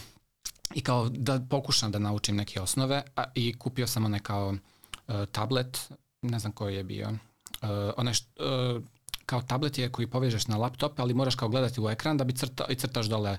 I 0.73 0.81
kao 0.81 1.09
da 1.09 1.39
pokušam 1.49 1.91
da 1.91 1.99
naučim 1.99 2.35
neke 2.35 2.61
osnove 2.61 3.03
a, 3.15 3.23
i 3.35 3.57
kupio 3.59 3.87
sam 3.87 4.05
onaj 4.05 4.19
kao 4.19 4.49
uh, 4.49 5.25
tablet, 5.31 5.91
ne 6.21 6.39
znam 6.39 6.51
koji 6.51 6.75
je 6.75 6.83
bio. 6.83 7.09
Uh, 7.09 7.69
onaj 7.97 8.13
št, 8.13 8.27
uh, 8.39 8.83
kao 9.25 9.41
tablet 9.41 9.77
je 9.77 9.91
koji 9.91 10.07
povežeš 10.07 10.47
na 10.47 10.57
laptop, 10.57 10.99
ali 10.99 11.13
moraš 11.13 11.35
kao 11.35 11.49
gledati 11.49 11.81
u 11.81 11.89
ekran 11.89 12.17
da 12.17 12.23
bi 12.23 12.33
crta, 12.33 12.65
i 12.69 12.75
crtaš 12.75 13.05
dole 13.05 13.37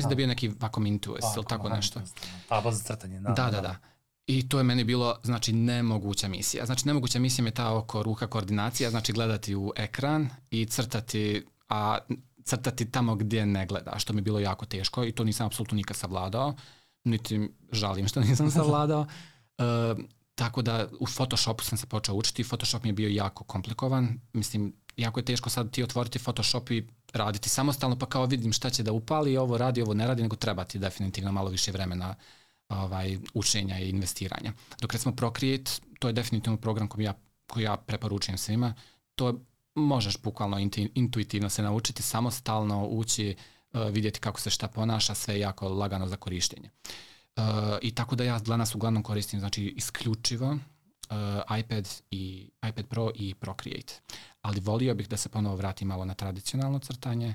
Mislim 0.00 0.08
da 0.08 0.12
je 0.12 0.16
bio 0.16 0.26
neki 0.26 0.50
Wacom 0.50 0.88
Intuos 0.88 1.36
ili 1.36 1.44
tako 1.48 1.68
nešto. 1.68 2.00
Tabla 2.48 2.72
za 2.72 2.82
crtanje, 2.82 3.20
da. 3.20 3.30
Da, 3.30 3.44
da, 3.44 3.50
da. 3.50 3.60
da. 3.60 3.76
I 4.26 4.48
to 4.48 4.58
je 4.58 4.64
meni 4.64 4.84
bilo, 4.84 5.16
znači, 5.22 5.52
nemoguća 5.52 6.28
misija. 6.28 6.66
Znači, 6.66 6.86
nemoguća 6.86 7.18
misija 7.18 7.42
mi 7.42 7.48
je 7.48 7.54
ta 7.54 7.76
oko 7.76 8.02
ruka 8.02 8.26
koordinacija, 8.26 8.90
znači 8.90 9.12
gledati 9.12 9.54
u 9.54 9.72
ekran 9.76 10.28
i 10.50 10.66
crtati, 10.66 11.46
a 11.68 11.98
crtati 12.44 12.90
tamo 12.90 13.14
gdje 13.14 13.46
ne 13.46 13.66
gleda, 13.66 13.98
što 13.98 14.12
mi 14.12 14.18
je 14.18 14.22
bilo 14.22 14.40
jako 14.40 14.66
teško 14.66 15.04
i 15.04 15.12
to 15.12 15.24
nisam 15.24 15.46
apsolutno 15.46 15.76
nikad 15.76 15.96
savladao, 15.96 16.54
niti 17.04 17.48
žalim 17.72 18.08
što 18.08 18.20
nisam 18.20 18.50
savladao. 18.60 19.00
Uh, 19.58 20.04
tako 20.34 20.62
da 20.62 20.88
u 21.00 21.06
Photoshopu 21.06 21.64
sam 21.64 21.78
se 21.78 21.86
počeo 21.86 22.14
učiti, 22.14 22.44
Photoshop 22.44 22.82
mi 22.82 22.88
je 22.88 22.92
bio 22.92 23.08
jako 23.08 23.44
komplikovan, 23.44 24.20
mislim, 24.32 24.72
jako 25.00 25.20
je 25.20 25.24
teško 25.24 25.50
sad 25.50 25.70
ti 25.70 25.82
otvoriti 25.82 26.18
Photoshop 26.18 26.70
i 26.70 26.86
raditi 27.12 27.48
samostalno, 27.48 27.98
pa 27.98 28.06
kao 28.06 28.26
vidim 28.26 28.52
šta 28.52 28.70
će 28.70 28.82
da 28.82 28.92
upali, 28.92 29.36
ovo 29.36 29.58
radi, 29.58 29.82
ovo 29.82 29.94
ne 29.94 30.06
radi, 30.06 30.22
nego 30.22 30.36
treba 30.36 30.64
ti 30.64 30.78
definitivno 30.78 31.32
malo 31.32 31.50
više 31.50 31.72
vremena 31.72 32.14
ovaj, 32.68 33.18
učenja 33.34 33.78
i 33.78 33.88
investiranja. 33.88 34.52
Dok 34.80 34.92
recimo 34.92 35.16
Procreate, 35.16 35.70
to 35.98 36.08
je 36.08 36.12
definitivno 36.12 36.56
program 36.56 36.88
koji 36.88 37.04
ja, 37.04 37.14
koji 37.46 37.64
ja 37.64 37.76
preporučujem 37.76 38.38
svima, 38.38 38.74
to 39.14 39.40
možeš 39.74 40.22
bukvalno 40.22 40.58
intuitivno 40.94 41.50
se 41.50 41.62
naučiti, 41.62 42.02
samostalno 42.02 42.86
ući, 42.86 43.36
uh, 43.72 43.88
vidjeti 43.88 44.20
kako 44.20 44.40
se 44.40 44.50
šta 44.50 44.68
ponaša, 44.68 45.14
sve 45.14 45.40
jako 45.40 45.68
lagano 45.68 46.08
za 46.08 46.16
korištenje. 46.16 46.70
Uh, 47.36 47.44
I 47.82 47.94
tako 47.94 48.16
da 48.16 48.24
ja 48.24 48.38
danas 48.38 48.74
uglavnom 48.74 49.02
koristim 49.02 49.40
znači 49.40 49.64
isključivo 49.64 50.50
uh, 51.10 51.58
iPad 51.58 51.88
i 52.10 52.50
iPad 52.68 52.86
Pro 52.86 53.10
i 53.14 53.34
Procreate. 53.34 53.94
Ali 54.42 54.60
volio 54.60 54.94
bih 54.94 55.08
da 55.08 55.16
se 55.16 55.28
ponovo 55.28 55.56
vrati 55.56 55.84
malo 55.84 56.04
na 56.04 56.14
tradicionalno 56.14 56.78
crtanje, 56.78 57.34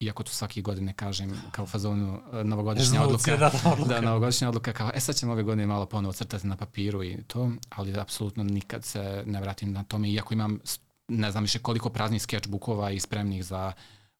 iako 0.00 0.22
tu 0.22 0.32
svake 0.32 0.62
godine 0.62 0.92
kažem 0.92 1.40
kao 1.52 1.66
fazonu 1.66 2.14
uh, 2.14 2.44
novogodišnja 2.44 3.02
odluka, 3.02 3.36
da, 3.36 3.50
da, 3.50 3.70
odluka. 3.72 3.94
da, 3.94 4.00
novogodišnja 4.00 4.48
odluka 4.48 4.72
kao, 4.72 4.90
e 4.94 5.00
sad 5.00 5.16
ćemo 5.16 5.32
ove 5.32 5.42
godine 5.42 5.66
malo 5.66 5.86
ponovo 5.86 6.12
crtati 6.12 6.46
na 6.46 6.56
papiru 6.56 7.04
i 7.04 7.22
to, 7.26 7.50
ali 7.68 8.00
apsolutno 8.00 8.44
nikad 8.44 8.84
se 8.84 9.22
ne 9.26 9.40
vratim 9.40 9.72
na 9.72 9.84
tome, 9.84 10.10
iako 10.10 10.34
imam 10.34 10.60
ne 11.08 11.30
znam 11.30 11.44
više 11.44 11.58
koliko 11.58 11.90
praznih 11.90 12.22
sketchbookova 12.22 12.90
i 12.90 13.00
spremnih 13.00 13.44
za 13.44 13.72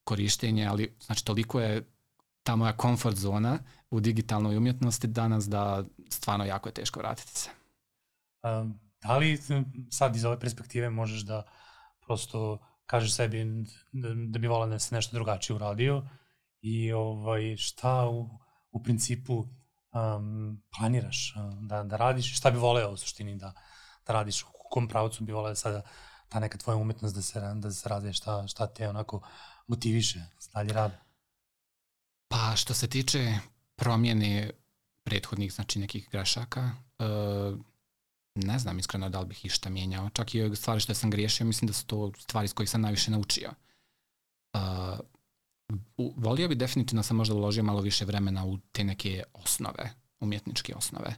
korištenje, 0.04 0.66
ali 0.66 0.96
znači 1.00 1.24
toliko 1.24 1.60
je 1.60 1.82
ta 2.42 2.56
moja 2.56 2.72
komfort 2.72 3.16
zona 3.16 3.58
u 3.90 4.00
digitalnoj 4.00 4.56
umjetnosti 4.56 5.06
danas 5.06 5.48
da 5.48 5.84
stvarno 6.08 6.44
jako 6.44 6.68
je 6.68 6.72
teško 6.72 7.00
vratiti 7.00 7.32
se. 7.32 7.50
Um, 8.42 8.80
da 9.02 9.16
li 9.16 9.38
sad 9.90 10.16
iz 10.16 10.24
ove 10.24 10.40
perspektive 10.40 10.90
možeš 10.90 11.20
da 11.20 11.42
prosto 12.11 12.58
kažeš 12.86 13.14
sebi 13.14 13.44
da, 13.92 14.08
da 14.14 14.38
bi 14.38 14.48
volao 14.48 14.68
da 14.68 14.78
se 14.78 14.94
nešto 14.94 15.14
drugačije 15.14 15.56
uradio 15.56 16.02
i 16.61 16.92
ovaj, 16.92 17.56
šta 17.56 18.08
u, 18.08 18.30
u 18.70 18.82
principu 18.82 19.34
um, 19.38 20.62
planiraš 20.78 21.34
da, 21.61 21.82
da 21.82 21.96
radiš, 21.96 22.36
šta 22.38 22.50
bi 22.50 22.58
voleo 22.58 22.90
u 22.90 22.96
suštini 22.96 23.36
da, 23.36 23.52
da 24.06 24.12
radiš, 24.12 24.42
u 24.42 24.46
kom 24.70 24.88
pravcu 24.88 25.24
bi 25.24 25.32
voleo 25.32 25.50
da 25.50 25.54
sada 25.54 25.82
ta 26.28 26.40
neka 26.40 26.58
tvoja 26.58 26.76
umetnost 26.76 27.14
da 27.14 27.22
se, 27.22 27.40
da 27.54 27.70
se 27.70 27.88
razvije, 27.88 28.12
šta, 28.12 28.46
šta 28.46 28.66
te 28.66 28.88
onako 28.88 29.22
motiviše 29.66 30.20
dalje 30.54 30.72
rad? 30.72 30.92
Pa 32.28 32.56
što 32.56 32.74
se 32.74 32.88
tiče 32.88 33.38
promjene 33.76 34.50
prethodnih 35.04 35.52
znači 35.52 35.78
nekih 35.78 36.08
grešaka, 36.11 36.70
uh, 36.98 37.61
ne 38.41 38.59
znam 38.59 38.78
iskreno 38.78 39.09
da 39.09 39.20
li 39.20 39.26
bih 39.26 39.45
išta 39.45 39.70
mijenjao. 39.70 40.11
Čak 40.11 40.34
i 40.34 40.57
stvari 40.57 40.80
što 40.80 40.95
sam 40.95 41.11
griješio, 41.11 41.47
mislim 41.47 41.66
da 41.66 41.72
su 41.72 41.86
to 41.86 42.12
stvari 42.18 42.45
iz 42.45 42.55
kojih 42.55 42.70
sam 42.70 42.80
najviše 42.80 43.11
naučio. 43.11 43.51
Uh, 44.55 44.61
volio 46.16 46.49
bi 46.49 46.55
definitivno 46.55 47.03
sam 47.03 47.16
možda 47.16 47.34
uložio 47.34 47.62
malo 47.62 47.80
više 47.80 48.05
vremena 48.05 48.47
u 48.47 48.59
te 48.72 48.84
neke 48.84 49.22
osnove, 49.32 49.91
umjetničke 50.20 50.74
osnove, 50.74 51.14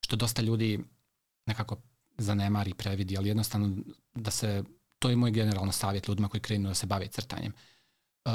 što 0.00 0.16
dosta 0.16 0.42
ljudi 0.42 0.84
nekako 1.46 1.76
zanemari, 2.18 2.74
previdi, 2.74 3.16
ali 3.16 3.28
jednostavno 3.28 3.76
da 4.14 4.30
se, 4.30 4.64
to 4.98 5.10
je 5.10 5.16
moj 5.16 5.30
generalno 5.30 5.72
savjet 5.72 6.08
ljudima 6.08 6.28
koji 6.28 6.40
krenu 6.40 6.68
da 6.68 6.74
se 6.74 6.86
bave 6.86 7.06
crtanjem. 7.06 7.52
Uh, 8.24 8.32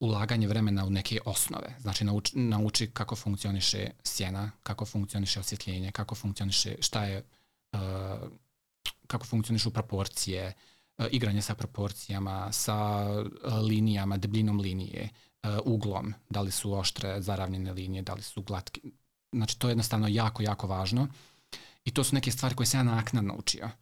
ulaganje 0.00 0.48
vremena 0.48 0.84
u 0.84 0.90
neke 0.90 1.20
osnove. 1.24 1.76
Znači 1.80 2.04
nauči, 2.04 2.38
nauči 2.38 2.90
kako 2.92 3.16
funkcioniše 3.16 3.90
sjena, 4.02 4.50
kako 4.62 4.84
funkcioniše 4.84 5.40
osvjetljenje, 5.40 5.92
kako 5.92 6.14
funkcioniše 6.14 6.76
šta 6.80 7.04
je 7.04 7.24
kako 9.06 9.26
funkcionišu 9.26 9.70
proporcije, 9.70 10.52
uh, 10.98 11.06
igranje 11.10 11.42
sa 11.42 11.54
proporcijama, 11.54 12.52
sa 12.52 13.06
uh, 13.10 13.54
linijama, 13.54 14.16
debljinom 14.16 14.60
linije, 14.60 15.08
uglom, 15.64 16.14
da 16.30 16.40
li 16.40 16.50
su 16.50 16.72
oštre 16.72 17.22
zaravnjene 17.22 17.72
linije, 17.72 18.02
da 18.02 18.14
li 18.14 18.22
su 18.22 18.42
glatke. 18.42 18.80
Znači 19.32 19.58
to 19.58 19.68
je 19.68 19.70
jednostavno 19.70 20.08
jako, 20.08 20.42
jako 20.42 20.66
važno. 20.66 21.08
I 21.84 21.90
to 21.90 22.04
su 22.04 22.14
neke 22.14 22.30
stvari 22.30 22.54
koje 22.54 22.66
sam 22.66 22.80
ja 22.80 22.94
naknadno 22.94 23.34
učio. 23.38 23.64
Uh, 23.64 23.72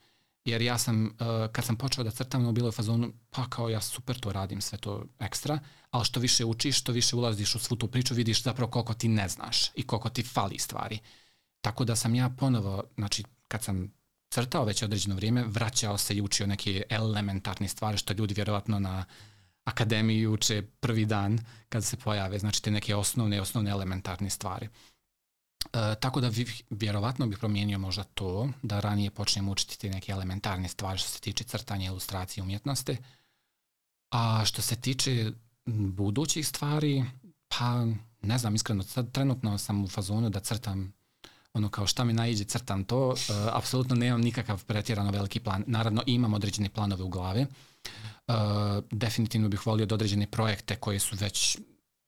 jer 0.48 0.62
ja 0.62 0.78
sam, 0.78 1.16
kad 1.52 1.64
sam 1.64 1.76
počeo 1.76 2.04
da 2.04 2.10
crtam, 2.10 2.42
no 2.42 2.52
bilo 2.52 2.68
je 2.68 2.72
fazonu, 2.72 3.12
pa 3.30 3.48
kao 3.48 3.68
ja 3.68 3.80
super 3.80 4.20
to 4.20 4.32
radim, 4.32 4.60
sve 4.60 4.78
to 4.78 5.04
ekstra, 5.18 5.58
ali 5.90 6.04
što 6.04 6.20
više 6.20 6.44
učiš, 6.44 6.78
što 6.78 6.92
više 6.92 7.16
ulaziš 7.16 7.54
u 7.54 7.58
svu 7.58 7.76
tu 7.76 7.88
priču, 7.88 8.14
vidiš 8.14 8.42
zapravo 8.42 8.70
koliko 8.70 8.94
ti 8.94 9.08
ne 9.08 9.28
znaš 9.28 9.70
i 9.74 9.86
koliko 9.86 10.08
ti 10.08 10.22
fali 10.22 10.58
stvari. 10.58 10.98
Tako 11.60 11.84
da 11.84 11.96
sam 11.96 12.14
ja 12.14 12.30
ponovo, 12.38 12.84
znači 12.96 13.24
kad 13.48 13.62
sam 13.62 13.92
crtao 14.30 14.64
već 14.64 14.82
određeno 14.82 15.14
vrijeme, 15.14 15.44
vraćao 15.44 15.98
se 15.98 16.14
i 16.14 16.20
učio 16.20 16.46
neke 16.46 16.82
elementarne 16.88 17.68
stvari 17.68 17.98
što 17.98 18.12
ljudi 18.12 18.34
vjerovatno 18.34 18.78
na 18.78 19.04
akademiji 19.64 20.26
uče 20.26 20.62
prvi 20.80 21.04
dan 21.04 21.38
kad 21.68 21.84
se 21.84 21.96
pojave, 21.96 22.38
znači 22.38 22.62
te 22.62 22.70
neke 22.70 22.96
osnovne, 22.96 23.40
osnovne 23.40 23.70
elementarne 23.70 24.30
stvari. 24.30 24.68
E, 25.72 25.94
tako 26.00 26.20
da 26.20 26.30
vjerovatno 26.70 27.26
bih 27.26 27.38
promijenio 27.38 27.78
možda 27.78 28.04
to, 28.04 28.48
da 28.62 28.80
ranije 28.80 29.10
počnem 29.10 29.48
učiti 29.48 29.78
te 29.78 29.90
neke 29.90 30.12
elementarne 30.12 30.68
stvari 30.68 30.98
što 30.98 31.08
se 31.08 31.20
tiče 31.20 31.44
crtanja, 31.44 31.86
ilustracije, 31.86 32.42
umjetnosti. 32.42 32.96
A 34.10 34.44
što 34.44 34.62
se 34.62 34.76
tiče 34.76 35.32
budućih 35.66 36.48
stvari, 36.48 37.04
pa 37.48 37.86
ne 38.22 38.38
znam, 38.38 38.54
iskreno, 38.54 38.84
trenutno 39.12 39.58
sam 39.58 39.84
u 39.84 39.88
fazonu 39.88 40.30
da 40.30 40.40
crtam 40.40 40.92
ono 41.58 41.68
kao 41.68 41.86
šta 41.86 42.04
mi 42.04 42.12
najđe 42.12 42.44
crtam 42.44 42.84
to, 42.84 43.08
uh, 43.08 43.16
apsolutno 43.52 43.96
nemam 43.96 44.20
nikakav 44.20 44.64
pretjerano 44.64 45.10
veliki 45.10 45.40
plan. 45.40 45.64
Naravno 45.66 46.02
imam 46.06 46.34
određene 46.34 46.68
planove 46.68 47.04
u 47.04 47.08
glavi. 47.08 47.46
Uh, 48.26 48.34
definitivno 48.90 49.48
bih 49.48 49.66
volio 49.66 49.86
da 49.86 49.94
određene 49.94 50.26
projekte 50.26 50.76
koje 50.76 50.98
su 50.98 51.16
već 51.20 51.58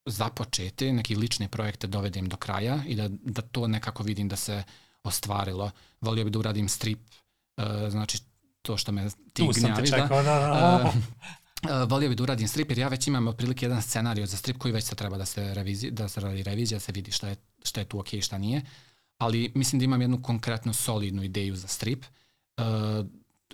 započeti, 0.06 0.92
neke 0.92 1.16
lične 1.16 1.48
projekte 1.48 1.86
dovedem 1.86 2.28
do 2.28 2.36
kraja 2.36 2.82
i 2.86 2.94
da, 2.94 3.08
da 3.08 3.42
to 3.42 3.66
nekako 3.66 4.02
vidim 4.02 4.28
da 4.28 4.36
se 4.36 4.62
ostvarilo. 5.02 5.70
Volio 6.00 6.24
bi 6.24 6.30
da 6.30 6.38
uradim 6.38 6.68
strip, 6.68 6.98
uh, 7.56 7.64
znači 7.90 8.18
to 8.62 8.76
što 8.76 8.92
me 8.92 9.10
ti 9.32 9.42
tu 9.46 9.52
gnjaviš. 9.54 9.90
Da, 9.90 9.96
da, 9.96 10.22
da. 10.22 10.82
Uh, 10.84 10.94
uh, 10.94 11.90
volio 11.90 12.08
bi 12.08 12.14
da 12.14 12.22
uradim 12.22 12.48
strip 12.48 12.70
jer 12.70 12.78
ja 12.78 12.88
već 12.88 13.06
imam 13.06 13.28
otprilike 13.28 13.66
jedan 13.66 13.82
scenarij 13.82 14.26
za 14.26 14.36
strip 14.36 14.58
koji 14.58 14.72
već 14.72 14.84
se 14.84 14.94
treba 14.94 15.18
da 15.18 15.26
se, 15.26 15.54
revizi, 15.54 15.90
da 15.90 16.08
se 16.08 16.20
radi 16.20 16.42
revizija, 16.42 16.76
da 16.76 16.80
se 16.80 16.92
vidi 16.92 17.12
šta 17.12 17.28
je, 17.28 17.36
šta 17.64 17.80
je 17.80 17.84
tu 17.84 17.98
ok 17.98 18.14
i 18.14 18.22
šta 18.22 18.38
nije. 18.38 18.62
Ali 19.20 19.52
mislim 19.54 19.78
da 19.78 19.84
imam 19.84 20.00
jednu 20.00 20.22
konkretnu 20.22 20.72
solidnu 20.72 21.22
ideju 21.22 21.56
za 21.56 21.68
strip. 21.68 22.04
Uh, 22.58 22.64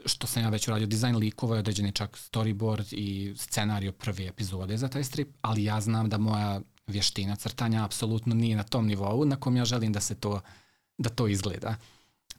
što 0.04 0.26
sam 0.26 0.42
ja 0.42 0.48
već 0.48 0.68
uradio, 0.68 0.86
dizajn 0.86 1.16
likova 1.16 1.56
je 1.56 1.60
određeni 1.60 1.92
čak 1.92 2.18
storyboard 2.18 2.94
i 2.94 3.34
scenario 3.36 3.92
prve 3.92 4.26
epizode 4.26 4.76
za 4.76 4.88
taj 4.88 5.04
strip, 5.04 5.28
ali 5.40 5.64
ja 5.64 5.80
znam 5.80 6.08
da 6.08 6.18
moja 6.18 6.60
vještina 6.86 7.36
crtanja 7.36 7.84
apsolutno 7.84 8.34
nije 8.34 8.56
na 8.56 8.62
tom 8.62 8.86
nivou 8.86 9.24
na 9.24 9.36
kom 9.36 9.56
ja 9.56 9.64
želim 9.64 9.92
da 9.92 10.00
se 10.00 10.14
to 10.14 10.40
da 10.98 11.10
to 11.10 11.28
izgleda. 11.28 11.76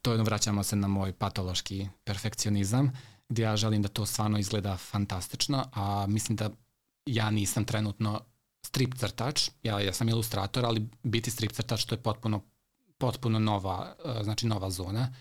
To 0.01 0.13
je, 0.13 0.23
vraćamo 0.23 0.63
se 0.63 0.75
na 0.75 0.87
moj 0.87 1.13
patološki 1.13 1.87
perfekcionizam, 2.03 2.91
gdje 3.29 3.43
ja 3.43 3.55
želim 3.57 3.81
da 3.81 3.87
to 3.87 4.05
stvarno 4.05 4.39
izgleda 4.39 4.77
fantastično, 4.77 5.65
a 5.73 6.05
mislim 6.07 6.35
da 6.35 6.49
ja 7.05 7.31
nisam 7.31 7.65
trenutno 7.65 8.21
strip 8.61 8.95
crtač, 8.95 9.49
ja, 9.63 9.79
ja 9.79 9.93
sam 9.93 10.09
ilustrator, 10.09 10.65
ali 10.65 10.87
biti 11.03 11.31
strip 11.31 11.51
crtač 11.51 11.85
to 11.85 11.95
je 11.95 12.03
potpuno, 12.03 12.41
potpuno 12.97 13.39
nova, 13.39 13.95
e, 14.05 14.23
znači 14.23 14.47
nova 14.47 14.69
zona 14.69 15.13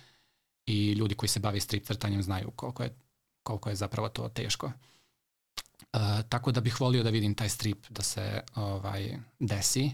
i 0.66 0.92
ljudi 0.92 1.14
koji 1.14 1.28
se 1.28 1.40
bavi 1.40 1.60
strip 1.60 1.86
crtanjem 1.86 2.22
znaju 2.22 2.50
koliko 2.50 2.82
je, 2.82 2.96
koliko 3.42 3.68
je 3.68 3.76
zapravo 3.76 4.08
to 4.08 4.28
teško. 4.28 4.66
Uh, 5.92 6.00
tako 6.28 6.52
da 6.52 6.60
bih 6.60 6.80
volio 6.80 7.02
da 7.02 7.10
vidim 7.10 7.34
taj 7.34 7.48
strip 7.48 7.86
da 7.88 8.02
se 8.02 8.40
ovaj 8.54 9.18
desi. 9.38 9.90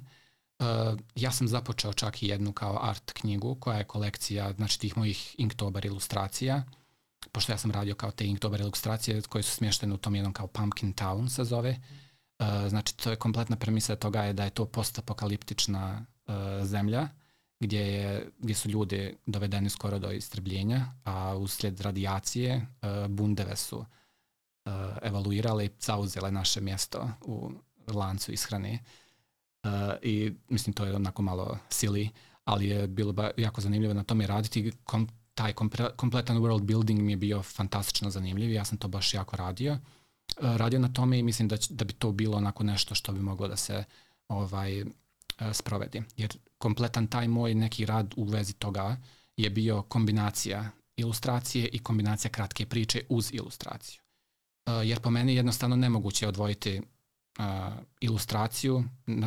Uh, 0.59 0.67
ja 1.15 1.33
sam 1.33 1.49
započeo 1.49 1.93
čak 1.93 2.23
i 2.23 2.27
jednu 2.27 2.53
kao 2.53 2.79
art 2.83 3.13
knjigu 3.13 3.55
koja 3.55 3.79
je 3.79 3.85
kolekcija 3.85 4.53
znači 4.53 4.81
tih 4.81 4.97
mojih 4.97 5.35
Inktober 5.39 5.87
ilustracija 5.87 6.65
pošto 7.33 7.53
ja 7.53 7.59
sam 7.59 7.71
radio 7.71 7.95
kao 7.95 8.11
te 8.11 8.27
Inktober 8.27 8.61
ilustracije 8.61 9.23
koje 9.23 9.43
su 9.43 9.51
smještene 9.51 9.95
u 9.95 9.97
tom 9.97 10.15
jednom 10.15 10.33
kao 10.33 10.47
Pumpkin 10.47 10.95
Town 10.95 11.29
se 11.29 11.45
zove. 11.45 11.81
Uh, 12.39 12.69
znači 12.69 12.97
to 12.97 13.11
je 13.11 13.17
kompletna 13.17 13.57
premisa 13.57 13.97
toga 13.97 14.23
je 14.23 14.33
da 14.33 14.45
je 14.45 14.51
to 14.51 14.67
postapokaliptična 14.67 16.07
uh, 16.27 16.35
zemlja 16.67 17.09
gdje, 17.63 17.81
je, 17.81 18.31
gdje 18.39 18.55
su 18.55 18.69
ljudi 18.69 19.17
dovedeni 19.27 19.71
skoro 19.71 19.99
do 19.99 20.11
istrebljenja, 20.11 20.87
a 21.05 21.35
uslijed 21.35 21.81
radijacije 21.81 22.57
uh, 22.57 23.07
bundeve 23.09 23.57
su 23.57 23.79
uh, 23.79 24.73
evaluirale 25.03 25.67
i 25.67 25.71
zauzele 25.81 26.31
naše 26.31 26.61
mjesto 26.61 27.11
u 27.21 27.51
lancu 27.89 28.33
ishrane. 28.33 28.79
Uh, 29.65 29.71
I 30.03 30.33
mislim 30.49 30.73
to 30.73 30.85
je 30.85 30.97
onako 30.97 31.23
malo 31.23 31.59
sili, 31.69 32.11
ali 32.45 32.69
je 32.69 32.87
bilo 32.87 33.13
ba, 33.13 33.31
jako 33.37 33.61
zanimljivo 33.61 33.95
na 33.95 34.05
tome 34.05 34.27
raditi. 34.27 34.73
Kom, 34.85 35.09
taj 35.35 35.53
kompletan 35.97 36.37
world 36.37 36.63
building 36.63 37.01
mi 37.01 37.13
je 37.13 37.17
bio 37.17 37.43
fantastično 37.43 38.11
zanimljiv 38.11 38.53
ja 38.53 38.65
sam 38.65 38.79
to 38.79 38.89
baš 38.89 39.15
jako 39.15 39.37
radio. 39.37 39.79
Radio 40.41 40.79
na 40.79 40.89
tome 40.89 41.19
i 41.19 41.23
mislim 41.23 41.49
da, 41.49 41.57
da 41.71 41.85
bi 41.85 41.93
to 41.93 42.13
bilo 42.13 42.37
onako 42.37 42.65
nešto 42.65 42.95
što 42.95 43.13
bi 43.13 43.21
moglo 43.21 43.49
da 43.49 43.57
se 43.57 43.85
ovaj 44.29 44.85
sprovedi. 45.53 46.03
Jer 46.17 46.37
kompletan 46.59 47.07
taj 47.07 47.29
moj 47.29 47.55
neki 47.55 47.87
rad 47.87 48.15
u 48.17 48.25
vezi 48.25 48.53
toga 48.53 48.97
je 49.37 49.51
bio 49.51 49.83
kombinacija 49.83 50.71
ilustracije 50.97 51.69
i 51.69 51.79
kombinacija 51.79 52.31
kratke 52.31 52.67
priče 52.67 53.03
uz 53.09 53.31
ilustraciju. 53.33 54.01
Uh, 54.67 54.73
jer 54.89 55.01
po 55.01 55.11
meni 55.11 55.35
jednostavno 55.35 55.77
nemoguće 55.77 56.29
odvojiti 56.29 56.81
uh, 57.39 57.45
ilustraciju, 58.01 58.85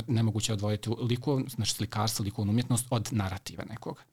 nemoguće 0.08 0.54
odvojiti 0.54 0.90
liku, 0.90 1.44
znači 1.56 1.74
slikarstvo, 1.74 2.24
likovnu 2.24 2.52
umjetnost 2.52 2.88
od 2.90 3.10
narativa 3.12 3.64
nekog. 3.70 4.04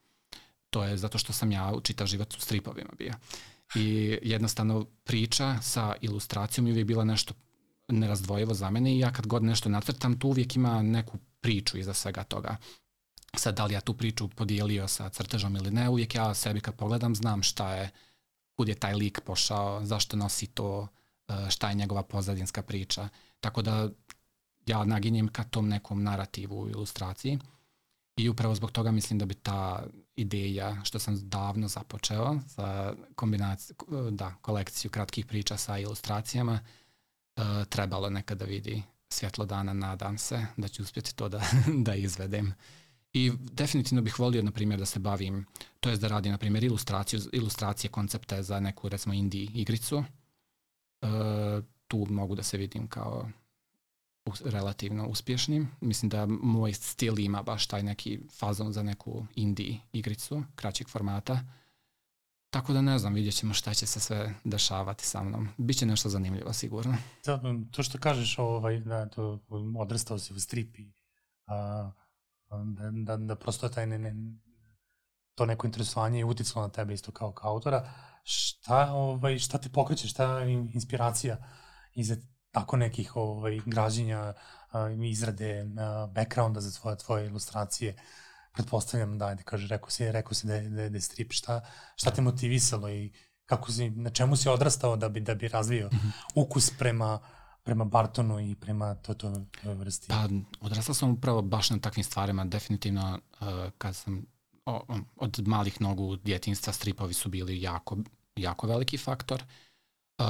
To 0.69 0.83
je 0.83 0.97
zato 0.97 1.17
što 1.17 1.33
sam 1.33 1.51
ja 1.51 1.73
čitav 1.83 2.07
život 2.07 2.33
u 2.33 2.39
stripovima 2.39 2.89
bio. 2.97 3.13
I 3.75 4.17
jednostavno 4.21 4.85
priča 5.03 5.61
sa 5.61 5.95
ilustracijom 6.01 6.67
je 6.67 6.71
uvijek 6.73 6.87
bila 6.87 7.03
nešto 7.03 7.33
nerazdvojivo 7.87 8.53
za 8.53 8.69
mene 8.69 8.95
i 8.95 8.99
ja 8.99 9.13
kad 9.13 9.27
god 9.27 9.43
nešto 9.43 9.69
nacrtam, 9.69 10.19
tu 10.19 10.27
uvijek 10.27 10.55
ima 10.55 10.81
neku 10.81 11.17
priču 11.43 11.77
iza 11.77 11.93
svega 11.93 12.23
toga. 12.23 12.55
Sad, 13.37 13.55
da 13.55 13.65
li 13.65 13.73
ja 13.73 13.81
tu 13.81 13.93
priču 13.93 14.27
podijelio 14.27 14.87
sa 14.87 15.09
crtežom 15.09 15.55
ili 15.55 15.71
ne, 15.71 15.89
uvijek 15.89 16.15
ja 16.15 16.33
sebi 16.33 16.61
kad 16.61 16.75
pogledam 16.75 17.15
znam 17.15 17.43
šta 17.43 17.73
je, 17.73 17.89
kud 18.55 18.67
je 18.69 18.75
taj 18.75 18.93
lik 18.93 19.21
pošao, 19.25 19.85
zašto 19.85 20.17
nosi 20.17 20.47
to, 20.47 20.87
e, 21.27 21.49
šta 21.49 21.69
je 21.69 21.75
njegova 21.75 22.03
pozadinska 22.03 22.61
priča. 22.61 23.09
Tako 23.39 23.61
da 23.61 23.89
ja 24.65 24.85
naginjem 24.85 25.27
ka 25.27 25.43
tom 25.43 25.67
nekom 25.69 26.03
narativu 26.03 26.61
u 26.61 26.69
ilustraciji 26.69 27.39
i 28.17 28.29
upravo 28.29 28.55
zbog 28.55 28.71
toga 28.71 28.91
mislim 28.91 29.19
da 29.19 29.25
bi 29.25 29.33
ta 29.33 29.83
ideja 30.15 30.77
što 30.83 30.99
sam 30.99 31.29
davno 31.29 31.67
započeo 31.67 32.39
za 32.47 32.95
kombinaciju, 33.15 33.75
da, 34.11 34.35
kolekciju 34.41 34.91
kratkih 34.91 35.25
priča 35.25 35.57
sa 35.57 35.77
ilustracijama 35.77 36.59
e, 37.35 37.41
trebalo 37.69 38.09
nekada 38.09 38.45
vidi 38.45 38.83
svjetlo 39.13 39.45
dana, 39.45 39.73
nadam 39.73 40.17
se 40.17 40.45
da 40.57 40.67
ću 40.67 40.83
uspjeti 40.83 41.15
to 41.15 41.29
da, 41.29 41.41
da 41.85 41.95
izvedem. 41.95 42.53
I 43.13 43.31
definitivno 43.39 44.01
bih 44.01 44.19
volio, 44.19 44.41
na 44.41 44.51
primjer, 44.51 44.79
da 44.79 44.85
se 44.85 44.99
bavim, 44.99 45.45
to 45.79 45.89
je 45.89 45.97
da 45.97 46.07
radim, 46.07 46.31
na 46.31 46.37
primjer, 46.37 46.63
ilustraciju, 46.63 47.19
ilustracije 47.31 47.91
koncepte 47.91 48.43
za 48.43 48.59
neku, 48.59 48.89
recimo, 48.89 49.13
indie 49.13 49.47
igricu. 49.53 50.03
E, 51.01 51.07
tu 51.87 52.07
mogu 52.09 52.35
da 52.35 52.43
se 52.43 52.57
vidim 52.57 52.87
kao 52.87 53.29
relativno 54.45 55.07
uspješnim. 55.07 55.71
Mislim 55.81 56.09
da 56.09 56.25
moj 56.25 56.73
stil 56.73 57.19
ima 57.19 57.43
baš 57.43 57.67
taj 57.67 57.83
neki 57.83 58.19
fazon 58.39 58.73
za 58.73 58.83
neku 58.83 59.25
indie 59.35 59.79
igricu, 59.93 60.43
kraćeg 60.55 60.89
formata. 60.89 61.43
Tako 62.53 62.73
da 62.73 62.81
ne 62.81 62.99
znam, 62.99 63.13
vidjet 63.13 63.35
ćemo 63.35 63.53
šta 63.53 63.73
će 63.73 63.85
se 63.85 63.99
sve 63.99 64.33
dešavati 64.43 65.05
sa 65.05 65.23
mnom. 65.23 65.49
Biće 65.57 65.85
nešto 65.85 66.09
zanimljivo, 66.09 66.53
sigurno. 66.53 66.97
Da, 67.25 67.41
to 67.71 67.83
što 67.83 67.97
kažeš, 67.97 68.39
ovaj, 68.39 68.79
da, 68.79 69.09
to 69.09 69.39
odrastao 69.77 70.19
si 70.19 70.33
u 70.33 70.39
stripi, 70.39 70.91
a, 71.47 71.91
da, 72.49 72.91
da, 72.91 73.17
da 73.17 73.35
prosto 73.35 73.69
taj 73.69 73.87
ne, 73.87 73.99
ne, 73.99 74.13
to 75.35 75.45
neko 75.45 75.67
interesovanje 75.67 76.19
je 76.19 76.25
uticalo 76.25 76.65
na 76.65 76.71
tebe 76.71 76.93
isto 76.93 77.11
kao, 77.11 77.31
kao 77.31 77.51
autora. 77.51 77.89
Šta, 78.23 78.93
ovaj, 78.93 79.39
šta 79.39 79.57
te 79.57 79.69
pokreće, 79.69 80.07
šta 80.07 80.39
je 80.39 80.53
inspiracija 80.53 81.37
iza 81.93 82.15
tako 82.51 82.77
nekih 82.77 83.15
ovaj, 83.15 83.59
građenja, 83.65 84.33
izrade 85.09 85.65
backgrounda 86.11 86.61
za 86.61 86.79
tvoje, 86.79 86.97
tvoje 86.97 87.25
ilustracije? 87.25 87.95
Pretpostavljam 88.53 89.17
da, 89.17 89.25
ajde, 89.25 89.43
kaže, 89.43 89.67
rekao 89.67 89.89
si, 89.89 90.11
rekao 90.11 90.33
si 90.33 90.47
da 90.47 90.55
je, 90.55 90.69
da 90.69 90.81
je, 90.81 90.89
da 90.89 90.97
je 90.97 91.01
strip, 91.01 91.31
šta, 91.31 91.61
šta 91.95 92.11
te 92.11 92.21
motivisalo 92.21 92.89
i 92.89 93.11
kako 93.45 93.71
si, 93.71 93.89
na 93.89 94.09
čemu 94.09 94.35
si 94.35 94.49
odrastao 94.49 94.95
da 94.95 95.09
bi, 95.09 95.19
da 95.19 95.35
bi 95.35 95.47
razvio 95.47 95.89
mm 95.93 95.97
-hmm. 95.97 96.11
ukus 96.35 96.71
prema, 96.77 97.19
prema 97.63 97.85
Bartonu 97.85 98.39
i 98.39 98.55
prema 98.55 98.95
to, 98.95 99.13
to 99.13 99.33
vrsti? 99.63 100.07
Pa, 100.07 100.27
odrastao 100.61 100.95
sam 100.95 101.09
upravo 101.09 101.41
baš 101.41 101.69
na 101.69 101.79
takvim 101.79 102.03
stvarima, 102.03 102.45
definitivno 102.45 103.19
uh, 103.41 103.47
kad 103.77 103.95
sam 103.95 104.25
o, 104.65 104.85
od 105.15 105.47
malih 105.47 105.81
nogu 105.81 106.15
djetinstva 106.15 106.73
stripovi 106.73 107.13
su 107.13 107.29
bili 107.29 107.61
jako, 107.61 107.97
jako 108.35 108.67
veliki 108.67 108.97
faktor. 108.97 109.43
Uh, 110.19 110.25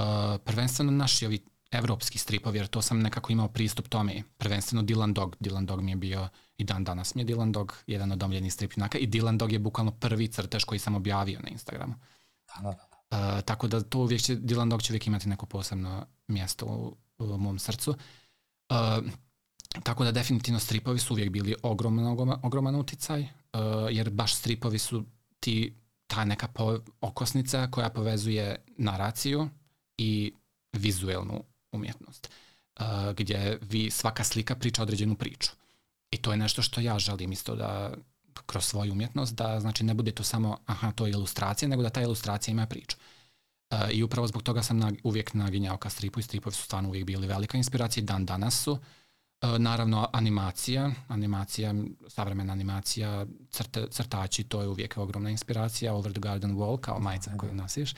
prvenstveno 0.46 0.92
naši 0.92 1.26
ovi 1.26 1.46
evropski 1.74 2.18
stripovi, 2.18 2.58
jer 2.58 2.68
to 2.68 2.82
sam 2.82 3.00
nekako 3.00 3.32
imao 3.32 3.48
pristup 3.48 3.88
tome. 3.88 4.24
Prvenstveno 4.38 4.84
Dylan 4.84 5.14
Dog. 5.14 5.36
Dylan 5.40 5.66
Dog 5.66 5.82
mi 5.82 5.92
je 5.92 5.96
bio 5.96 6.30
i 6.58 6.64
dan 6.64 6.84
danas 6.84 7.16
mi 7.16 7.22
je 7.22 7.26
Dylan 7.26 7.52
Dog 7.52 7.78
jedan 7.88 8.12
od 8.12 8.24
omljenih 8.24 8.54
stripinaka 8.54 8.98
i 8.98 9.08
Dylan 9.08 9.38
Dog 9.38 9.52
je 9.52 9.60
bukvalno 9.60 9.92
prvi 9.92 10.28
crtež 10.28 10.64
koji 10.64 10.80
sam 10.80 10.96
objavio 10.96 11.40
na 11.40 11.50
Instagramu. 11.50 11.94
Da, 12.48 12.62
da, 12.62 12.72
da. 12.72 12.88
Uh, 13.14 13.42
tako 13.42 13.68
da 13.68 13.82
to 13.82 14.00
uvijek 14.00 14.22
će, 14.22 14.36
Dylan 14.36 14.70
Dog 14.70 14.82
će 14.82 14.94
uvijek 14.94 15.08
imati 15.08 15.30
neko 15.30 15.46
posebno 15.46 16.06
mjesto 16.28 16.66
u, 16.66 16.98
u 17.18 17.38
mom 17.38 17.60
srcu. 17.60 17.96
Uh, 18.70 19.12
tako 19.84 20.04
da 20.04 20.12
definitivno 20.12 20.60
stripovi 20.60 21.00
su 21.00 21.14
uvijek 21.14 21.30
bili 21.30 21.56
ogroman, 21.64 22.06
ogroman, 22.06 22.40
ogroman 22.44 22.76
uticaj, 22.76 23.22
uh, 23.22 23.28
jer 23.92 24.10
baš 24.10 24.36
stripovi 24.36 24.80
su 24.80 25.06
ti 25.40 25.76
ta 26.08 26.26
neka 26.26 26.48
po, 26.48 26.80
okosnica 27.02 27.68
koja 27.72 27.90
povezuje 27.90 28.66
naraciju 28.78 29.50
i 29.98 30.34
vizuelnu 30.74 31.44
umjetnost, 31.74 32.30
uh, 32.80 32.86
gdje 33.16 33.60
vi 33.62 33.92
svaka 33.92 34.24
slika 34.24 34.56
priča 34.56 34.82
određenu 34.82 35.16
priču. 35.16 35.52
I 36.12 36.18
to 36.18 36.32
je 36.32 36.38
nešto 36.38 36.62
što 36.62 36.82
ja 36.82 37.00
želim 37.00 37.32
isto 37.32 37.56
da 37.56 37.94
kroz 38.46 38.66
svoju 38.66 38.92
umjetnost, 38.92 39.36
da 39.36 39.60
znači 39.60 39.84
ne 39.84 39.94
bude 39.94 40.12
to 40.12 40.24
samo 40.24 40.58
aha, 40.66 40.92
to 40.92 41.06
je 41.06 41.12
ilustracija, 41.12 41.70
nego 41.70 41.84
da 41.84 41.90
ta 41.90 42.02
ilustracija 42.02 42.52
ima 42.52 42.66
priču. 42.66 42.98
Uh, 43.72 43.80
I 43.92 44.04
upravo 44.04 44.28
zbog 44.28 44.44
toga 44.44 44.64
sam 44.64 44.78
na, 44.78 44.92
uvijek 45.04 45.34
naginjao 45.34 45.78
ka 45.78 45.90
stripu 45.90 46.20
i 46.20 46.24
stripovi 46.24 46.54
su 46.54 46.64
stvarno 46.64 46.90
uvijek 46.90 47.06
bili 47.06 47.28
velika 47.28 47.58
inspiracija 47.58 48.04
dan 48.04 48.26
danas 48.26 48.64
su. 48.64 48.72
Uh, 48.72 48.80
naravno 49.58 50.10
animacija, 50.14 50.92
animacija, 51.08 51.74
savremena 52.08 52.54
animacija, 52.54 53.26
crte, 53.50 53.88
crtači, 53.90 54.44
to 54.44 54.62
je 54.62 54.68
uvijek 54.68 54.98
ogromna 54.98 55.30
inspiracija, 55.30 55.94
Over 55.94 56.12
the 56.12 56.20
Garden 56.20 56.56
Wall 56.56 56.80
kao 56.80 57.00
majica 57.00 57.32
koju 57.38 57.54
nosiš. 57.54 57.94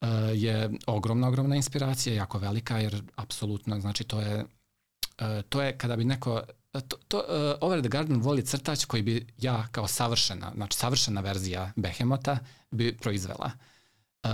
Uh, 0.00 0.08
je 0.34 0.70
ogromna, 0.86 1.28
ogromna 1.28 1.56
inspiracija, 1.56 2.14
jako 2.14 2.38
velika, 2.38 2.78
jer 2.78 3.02
apsolutno, 3.16 3.80
znači 3.80 4.04
to 4.04 4.20
je, 4.20 4.44
uh, 4.44 5.42
to 5.48 5.62
je 5.62 5.78
kada 5.78 5.96
bi 5.96 6.04
neko, 6.04 6.42
to, 6.72 6.96
to, 7.08 7.18
uh, 7.18 7.68
Over 7.68 7.80
the 7.80 7.88
Garden 7.88 8.20
voli 8.20 8.46
crtač 8.46 8.84
koji 8.84 9.02
bi 9.02 9.26
ja 9.38 9.66
kao 9.72 9.88
savršena, 9.88 10.52
znači 10.54 10.78
savršena 10.78 11.20
verzija 11.20 11.72
Behemota 11.76 12.38
bi 12.70 12.96
proizvela. 12.96 13.50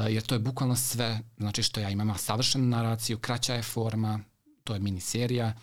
Jer 0.08 0.22
to 0.22 0.34
je 0.34 0.38
bukvalno 0.38 0.76
sve, 0.76 1.20
znači 1.36 1.62
što 1.62 1.80
ja 1.80 1.90
imam 1.90 2.18
savršenu 2.18 2.64
naraciju, 2.64 3.18
kraća 3.18 3.54
je 3.54 3.62
forma, 3.62 4.20
to 4.64 4.74
je 4.74 4.80
miniserija, 4.80 5.54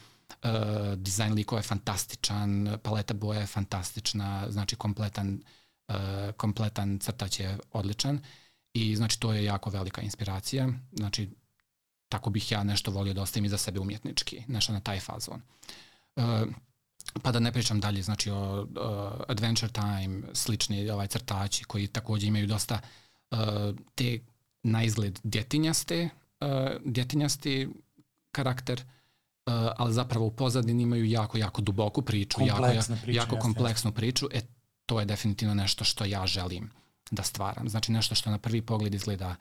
uh, 0.43 0.49
dizajn 0.97 1.33
likova 1.33 1.59
je 1.59 1.63
fantastičan, 1.63 2.77
paleta 2.83 3.13
boja 3.13 3.39
je 3.39 3.47
fantastična, 3.47 4.45
znači 4.49 4.75
kompletan, 4.75 5.43
uh, 5.87 5.95
kompletan 6.37 6.99
crtač 6.99 7.39
je 7.39 7.57
odličan 7.71 8.19
I 8.73 8.95
znači 8.95 9.19
to 9.19 9.33
je 9.33 9.43
jako 9.43 9.69
velika 9.69 10.01
inspiracija. 10.01 10.69
Znači 10.91 11.29
tako 12.09 12.29
bih 12.29 12.51
ja 12.51 12.63
nešto 12.63 12.91
volio 12.91 13.13
da 13.13 13.21
ostavim 13.21 13.45
iza 13.45 13.57
sebe 13.57 13.79
umjetnički, 13.79 14.43
nešto 14.47 14.73
na 14.73 14.79
taj 14.79 14.99
fazon. 14.99 15.41
Uh, 16.15 16.23
pa 17.21 17.31
da 17.31 17.39
ne 17.39 17.51
pričam 17.51 17.79
dalje, 17.79 18.01
znači 18.01 18.31
o 18.31 18.61
uh, 18.61 18.67
Adventure 19.27 19.71
Time, 19.71 20.21
slični 20.33 20.89
ovaj 20.89 21.07
crtači 21.07 21.63
koji 21.63 21.87
takođe 21.87 22.27
imaju 22.27 22.47
dosta 22.47 22.79
uh, 23.31 23.37
te 23.95 24.19
na 24.63 24.83
izgled 24.83 25.19
djetinjaste, 25.23 26.09
uh, 26.39 26.47
djetinjasti 26.85 27.69
karakter, 28.31 28.79
uh, 28.79 29.53
ali 29.77 29.93
zapravo 29.93 30.25
u 30.25 30.31
pozadini 30.31 30.83
imaju 30.83 31.05
jako, 31.05 31.37
jako 31.37 31.61
duboku 31.61 32.01
priču, 32.01 32.41
jako, 32.45 32.67
priča, 33.03 33.19
jako 33.19 33.35
kompleksnu 33.35 33.91
priču. 33.91 34.27
E, 34.33 34.41
to 34.85 34.99
je 34.99 35.05
definitivno 35.05 35.53
nešto 35.53 35.83
što 35.83 36.05
ja 36.05 36.27
želim 36.27 36.80
da 37.11 37.23
stvaram. 37.23 37.69
Znači 37.69 37.91
nešto 37.91 38.15
što 38.15 38.31
na 38.31 38.37
prvi 38.37 38.61
pogled 38.61 38.93
izgleda 38.93 39.35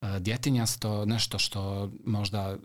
uh, 0.00 0.16
djetinjasto, 0.18 1.04
nešto 1.04 1.38
što 1.38 1.90
možda 2.04 2.56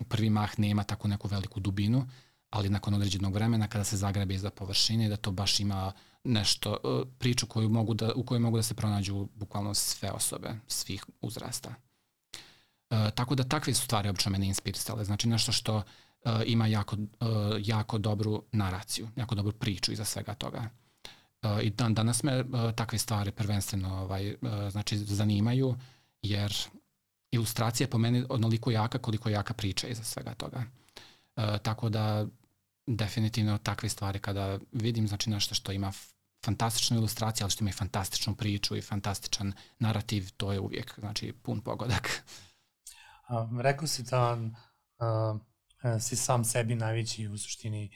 u 0.00 0.04
prvi 0.04 0.30
mah 0.30 0.58
nema 0.58 0.84
tako 0.84 1.08
neku 1.08 1.28
veliku 1.28 1.60
dubinu, 1.60 2.08
ali 2.50 2.68
nakon 2.68 2.94
određenog 2.94 3.34
vremena 3.34 3.68
kada 3.68 3.84
se 3.84 3.96
zagrebe 3.96 4.34
iza 4.34 4.50
površine 4.50 5.08
da 5.08 5.16
to 5.16 5.30
baš 5.30 5.60
ima 5.60 5.92
nešto, 6.24 6.76
uh, 6.84 7.08
priču 7.18 7.46
koju 7.46 7.68
mogu 7.68 7.94
da, 7.94 8.12
u 8.14 8.24
kojoj 8.24 8.40
mogu 8.40 8.56
da 8.56 8.62
se 8.62 8.74
pronađu 8.74 9.28
bukvalno 9.34 9.74
sve 9.74 10.10
osobe, 10.10 10.54
svih 10.66 11.04
uzrasta. 11.20 11.74
Uh, 12.90 13.10
tako 13.14 13.34
da 13.34 13.44
takve 13.44 13.74
su 13.74 13.84
stvari 13.84 14.08
obično 14.08 14.32
mene 14.32 14.46
inspirisale. 14.46 15.04
Znači 15.04 15.28
nešto 15.28 15.52
što 15.52 15.76
uh, 15.76 15.82
ima 16.46 16.66
jako, 16.66 16.96
uh, 16.96 17.28
jako 17.58 17.98
dobru 17.98 18.42
naraciju, 18.52 19.08
jako 19.16 19.34
dobru 19.34 19.52
priču 19.52 19.92
iza 19.92 20.04
svega 20.04 20.34
toga. 20.34 20.70
Uh, 21.42 21.62
I 21.62 21.70
dan, 21.70 21.94
danas 21.94 22.22
me 22.22 22.40
uh, 22.40 22.72
takve 22.74 22.98
stvari 22.98 23.32
prvenstveno 23.32 24.00
ovaj, 24.02 24.30
uh, 24.30 24.38
znači, 24.70 24.98
zanimaju, 24.98 25.76
jer 26.22 26.54
ilustracija 27.30 27.88
po 27.88 27.98
meni 27.98 28.24
onoliko 28.28 28.70
jaka 28.70 28.98
koliko 28.98 29.28
jaka 29.28 29.54
priča 29.54 29.88
iza 29.88 30.04
svega 30.04 30.34
toga. 30.34 30.64
Uh, 31.36 31.58
tako 31.62 31.88
da 31.88 32.26
definitivno 32.86 33.58
takve 33.58 33.88
stvari 33.88 34.18
kada 34.18 34.58
vidim 34.72 35.08
znači 35.08 35.30
nešto 35.30 35.54
što 35.54 35.72
ima 35.72 35.92
fantastičnu 36.44 36.96
ilustraciju, 36.96 37.44
ali 37.44 37.50
što 37.50 37.64
ima 37.64 37.70
i 37.70 37.72
fantastičnu 37.72 38.34
priču 38.34 38.76
i 38.76 38.82
fantastičan 38.82 39.52
narativ, 39.78 40.30
to 40.36 40.52
je 40.52 40.60
uvijek 40.60 40.94
znači 40.98 41.32
pun 41.32 41.60
pogodak. 41.60 42.24
A, 43.28 43.48
rekao 43.60 43.88
si 43.88 44.02
da 44.02 44.38
a, 44.98 45.38
si 46.00 46.16
sam 46.16 46.44
sebi 46.44 46.74
najveći 46.74 47.28
u 47.28 47.38
suštini 47.38 47.90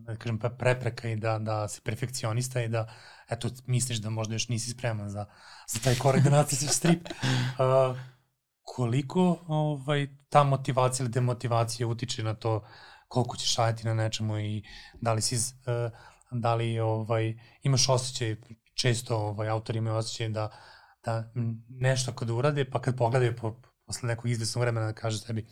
da 0.00 0.16
kažem, 0.16 0.38
prepreka 0.58 1.08
i 1.08 1.16
da, 1.16 1.38
da 1.38 1.68
si 1.68 1.80
perfekcionista 1.80 2.62
i 2.62 2.68
da, 2.68 2.94
eto, 3.30 3.48
misliš 3.66 3.98
da 3.98 4.10
možda 4.10 4.34
još 4.34 4.48
nisi 4.48 4.70
spreman 4.70 5.10
za, 5.10 5.26
za 5.68 5.80
taj 5.84 5.94
korak 5.98 6.22
da 6.22 6.30
naciš 6.30 6.68
strip. 6.78 7.08
Uh, 7.08 7.96
koliko 8.62 9.38
ovaj, 9.46 10.08
ta 10.28 10.44
motivacija 10.44 11.04
ili 11.04 11.12
demotivacija 11.12 11.86
utiče 11.86 12.22
na 12.22 12.34
to 12.34 12.66
koliko 13.08 13.36
ćeš 13.36 13.56
raditi 13.56 13.86
na 13.86 13.94
nečemu 13.94 14.38
i 14.38 14.64
da 15.00 15.12
li 15.12 15.22
si, 15.22 15.36
uh, 15.36 15.92
da 16.30 16.54
li 16.54 16.80
ovaj, 16.80 17.38
imaš 17.62 17.88
osjećaj, 17.88 18.36
često 18.74 19.16
ovaj, 19.16 19.48
autori 19.48 19.78
imaju 19.78 19.96
osjećaj 19.96 20.28
da, 20.28 20.50
da 21.04 21.32
nešto 21.68 22.12
kad 22.12 22.30
urade, 22.30 22.70
pa 22.70 22.80
kad 22.80 22.96
pogledaju 22.96 23.36
po, 23.36 23.60
posle 23.86 24.06
nekog 24.06 24.30
izvesnog 24.30 24.60
vremena 24.60 24.86
da 24.86 24.92
kaže 24.92 25.18
sebi 25.18 25.46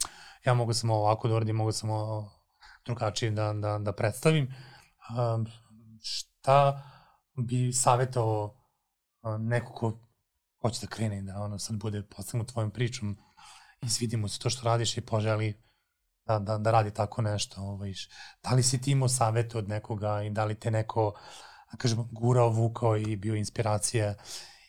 ja 0.45 0.55
mogu 0.55 0.73
samo 0.73 0.95
ovako 0.95 1.29
da 1.29 1.35
uradim, 1.35 1.57
mogu 1.57 1.73
samo 1.73 2.31
drugačije 2.85 3.31
da, 3.31 3.53
da, 3.53 3.79
da 3.79 3.93
predstavim. 3.93 4.55
Um, 5.19 5.47
šta 6.01 6.83
bi 7.37 7.73
savjetovao 7.73 8.57
neko 9.39 9.73
ko 9.73 9.99
hoće 10.63 10.81
da 10.81 10.87
krene 10.87 11.23
da 11.23 11.43
ono 11.43 11.59
sad 11.59 11.77
bude 11.77 12.03
postavljeno 12.03 12.45
tvojom 12.45 12.71
pričom 12.71 13.17
i 13.83 13.89
svidimo 13.89 14.29
se 14.29 14.39
to 14.39 14.51
što 14.51 14.65
radiš 14.65 14.97
i 14.97 15.01
poželi 15.01 15.63
da, 16.27 16.39
da, 16.39 16.59
da 16.59 16.71
radi 16.71 16.91
tako 16.95 17.23
nešto. 17.23 17.61
Ovaj. 17.61 17.93
Da 18.43 18.51
li 18.55 18.63
si 18.63 18.81
ti 18.81 18.91
imao 18.91 19.09
savete 19.09 19.59
od 19.59 19.69
nekoga 19.69 20.23
i 20.23 20.31
da 20.31 20.45
li 20.45 20.55
te 20.55 20.71
neko, 20.71 21.15
da 21.73 21.77
kažem, 21.77 22.09
gurao, 22.11 22.49
vukao 22.49 22.97
i 22.97 23.17
bio 23.17 23.35
inspiracija 23.35 24.15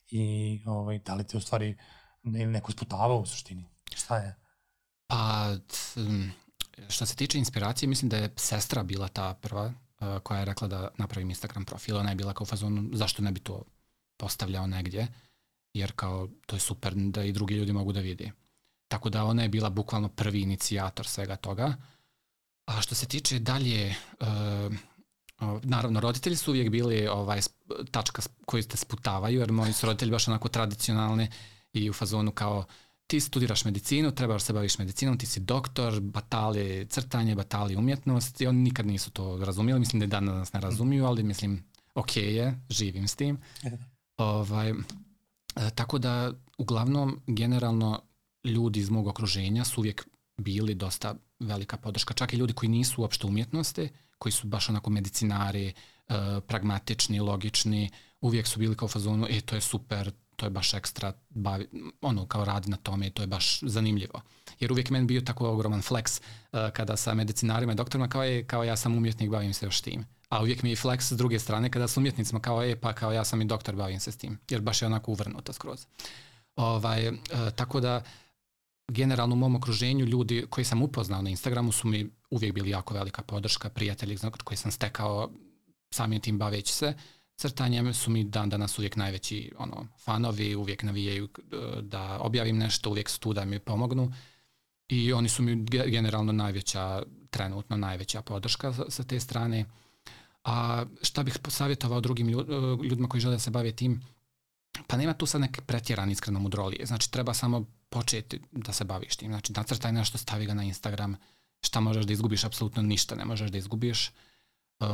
i 0.07 0.59
ovaj, 0.65 0.99
da 0.99 1.15
li 1.15 1.27
te 1.27 1.37
u 1.37 1.41
stvari 1.41 1.77
ili 2.23 2.45
neko 2.45 2.71
sputavao 2.71 3.17
u 3.17 3.25
suštini? 3.25 3.69
Šta 3.95 4.17
je? 4.17 4.35
Pa, 5.07 5.55
što 6.89 7.05
se 7.05 7.15
tiče 7.15 7.37
inspiracije, 7.37 7.89
mislim 7.89 8.09
da 8.09 8.17
je 8.17 8.33
sestra 8.35 8.83
bila 8.83 9.07
ta 9.07 9.33
prva 9.33 9.65
uh, 9.65 10.19
koja 10.23 10.39
je 10.39 10.45
rekla 10.45 10.67
da 10.67 10.87
napravim 10.97 11.29
Instagram 11.29 11.65
profil. 11.65 11.97
Ona 11.97 12.09
je 12.09 12.15
bila 12.15 12.33
kao 12.33 12.43
u 12.43 12.47
fazonu 12.47 12.89
zašto 12.93 13.21
ne 13.21 13.31
bi 13.31 13.39
to 13.39 13.63
postavljao 14.17 14.67
negdje, 14.67 15.07
jer 15.73 15.91
kao 15.95 16.29
to 16.45 16.55
je 16.55 16.59
super 16.59 16.93
da 16.95 17.23
i 17.23 17.31
drugi 17.31 17.55
ljudi 17.55 17.73
mogu 17.73 17.91
da 17.91 17.99
vidi. 17.99 18.31
Tako 18.87 19.09
da 19.09 19.23
ona 19.23 19.43
je 19.43 19.49
bila 19.49 19.69
bukvalno 19.69 20.09
prvi 20.09 20.41
inicijator 20.41 21.07
svega 21.07 21.35
toga. 21.35 21.75
A 22.65 22.81
što 22.81 22.95
se 22.95 23.05
tiče 23.05 23.39
dalje, 23.39 23.95
uh, 24.19 24.73
naravno, 25.63 25.99
roditelji 25.99 26.35
su 26.35 26.51
uvijek 26.51 26.69
bili 26.69 27.07
ovaj, 27.07 27.41
tačka 27.91 28.21
koju 28.45 28.63
te 28.63 28.77
sputavaju, 28.77 29.39
jer 29.39 29.51
moji 29.51 29.73
su 29.73 29.85
roditelji 29.85 30.11
baš 30.11 30.27
onako 30.27 30.49
tradicionalni 30.49 31.27
i 31.73 31.89
u 31.89 31.93
fazonu 31.93 32.31
kao 32.31 32.65
ti 33.13 33.19
studiraš 33.19 33.65
medicinu, 33.65 34.11
trebaš 34.11 34.41
da 34.41 34.45
se 34.45 34.53
baviš 34.53 34.77
medicinom, 34.77 35.17
ti 35.17 35.25
si 35.25 35.39
doktor, 35.39 35.99
batali 35.99 36.87
crtanje, 36.89 37.35
batali 37.35 37.75
umjetnost 37.75 38.41
i 38.41 38.47
oni 38.47 38.59
nikad 38.59 38.85
nisu 38.85 39.11
to 39.11 39.37
razumijeli, 39.45 39.79
mislim 39.79 39.99
da 39.99 40.05
dan 40.07 40.25
danas 40.25 40.53
ne 40.53 40.59
razumiju, 40.59 41.05
ali 41.05 41.23
mislim, 41.23 41.63
ok 41.95 42.17
je, 42.17 42.59
živim 42.69 43.07
s 43.07 43.15
tim. 43.15 43.37
ovaj, 44.17 44.69
e, 44.69 44.73
tako 45.75 45.97
da, 45.97 46.33
uglavnom, 46.57 47.21
generalno, 47.27 48.01
ljudi 48.43 48.79
iz 48.79 48.89
mog 48.89 49.07
okruženja 49.07 49.65
su 49.65 49.81
uvijek 49.81 50.07
bili 50.37 50.75
dosta 50.75 51.15
velika 51.39 51.77
podrška. 51.77 52.13
Čak 52.13 52.33
i 52.33 52.37
ljudi 52.37 52.53
koji 52.53 52.69
nisu 52.69 53.01
uopšte 53.01 53.27
umjetnosti, 53.27 53.89
koji 54.17 54.33
su 54.33 54.47
baš 54.47 54.69
onako 54.69 54.89
medicinari, 54.89 55.67
e, 55.67 55.73
pragmatični, 56.47 57.19
logični, 57.19 57.89
uvijek 58.21 58.47
su 58.47 58.59
bili 58.59 58.75
kao 58.75 58.87
fazonu, 58.87 59.27
e, 59.29 59.41
to 59.41 59.55
je 59.55 59.61
super, 59.61 60.11
to 60.35 60.45
je 60.45 60.49
baš 60.49 60.73
ekstra, 60.73 61.13
bavi, 61.29 61.67
ono, 62.01 62.25
kao 62.25 62.45
radi 62.45 62.69
na 62.69 62.77
tome 62.77 63.07
i 63.07 63.09
to 63.09 63.23
je 63.23 63.27
baš 63.27 63.59
zanimljivo. 63.61 64.21
Jer 64.59 64.71
uvijek 64.71 64.89
meni 64.89 65.05
bio 65.05 65.21
tako 65.21 65.49
ogroman 65.49 65.81
flex 65.81 66.21
uh, 66.21 66.59
kada 66.73 66.97
sa 66.97 67.13
medicinarima 67.13 67.71
i 67.73 67.75
doktorima 67.75 68.07
kao 68.07 68.23
je, 68.23 68.47
kao 68.47 68.63
ja 68.63 68.77
sam 68.77 68.97
umjetnik, 68.97 69.29
bavim 69.29 69.53
se 69.53 69.65
još 69.65 69.81
tim. 69.81 70.05
A 70.29 70.41
uvijek 70.41 70.63
mi 70.63 70.69
je 70.69 70.75
flex 70.75 71.01
s 71.01 71.17
druge 71.17 71.39
strane 71.39 71.69
kada 71.69 71.87
s 71.87 71.97
umjetnicima 71.97 72.39
kao 72.39 72.63
je, 72.63 72.75
pa 72.75 72.93
kao 72.93 73.11
ja 73.11 73.23
sam 73.23 73.41
i 73.41 73.45
doktor, 73.45 73.75
bavim 73.75 73.99
se 73.99 74.11
s 74.11 74.17
tim. 74.17 74.39
Jer 74.49 74.61
baš 74.61 74.81
je 74.81 74.85
onako 74.85 75.11
uvrnuto 75.11 75.53
skroz. 75.53 75.85
Ovaj, 76.55 77.09
uh, 77.09 77.15
tako 77.55 77.79
da, 77.79 78.03
generalno 78.87 79.35
u 79.35 79.37
mom 79.37 79.55
okruženju 79.55 80.05
ljudi 80.05 80.45
koji 80.49 80.65
sam 80.65 80.81
upoznao 80.81 81.21
na 81.21 81.29
Instagramu 81.29 81.71
su 81.71 81.87
mi 81.87 82.09
uvijek 82.29 82.53
bili 82.53 82.69
jako 82.69 82.93
velika 82.93 83.21
podrška, 83.21 83.69
prijatelji 83.69 84.17
koji 84.43 84.57
sam 84.57 84.71
stekao 84.71 85.29
samim 85.93 86.21
tim 86.21 86.37
baveći 86.37 86.73
se. 86.73 86.87
Uh, 86.87 87.22
crtanjem 87.43 87.93
su 87.93 88.11
mi 88.11 88.23
dan 88.23 88.49
danas 88.49 88.79
uvijek 88.79 88.95
najveći 88.95 89.51
ono, 89.57 89.87
fanovi, 90.05 90.55
uvijek 90.55 90.83
navijaju 90.83 91.25
e, 91.25 91.81
da 91.81 92.19
objavim 92.21 92.57
nešto, 92.57 92.89
uvijek 92.89 93.09
su 93.09 93.19
tu 93.19 93.33
da 93.33 93.45
mi 93.45 93.59
pomognu 93.59 94.13
i 94.87 95.13
oni 95.13 95.29
su 95.29 95.43
mi 95.43 95.65
generalno 95.65 96.31
najveća, 96.31 97.03
trenutno 97.29 97.77
najveća 97.77 98.21
podrška 98.21 98.73
sa, 98.89 99.03
te 99.03 99.19
strane. 99.19 99.65
A 100.43 100.85
šta 101.01 101.23
bih 101.23 101.37
savjetovao 101.47 102.01
drugim 102.01 102.29
e, 102.29 102.31
ljudima 102.89 103.07
koji 103.07 103.21
žele 103.21 103.35
da 103.35 103.39
se 103.39 103.51
bave 103.51 103.71
tim? 103.71 104.01
Pa 104.87 104.97
nema 104.97 105.13
tu 105.13 105.25
sad 105.25 105.41
neke 105.41 105.61
pretjeran 105.61 106.11
iskreno 106.11 106.39
mudrolije. 106.39 106.85
Znači 106.85 107.11
treba 107.11 107.33
samo 107.33 107.65
početi 107.89 108.39
da 108.51 108.73
se 108.73 108.83
baviš 108.83 109.15
tim. 109.15 109.31
Znači 109.31 109.53
nacrtaj 109.53 109.91
nešto, 109.91 110.17
stavi 110.17 110.45
ga 110.45 110.53
na 110.53 110.63
Instagram. 110.63 111.15
Šta 111.61 111.79
možeš 111.79 112.05
da 112.05 112.13
izgubiš? 112.13 112.43
Apsolutno 112.43 112.81
ništa 112.81 113.15
ne 113.15 113.25
možeš 113.25 113.51
da 113.51 113.57
izgubiš. 113.57 114.11
Uh, 114.79 114.87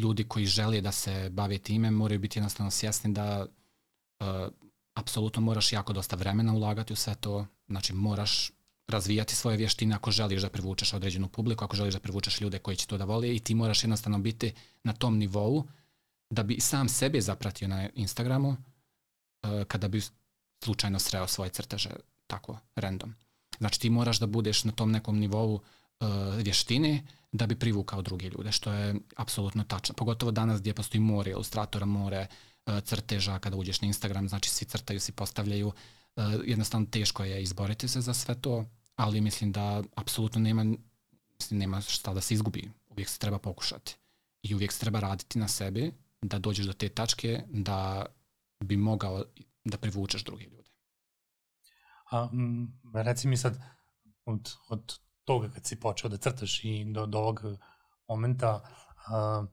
ljudi 0.00 0.24
koji 0.24 0.46
žele 0.46 0.80
da 0.80 0.92
se 0.92 1.30
bave 1.30 1.58
time 1.58 1.90
moraju 1.90 2.20
biti 2.20 2.38
jednostavno 2.38 2.70
svjesni 2.70 3.12
da 3.12 3.46
uh, 4.20 4.26
apsolutno 4.94 5.42
moraš 5.42 5.72
jako 5.72 5.92
dosta 5.92 6.16
vremena 6.16 6.52
ulagati 6.52 6.92
u 6.92 6.96
sve 6.96 7.14
to, 7.14 7.46
znači 7.68 7.92
moraš 7.92 8.50
razvijati 8.88 9.34
svoje 9.34 9.56
vještine 9.56 9.94
ako 9.94 10.10
želiš 10.10 10.42
da 10.42 10.48
privučeš 10.48 10.92
određenu 10.92 11.28
publiku, 11.28 11.64
ako 11.64 11.76
želiš 11.76 11.94
da 11.94 12.00
privučeš 12.00 12.40
ljude 12.40 12.58
koji 12.58 12.76
će 12.76 12.86
to 12.86 12.98
da 12.98 13.04
vole 13.04 13.36
i 13.36 13.40
ti 13.40 13.54
moraš 13.54 13.84
jednostavno 13.84 14.18
biti 14.18 14.52
na 14.82 14.92
tom 14.92 15.18
nivou 15.18 15.64
da 16.30 16.42
bi 16.42 16.60
sam 16.60 16.88
sebe 16.88 17.20
zapratio 17.20 17.68
na 17.68 17.88
Instagramu 17.94 18.48
uh, 18.48 18.56
kada 19.68 19.88
bi 19.88 20.02
slučajno 20.64 20.98
sreo 20.98 21.26
svoje 21.26 21.50
crteže 21.50 21.90
tako 22.26 22.58
random. 22.74 23.14
Znači 23.58 23.80
ti 23.80 23.90
moraš 23.90 24.18
da 24.18 24.26
budeš 24.26 24.64
na 24.64 24.72
tom 24.72 24.90
nekom 24.90 25.18
nivou 25.18 25.60
vještine 26.36 27.02
da 27.32 27.46
bi 27.46 27.58
privukao 27.58 28.02
druge 28.02 28.28
ljude, 28.28 28.52
što 28.52 28.72
je 28.72 28.94
apsolutno 29.16 29.64
tačno. 29.64 29.94
Pogotovo 29.94 30.32
danas 30.32 30.60
gdje 30.60 30.74
postoji 30.74 31.00
more 31.00 31.30
ilustratora, 31.30 31.86
more 31.86 32.26
uh, 32.66 32.80
crteža, 32.80 33.38
kada 33.38 33.56
uđeš 33.56 33.80
na 33.80 33.86
Instagram, 33.86 34.28
znači 34.28 34.50
svi 34.50 34.66
crtaju, 34.66 35.00
svi 35.00 35.12
postavljaju. 35.12 35.66
Uh, 35.68 36.24
jednostavno 36.44 36.86
teško 36.86 37.24
je 37.24 37.42
izboriti 37.42 37.88
se 37.88 38.00
za 38.00 38.14
sve 38.14 38.40
to, 38.40 38.64
ali 38.96 39.20
mislim 39.20 39.52
da 39.52 39.82
apsolutno 39.94 40.40
nema, 40.40 40.64
mislim, 41.34 41.60
nema 41.60 41.80
šta 41.80 42.14
da 42.14 42.20
se 42.20 42.34
izgubi. 42.34 42.70
Uvijek 42.88 43.08
se 43.08 43.18
treba 43.18 43.38
pokušati. 43.38 43.96
I 44.42 44.54
uvijek 44.54 44.72
se 44.72 44.80
treba 44.80 45.00
raditi 45.00 45.38
na 45.38 45.48
sebi 45.48 45.92
da 46.22 46.38
dođeš 46.38 46.66
do 46.66 46.72
te 46.72 46.88
tačke 46.88 47.42
da 47.48 48.06
bi 48.64 48.76
mogao 48.76 49.24
da 49.64 49.78
privučeš 49.78 50.24
druge 50.24 50.44
ljude. 50.44 50.70
A, 52.10 52.28
m, 52.32 52.80
reci 52.94 53.28
mi 53.28 53.36
sad, 53.36 53.62
od, 54.24 54.52
od 54.68 54.98
toga 55.24 55.48
kad 55.54 55.66
si 55.66 55.80
počeo 55.80 56.10
da 56.10 56.16
crtaš 56.16 56.64
i 56.64 56.84
do, 56.84 57.06
do 57.06 57.18
ovog 57.18 57.42
momenta, 58.08 58.60
uh, 59.08 59.46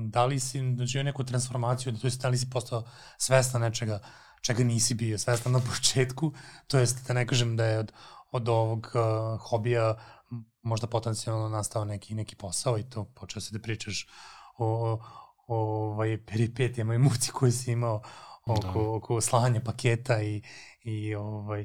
da 0.00 0.24
li 0.24 0.40
si 0.40 0.72
doživio 0.72 1.04
neku 1.04 1.24
transformaciju, 1.24 1.98
to 1.98 2.06
jest 2.06 2.22
da 2.22 2.28
li 2.28 2.38
si 2.38 2.50
postao 2.50 2.84
svestan 3.18 3.60
nečega 3.60 4.00
čega 4.46 4.64
nisi 4.64 4.94
bio 4.94 5.18
svestan 5.18 5.52
na 5.52 5.60
početku, 5.70 6.32
to 6.66 6.78
jest 6.78 7.06
da 7.06 7.14
ne 7.14 7.26
kažem 7.26 7.56
da 7.56 7.64
je 7.64 7.78
od, 7.78 7.92
od 8.30 8.48
ovog 8.48 8.92
uh, 8.94 9.40
hobija 9.40 9.96
možda 10.62 10.86
potencijalno 10.86 11.48
nastao 11.48 11.84
neki, 11.84 12.14
neki 12.14 12.36
posao 12.36 12.78
i 12.78 12.82
to 12.82 13.04
počeo 13.04 13.42
se 13.42 13.52
da 13.52 13.62
pričaš 13.62 14.06
o, 14.58 14.66
o, 14.66 15.00
o 15.46 15.56
ovaj, 15.90 16.18
peripetijama 16.26 16.94
i 16.94 16.98
muci 16.98 17.30
koje 17.30 17.52
si 17.52 17.72
imao 17.72 18.02
oko, 18.46 18.82
da. 18.82 18.90
oko 18.90 19.20
slanja 19.20 19.60
paketa 19.60 20.22
i, 20.22 20.42
i 20.82 21.14
ovaj, 21.14 21.64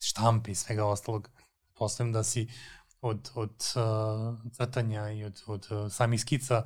štampe 0.00 0.50
i 0.50 0.54
svega 0.54 0.86
ostalog. 0.86 1.30
Postavim 1.74 2.12
da 2.12 2.22
si 2.22 2.48
od, 3.00 3.30
od 3.34 3.64
uh, 3.74 4.52
crtanja 4.52 5.10
i 5.10 5.24
od, 5.24 5.42
od 5.46 5.66
uh, 5.70 5.92
samih 5.92 6.20
skica 6.20 6.62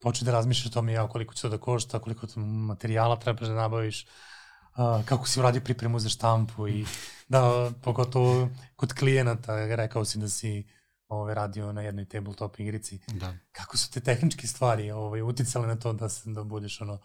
počeo 0.00 0.26
da 0.26 0.32
razmišljaš 0.32 0.66
o 0.66 0.74
tome 0.74 0.92
ja, 0.92 1.08
koliko 1.08 1.34
će 1.34 1.42
to 1.42 1.48
da 1.48 1.58
košta, 1.58 1.98
koliko 1.98 2.26
materijala 2.40 3.16
trebaš 3.16 3.48
da 3.48 3.54
nabaviš, 3.54 4.06
uh, 4.06 5.04
kako 5.04 5.28
si 5.28 5.40
uradio 5.40 5.60
pripremu 5.60 5.98
za 5.98 6.08
štampu 6.08 6.68
i 6.68 6.84
da, 7.28 7.70
pogotovo 7.82 8.48
kod 8.76 8.92
klijenata, 8.92 9.66
rekao 9.76 10.04
si 10.04 10.18
da 10.18 10.28
si 10.28 10.66
ovaj, 11.08 11.34
radio 11.34 11.72
na 11.72 11.82
jednoj 11.82 12.04
tabletop 12.04 12.60
igrici. 12.60 13.00
Da. 13.08 13.34
Kako 13.52 13.76
su 13.76 13.90
te 13.90 14.00
tehničke 14.00 14.46
stvari 14.46 14.90
ovaj, 14.90 15.22
uticale 15.22 15.66
na 15.66 15.76
to 15.76 15.92
da, 15.92 16.08
se, 16.08 16.30
da 16.30 16.44
budeš 16.44 16.80
ono, 16.80 16.98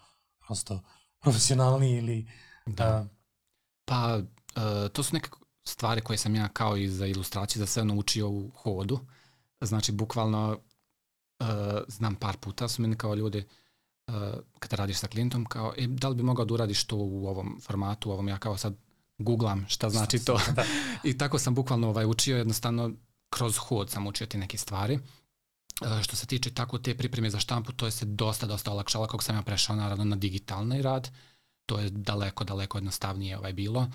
prosto 0.48 0.82
profesionalni 1.20 1.92
ili... 1.92 2.32
Da. 2.66 3.00
Uh, 3.00 3.08
pa, 3.86 4.18
uh, 4.18 4.92
to 4.94 5.04
su 5.04 5.14
neke 5.14 5.30
stvari 5.66 6.02
koje 6.02 6.18
sam 6.18 6.36
ja 6.36 6.48
kao 6.48 6.78
i 6.78 6.90
za 6.90 7.06
ilustraciju 7.06 7.60
za 7.60 7.66
sve 7.66 7.86
naučio 7.86 8.30
u 8.30 8.52
hodu. 8.56 9.00
Znači, 9.62 9.92
bukvalno 9.92 10.60
uh, 11.40 11.48
znam 11.88 12.16
par 12.16 12.38
puta 12.38 12.68
su 12.68 12.82
meni 12.82 12.96
kao 12.96 13.16
ljudi 13.16 13.44
uh, 14.08 14.14
kada 14.60 14.76
radiš 14.76 14.98
sa 14.98 15.08
klijentom 15.08 15.46
kao, 15.46 15.74
e, 15.78 15.88
da 15.88 16.10
li 16.10 16.16
bi 16.16 16.24
mogao 16.24 16.46
da 16.46 16.54
uradiš 16.54 16.84
to 16.84 16.96
u 16.98 17.28
ovom 17.28 17.60
formatu, 17.62 18.10
u 18.10 18.14
ovom, 18.14 18.28
ja 18.28 18.38
kao 18.38 18.58
sad 18.58 18.76
googlam 19.18 19.66
šta 19.70 19.90
znači 19.90 20.26
to. 20.26 20.40
Da. 20.56 20.64
I 21.04 21.18
tako 21.18 21.40
sam 21.40 21.56
bukvalno 21.56 21.90
ovaj, 21.90 22.06
učio, 22.06 22.38
jednostavno 22.38 22.92
kroz 23.30 23.58
hod 23.58 23.90
sam 23.90 24.08
učio 24.08 24.28
te 24.28 24.38
neke 24.38 24.58
stvari. 24.58 25.00
Uh, 25.82 26.02
što 26.02 26.16
se 26.16 26.26
tiče 26.26 26.54
tako 26.54 26.78
te 26.78 26.98
pripreme 26.98 27.30
za 27.30 27.40
štampu, 27.40 27.72
to 27.72 27.86
je 27.86 27.92
se 27.92 28.06
dosta, 28.06 28.46
dosta 28.46 28.72
olakšalo 28.72 29.08
kako 29.08 29.24
sam 29.24 29.36
ja 29.36 29.42
prešao 29.42 29.76
naravno 29.76 30.04
na 30.04 30.16
digitalni 30.16 30.82
rad. 30.82 31.10
To 31.66 31.80
je 31.80 31.90
daleko, 31.90 32.44
daleko 32.44 32.78
jednostavnije 32.78 33.38
ovaj 33.38 33.54
bilo. 33.54 33.80
Uh, 33.80 33.88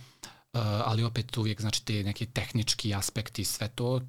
ali 0.59 1.03
opet 1.05 1.36
uvijek 1.36 1.61
znači 1.61 1.84
te 1.84 2.03
neki 2.03 2.26
tehnički 2.26 2.94
aspekti, 2.94 3.44
sve 3.44 3.68
to 3.68 3.94
uh, 3.94 4.01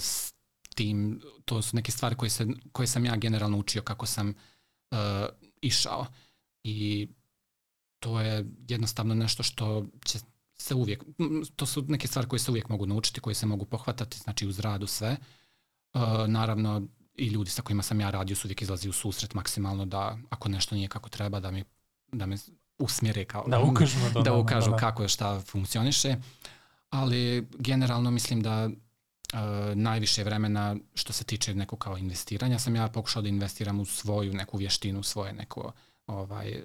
s 0.00 0.34
tim, 0.74 1.20
to 1.44 1.62
su 1.62 1.76
neke 1.76 1.92
stvari 1.92 2.16
koje, 2.16 2.30
se, 2.30 2.46
koje 2.72 2.86
sam 2.86 3.04
ja 3.04 3.16
generalno 3.16 3.58
učio 3.58 3.82
kako 3.82 4.06
sam 4.06 4.28
uh, 4.28 4.98
išao 5.62 6.06
i 6.64 7.08
to 8.00 8.20
je 8.20 8.46
jednostavno 8.68 9.14
nešto 9.14 9.42
što 9.42 9.86
će 10.04 10.18
se 10.58 10.74
uvijek, 10.74 11.04
to 11.56 11.66
su 11.66 11.84
neke 11.88 12.08
stvari 12.08 12.28
koje 12.28 12.40
se 12.40 12.50
uvijek 12.50 12.68
mogu 12.68 12.86
naučiti, 12.86 13.20
koje 13.20 13.34
se 13.34 13.46
mogu 13.46 13.64
pohvatati, 13.64 14.18
znači 14.18 14.46
uz 14.46 14.58
radu 14.58 14.86
sve. 14.86 15.16
Uh, 15.94 16.02
naravno, 16.28 16.82
i 17.14 17.26
ljudi 17.26 17.50
sa 17.50 17.62
kojima 17.62 17.82
sam 17.82 18.00
ja 18.00 18.10
radio 18.10 18.36
su 18.36 18.46
uvijek 18.46 18.62
izlazi 18.62 18.88
u 18.88 18.92
susret 18.92 19.34
maksimalno 19.34 19.86
da 19.86 20.18
ako 20.30 20.48
nešto 20.48 20.74
nije 20.74 20.88
kako 20.88 21.08
treba 21.08 21.40
da 21.40 21.50
mi 21.50 21.64
da 22.12 22.26
me 22.26 22.36
usmjere 22.82 23.24
kao 23.24 23.44
da 23.46 23.60
ukažu, 23.60 23.98
da, 24.14 24.20
da, 24.20 24.34
ukažu 24.34 24.70
da, 24.70 24.76
da. 24.76 24.80
kako 24.80 25.02
je 25.02 25.08
šta 25.08 25.40
funkcioniše 25.40 26.16
ali 26.92 27.48
generalno 27.58 28.10
mislim 28.10 28.40
da 28.42 28.66
uh, 28.66 29.40
najviše 29.74 30.24
vremena 30.24 30.76
što 30.94 31.12
se 31.12 31.24
tiče 31.24 31.54
nekog 31.54 31.78
kao 31.78 31.98
investiranja 31.98 32.58
sam 32.58 32.76
ja 32.76 32.88
pokušao 32.88 33.22
da 33.22 33.28
investiram 33.28 33.80
u 33.80 33.84
svoju 33.84 34.34
neku 34.34 34.56
vještinu, 34.56 35.02
svoje 35.02 35.32
neko 35.32 35.72
ovaj, 36.06 36.62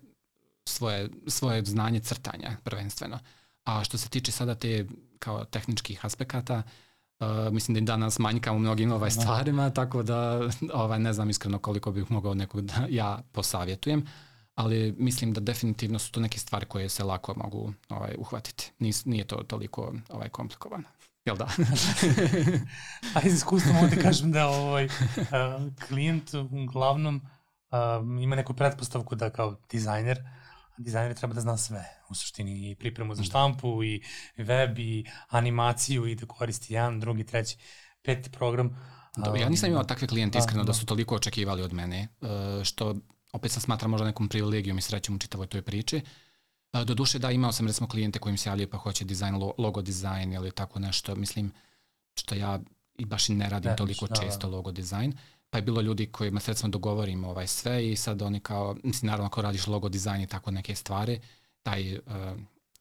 svoje, 0.65 1.09
svoje 1.27 1.65
znanje 1.65 1.99
crtanja 1.99 2.57
prvenstveno. 2.63 3.19
A 3.63 3.83
što 3.83 3.97
se 3.97 4.09
tiče 4.09 4.31
sada 4.31 4.55
te 4.55 4.85
kao 5.19 5.45
tehničkih 5.45 6.05
aspekata, 6.05 6.63
uh, 7.19 7.27
mislim 7.51 7.73
da 7.73 7.79
i 7.79 7.83
danas 7.83 8.19
manjka 8.19 8.51
u 8.51 8.59
mnogim 8.59 8.91
ovaj 8.91 9.09
da. 9.09 9.21
stvarima, 9.21 9.69
tako 9.69 10.03
da 10.03 10.39
ovaj, 10.73 10.99
ne 10.99 11.13
znam 11.13 11.29
iskreno 11.29 11.59
koliko 11.59 11.91
bih 11.91 12.11
mogao 12.11 12.33
nekog 12.33 12.61
da 12.61 12.87
ja 12.89 13.21
posavjetujem, 13.31 14.05
ali 14.57 14.95
mislim 14.97 15.33
da 15.33 15.41
definitivno 15.41 15.99
su 15.99 16.11
to 16.11 16.19
neke 16.19 16.39
stvari 16.39 16.65
koje 16.65 16.89
se 16.89 17.03
lako 17.03 17.33
mogu 17.37 17.73
ovaj, 17.89 18.15
uhvatiti. 18.17 18.71
Nis, 18.79 19.05
nije 19.05 19.27
to 19.27 19.35
toliko 19.35 19.93
ovaj, 20.09 20.29
komplikovano. 20.29 20.83
Jel 21.25 21.37
da? 21.37 21.45
A 23.15 23.21
iz 23.23 23.33
iskustva 23.33 23.73
mogu 23.73 23.87
da 23.95 24.01
kažem 24.01 24.31
da 24.31 24.47
ovaj, 24.47 24.85
uh, 24.85 24.91
klijent 25.87 26.33
uglavnom 26.33 27.15
uh, 27.15 28.21
ima 28.23 28.35
neku 28.35 28.53
pretpostavku 28.53 29.15
da 29.15 29.29
kao 29.29 29.55
dizajner 29.71 30.19
dizajner 30.77 31.17
treba 31.17 31.33
da 31.33 31.41
zna 31.41 31.57
sve, 31.57 31.85
u 32.09 32.15
suštini 32.15 32.71
i 32.71 32.75
pripremu 32.75 33.15
za 33.15 33.23
štampu 33.23 33.83
i 33.83 34.03
web 34.37 34.79
i 34.79 35.05
animaciju 35.27 36.07
i 36.07 36.15
da 36.15 36.25
koristi 36.25 36.73
jedan, 36.73 36.99
drugi, 36.99 37.25
treći, 37.25 37.57
peti 38.01 38.29
program. 38.31 38.77
Da, 39.17 39.37
ja 39.37 39.49
nisam 39.49 39.69
imao 39.69 39.83
takve 39.83 40.07
klijente 40.07 40.39
iskreno 40.39 40.63
da, 40.63 40.67
da 40.67 40.73
su 40.73 40.85
toliko 40.85 41.15
očekivali 41.15 41.61
od 41.61 41.73
mene, 41.73 42.07
što 42.63 42.95
opet 43.37 43.51
sam 43.51 43.61
smatram 43.61 43.91
možda 43.91 44.07
nekom 44.07 44.29
privilegijom 44.29 44.77
i 44.77 44.81
srećom 44.81 45.15
u 45.15 45.19
čitavoj 45.19 45.47
toj 45.47 45.61
priči. 45.61 46.01
Do 46.73 46.93
duše 46.93 47.19
da, 47.19 47.31
imao 47.31 47.51
sam 47.51 47.67
recimo 47.67 47.87
klijente 47.87 48.19
kojim 48.19 48.37
se 48.37 48.49
javljaju 48.49 48.69
pa 48.69 48.77
hoće 48.77 49.05
dizajn, 49.05 49.35
logo 49.57 49.81
dizajn 49.81 50.33
ili 50.33 50.51
tako 50.51 50.79
nešto, 50.79 51.15
mislim, 51.15 51.51
što 52.15 52.35
ja 52.35 52.59
i 52.97 53.05
baš 53.05 53.29
i 53.29 53.33
ne 53.33 53.49
radim 53.49 53.71
ne, 53.71 53.75
toliko 53.75 54.07
da, 54.07 54.15
da. 54.15 54.21
često 54.21 54.47
da. 54.47 54.55
logo 54.55 54.71
dizajn. 54.71 55.13
Pa 55.49 55.57
je 55.57 55.61
bilo 55.61 55.81
ljudi 55.81 56.05
kojima 56.05 56.39
se 56.39 56.51
recimo 56.51 56.69
dogovorim 56.69 57.23
ovaj 57.23 57.47
sve 57.47 57.91
i 57.91 57.95
sad 57.95 58.21
oni 58.21 58.39
kao, 58.39 58.75
mislim 58.83 59.07
naravno 59.07 59.27
ako 59.27 59.41
radiš 59.41 59.67
logo 59.67 59.89
dizajn 59.89 60.21
i 60.21 60.27
tako 60.27 60.51
neke 60.51 60.75
stvari, 60.75 61.19
taj 61.63 61.95
uh, 61.95 62.01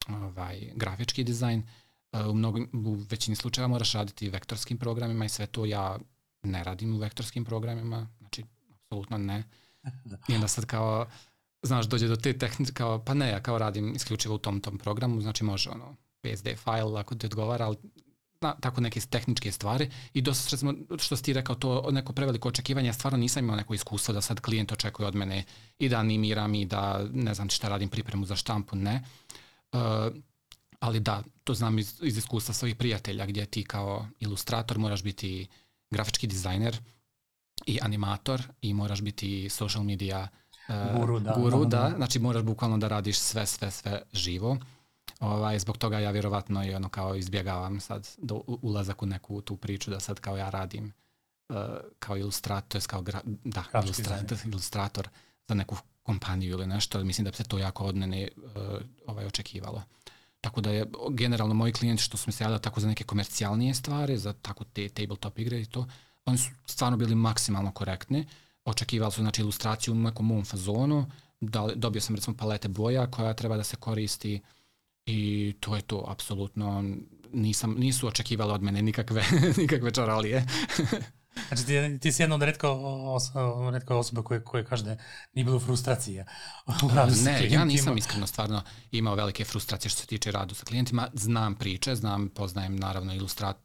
ovaj, 0.09 0.71
grafički 0.75 1.23
dizajn, 1.23 1.63
uh, 2.11 2.27
u, 2.27 2.33
mnogim, 2.33 2.69
u 2.73 2.97
većini 3.09 3.35
slučajeva 3.35 3.67
moraš 3.67 3.93
raditi 3.93 4.29
vektorskim 4.29 4.77
programima 4.77 5.25
i 5.25 5.29
sve 5.29 5.47
to 5.47 5.65
ja 5.65 5.97
ne 6.43 6.63
radim 6.63 6.95
u 6.95 6.97
vektorskim 6.97 7.45
programima, 7.45 8.07
znači 8.19 8.43
apsolutno 8.73 9.17
ne. 9.17 9.43
Da. 10.05 10.17
I 10.27 10.35
onda 10.35 10.47
sad 10.47 10.65
kao, 10.65 11.07
znaš, 11.61 11.85
dođe 11.85 12.07
do 12.07 12.15
te 12.15 12.37
tehnike, 12.37 12.73
kao, 12.73 13.03
pa 13.05 13.13
ne, 13.13 13.29
ja 13.29 13.43
kao 13.43 13.57
radim 13.57 13.95
isključivo 13.95 14.35
u 14.35 14.37
tom 14.37 14.61
tom 14.61 14.77
programu, 14.77 15.21
znači 15.21 15.43
može 15.43 15.69
ono, 15.69 15.95
PSD 16.21 16.47
file 16.63 16.99
ako 16.99 17.15
ti 17.15 17.25
odgovara, 17.25 17.65
ali 17.65 17.77
na, 18.41 18.55
tako 18.61 18.81
neke 18.81 18.99
tehničke 18.99 19.51
stvari 19.51 19.89
i 20.13 20.21
dosta 20.21 20.49
recimo, 20.51 20.73
što 20.97 21.15
si 21.15 21.23
ti 21.23 21.33
rekao 21.33 21.55
to 21.55 21.91
neko 21.91 22.13
preveliko 22.13 22.47
očekivanje, 22.47 22.89
ja 22.89 22.93
stvarno 22.93 23.17
nisam 23.17 23.43
imao 23.43 23.55
neko 23.55 23.73
iskustvo 23.73 24.13
da 24.13 24.21
sad 24.21 24.39
klijent 24.39 24.71
očekuje 24.71 25.07
od 25.07 25.15
mene 25.15 25.43
i 25.79 25.89
da 25.89 25.97
animiram 25.97 26.55
i 26.55 26.65
da 26.65 27.05
ne 27.13 27.33
znam 27.33 27.49
šta 27.49 27.69
radim 27.69 27.89
pripremu 27.89 28.25
za 28.25 28.35
štampu, 28.35 28.75
ne. 28.75 29.03
Uh, 29.71 29.79
ali 30.79 30.99
da, 30.99 31.23
to 31.43 31.53
znam 31.53 31.79
iz, 31.79 31.99
iz 32.01 32.17
iskustva 32.17 32.53
svojih 32.53 32.75
prijatelja 32.75 33.25
gdje 33.25 33.45
ti 33.45 33.63
kao 33.63 34.07
ilustrator 34.19 34.77
moraš 34.77 35.03
biti 35.03 35.47
grafički 35.91 36.27
dizajner 36.27 36.79
i 37.65 37.79
animator 37.81 38.41
i 38.61 38.73
moraš 38.73 39.01
biti 39.01 39.49
social 39.49 39.83
media 39.83 40.27
uh, 40.67 40.99
guru, 40.99 41.19
da, 41.19 41.33
guru 41.37 41.65
da, 41.65 41.77
da, 41.77 41.93
znači 41.95 42.19
moraš 42.19 42.43
bukvalno 42.43 42.77
da 42.77 42.87
radiš 42.87 43.19
sve, 43.19 43.45
sve, 43.45 43.71
sve 43.71 44.01
živo. 44.13 44.57
Ovaj, 45.19 45.59
zbog 45.59 45.77
toga 45.77 45.99
ja 45.99 46.11
vjerovatno 46.11 46.65
i 46.65 46.73
ono 46.73 46.89
kao 46.89 47.15
izbjegavam 47.15 47.79
sad 47.79 48.07
do 48.17 48.41
ulazak 48.47 49.03
u 49.03 49.05
neku 49.05 49.41
tu 49.41 49.57
priču 49.57 49.91
da 49.91 49.99
sad 49.99 50.19
kao 50.19 50.37
ja 50.37 50.49
radim 50.49 50.93
uh, 51.49 51.55
kao 51.99 52.17
ilustrator, 52.17 52.67
to 52.67 52.77
je 52.77 52.81
kao 52.87 53.01
gra, 53.01 53.21
da, 53.25 53.63
ilustrator, 53.83 54.37
ilustrator 54.45 55.09
za 55.47 55.53
neku 55.53 55.77
kompaniju 56.03 56.51
ili 56.51 56.67
nešto, 56.67 57.03
mislim 57.03 57.25
da 57.25 57.31
bi 57.31 57.37
se 57.37 57.43
to 57.43 57.57
jako 57.57 57.83
od 57.83 57.95
mene 57.95 58.27
uh, 58.37 58.51
ovaj, 59.07 59.25
očekivalo. 59.25 59.83
Tako 60.41 60.61
da 60.61 60.71
je 60.71 60.85
generalno 61.09 61.53
moji 61.53 61.73
klijenti 61.73 62.03
što 62.03 62.17
su 62.17 62.23
mi 62.27 62.31
se 62.31 62.43
javljali 62.43 62.61
tako 62.61 62.79
za 62.79 62.87
neke 62.87 63.03
komercijalnije 63.03 63.73
stvari, 63.73 64.17
za 64.17 64.33
tako 64.33 64.63
te 64.63 64.89
tabletop 64.89 65.39
igre 65.39 65.61
i 65.61 65.65
to, 65.65 65.85
oni 66.27 66.37
su 66.37 66.49
stvarno 66.65 66.97
bili 66.97 67.15
maksimalno 67.15 67.71
korektni. 67.71 68.27
Očekivali 68.65 69.11
su 69.11 69.21
znači 69.21 69.41
ilustraciju 69.41 69.93
u 69.93 69.97
nekom 69.97 70.25
mom 70.25 70.45
fazonu, 70.45 71.05
da, 71.39 71.67
dobio 71.75 72.01
sam 72.01 72.15
recimo 72.15 72.37
palete 72.37 72.67
boja 72.67 73.11
koja 73.11 73.33
treba 73.33 73.57
da 73.57 73.63
se 73.63 73.75
koristi 73.75 74.41
I 75.07 75.53
to 75.59 75.75
je 75.75 75.81
to, 75.81 76.05
apsolutno 76.07 76.83
nisam, 77.33 77.75
nisu 77.77 78.07
očekivali 78.07 78.51
od 78.51 78.63
mene 78.63 78.81
nikakve, 78.81 79.23
nikakve 79.61 79.91
čaralije. 79.91 80.45
Znači 81.47 81.65
ti, 81.65 81.99
ti 82.01 82.11
si 82.11 82.21
jedna 82.21 82.35
od 82.35 82.41
redko, 82.41 82.71
os, 83.15 83.23
redko 83.71 83.97
osoba 83.97 84.23
koje, 84.23 84.43
koje 84.43 84.65
kaže 84.65 84.83
da 84.83 84.97
nije 85.33 85.45
bilo 85.45 85.59
frustracije. 85.59 86.25
ne, 87.23 87.49
ja 87.49 87.65
nisam 87.65 87.97
iskreno 87.97 88.27
stvarno 88.27 88.61
imao 88.91 89.15
velike 89.15 89.45
frustracije 89.45 89.89
što 89.89 90.01
se 90.01 90.07
tiče 90.07 90.31
radu 90.31 90.55
sa 90.55 90.65
klijentima. 90.65 91.09
Znam 91.13 91.55
priče, 91.55 91.95
znam, 91.95 92.29
poznajem 92.29 92.75
naravno 92.75 93.13
ilustrat, 93.13 93.57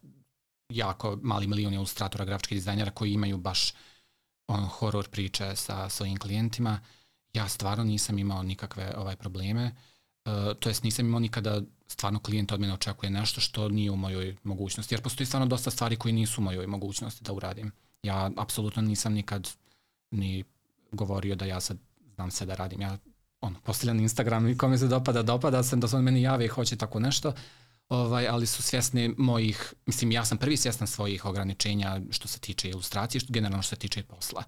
jako 0.72 1.18
mali 1.22 1.46
milion 1.46 1.74
ilustratora, 1.74 2.24
grafičkih 2.24 2.56
dizajnera 2.56 2.90
koji 2.90 3.12
imaju 3.12 3.38
baš 3.38 3.72
on, 4.48 4.64
horor 4.64 5.08
priče 5.08 5.56
sa 5.56 5.88
svojim 5.88 6.18
klijentima. 6.18 6.80
Ja 7.32 7.48
stvarno 7.48 7.84
nisam 7.84 8.18
imao 8.18 8.42
nikakve 8.42 8.94
ovaj 8.96 9.16
probleme. 9.16 9.64
Uh, 9.66 9.72
Uh, 10.24 10.54
to 10.58 10.68
jest 10.68 10.84
nisam 10.84 11.06
imao 11.06 11.20
nikada 11.20 11.60
stvarno 11.86 12.20
klijent 12.20 12.52
od 12.52 12.60
mene 12.60 12.72
očekuje 12.72 13.10
nešto 13.10 13.40
što 13.40 13.68
nije 13.68 13.90
u 13.90 13.96
mojoj 13.96 14.36
mogućnosti, 14.42 14.94
jer 14.94 15.02
postoji 15.02 15.26
stvarno 15.26 15.46
dosta 15.46 15.70
stvari 15.70 15.96
koje 15.96 16.12
nisu 16.12 16.40
u 16.40 16.44
mojoj 16.44 16.66
mogućnosti 16.66 17.24
da 17.24 17.32
uradim. 17.32 17.72
Ja 18.02 18.30
apsolutno 18.36 18.82
nisam 18.82 19.12
nikad 19.12 19.48
ni 20.10 20.44
govorio 20.92 21.34
da 21.34 21.44
ja 21.44 21.60
sad 21.60 21.78
znam 22.14 22.30
se 22.30 22.46
da 22.46 22.54
radim. 22.54 22.80
Ja 22.80 22.98
on, 23.40 23.54
postavljam 23.62 24.00
Instagram 24.00 24.48
i 24.48 24.58
kome 24.58 24.78
se 24.78 24.88
dopada, 24.88 25.22
dopada 25.22 25.62
sam 25.62 25.80
da 25.80 25.88
se 25.88 25.96
on 25.96 26.04
meni 26.04 26.22
javi 26.22 26.44
i 26.44 26.48
hoće 26.48 26.76
tako 26.76 27.00
nešto, 27.00 27.32
ovaj, 27.88 28.28
ali 28.28 28.46
su 28.46 28.62
svjesni 28.62 29.14
mojih, 29.18 29.74
mislim 29.86 30.12
ja 30.12 30.24
sam 30.24 30.38
prvi 30.38 30.56
svjestan 30.56 30.86
svojih 30.86 31.24
ograničenja 31.24 32.00
što 32.10 32.28
se 32.28 32.38
tiče 32.38 32.68
ilustracije, 32.68 33.20
što 33.20 33.32
generalno 33.32 33.62
što 33.62 33.76
se 33.76 33.80
tiče 33.80 34.02
posla. 34.02 34.44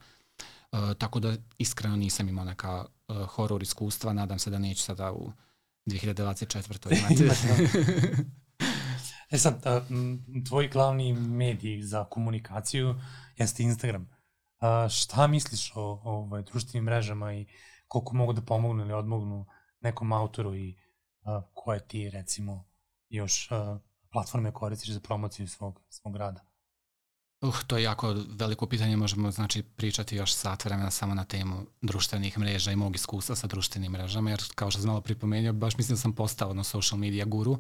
Uh, 0.73 0.93
tako 0.99 1.21
da 1.21 1.37
iskreno 1.59 1.97
nisam 1.97 2.29
imao 2.29 2.45
neka 2.45 2.85
uh, 3.09 3.17
horor 3.27 3.63
iskustva, 3.63 4.13
nadam 4.13 4.39
se 4.39 4.51
da 4.51 4.59
neću 4.59 4.83
sada 4.83 5.13
u 5.13 5.33
2024. 5.87 6.99
imati. 6.99 7.25
e 9.31 9.39
sad, 9.39 9.63
tvoj 10.49 10.69
glavni 10.69 11.13
medij 11.13 11.83
za 11.83 12.05
komunikaciju 12.05 12.95
jeste 13.37 13.63
Instagram. 13.63 14.03
Uh, 14.03 14.91
šta 14.91 15.27
misliš 15.27 15.73
o, 15.75 15.81
o 15.83 16.01
ovaj, 16.05 16.43
društvenim 16.43 16.85
mrežama 16.85 17.35
i 17.35 17.47
koliko 17.89 18.17
mogu 18.17 18.33
da 18.33 18.43
pomognu 18.43 18.83
ili 18.83 18.93
odmognu 18.93 19.47
nekom 19.81 20.13
autoru 20.13 20.55
i 20.55 20.77
uh, 21.23 21.43
koje 21.55 21.89
ti 21.89 22.11
recimo 22.11 22.65
još 23.09 23.51
uh, 23.51 23.81
platforme 24.13 24.53
koristiš 24.53 24.91
za 24.91 25.01
promociju 25.01 25.49
svog, 25.49 25.81
svog 25.89 26.17
rada? 26.17 26.41
Uh, 27.41 27.63
to 27.67 27.77
je 27.77 27.83
jako 27.83 28.17
veliko 28.29 28.67
pitanje, 28.67 28.97
možemo 28.97 29.31
znači 29.31 29.63
pričati 29.63 30.17
još 30.17 30.35
sat 30.35 30.65
vremena 30.65 30.91
samo 30.91 31.15
na 31.15 31.25
temu 31.25 31.67
društvenih 31.83 32.39
mreža 32.39 32.73
i 32.73 32.77
mog 32.77 32.97
iskustva 32.97 33.37
sa 33.37 33.47
društvenim 33.47 33.93
mrežama, 33.93 34.31
jer 34.31 34.43
kao 34.55 34.71
što 34.71 34.81
sam 34.81 34.89
malo 34.89 35.01
pripomenuo, 35.01 35.53
baš 35.53 35.77
mislim 35.77 35.97
da 35.97 36.01
sam 36.01 36.13
postao 36.13 36.51
ono 36.51 36.65
social 36.65 36.99
media 36.99 37.25
guru 37.25 37.59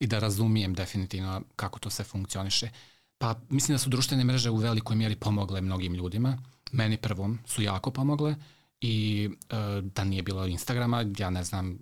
i 0.00 0.06
da 0.06 0.18
razumijem 0.18 0.74
definitivno 0.74 1.42
kako 1.56 1.78
to 1.78 1.90
sve 1.90 2.04
funkcioniše. 2.04 2.70
Pa 3.18 3.34
mislim 3.48 3.74
da 3.74 3.78
su 3.78 3.90
društvene 3.90 4.24
mreže 4.24 4.50
u 4.50 4.56
velikoj 4.56 4.96
mjeri 4.96 5.16
pomogle 5.16 5.60
mnogim 5.60 5.94
ljudima. 5.94 6.38
Meni 6.72 6.96
prvom 6.96 7.38
su 7.46 7.62
jako 7.62 7.90
pomogle 7.90 8.36
i 8.80 9.28
uh, 9.28 9.84
da 9.84 10.04
nije 10.04 10.22
bilo 10.22 10.46
Instagrama, 10.46 11.04
ja 11.18 11.30
ne 11.30 11.44
znam 11.44 11.78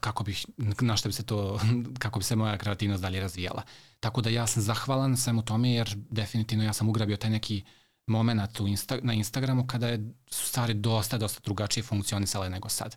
kako 0.00 0.24
bih, 0.24 0.46
na 0.80 0.96
što 0.96 1.08
bi 1.08 1.12
se 1.12 1.22
to, 1.22 1.60
kako 2.02 2.18
bi 2.18 2.24
se 2.24 2.36
moja 2.36 2.58
kreativnost 2.58 3.02
dalje 3.02 3.20
razvijala. 3.20 3.62
Tako 4.00 4.20
da 4.20 4.30
ja 4.30 4.46
sam 4.46 4.62
zahvalan 4.62 5.16
u 5.38 5.42
tome 5.42 5.72
jer 5.72 5.94
definitivno 6.10 6.64
ja 6.64 6.72
sam 6.72 6.88
ugrabio 6.88 7.16
taj 7.16 7.30
neki 7.30 7.62
moment 8.06 8.60
u 8.60 8.66
Insta, 8.66 8.98
na 9.02 9.12
Instagramu 9.12 9.66
kada 9.66 9.88
je, 9.88 10.12
su 10.30 10.46
stvari 10.46 10.74
dosta, 10.74 11.18
dosta 11.18 11.40
drugačije 11.44 11.84
funkcionisale 11.84 12.50
nego 12.50 12.68
sad. 12.68 12.96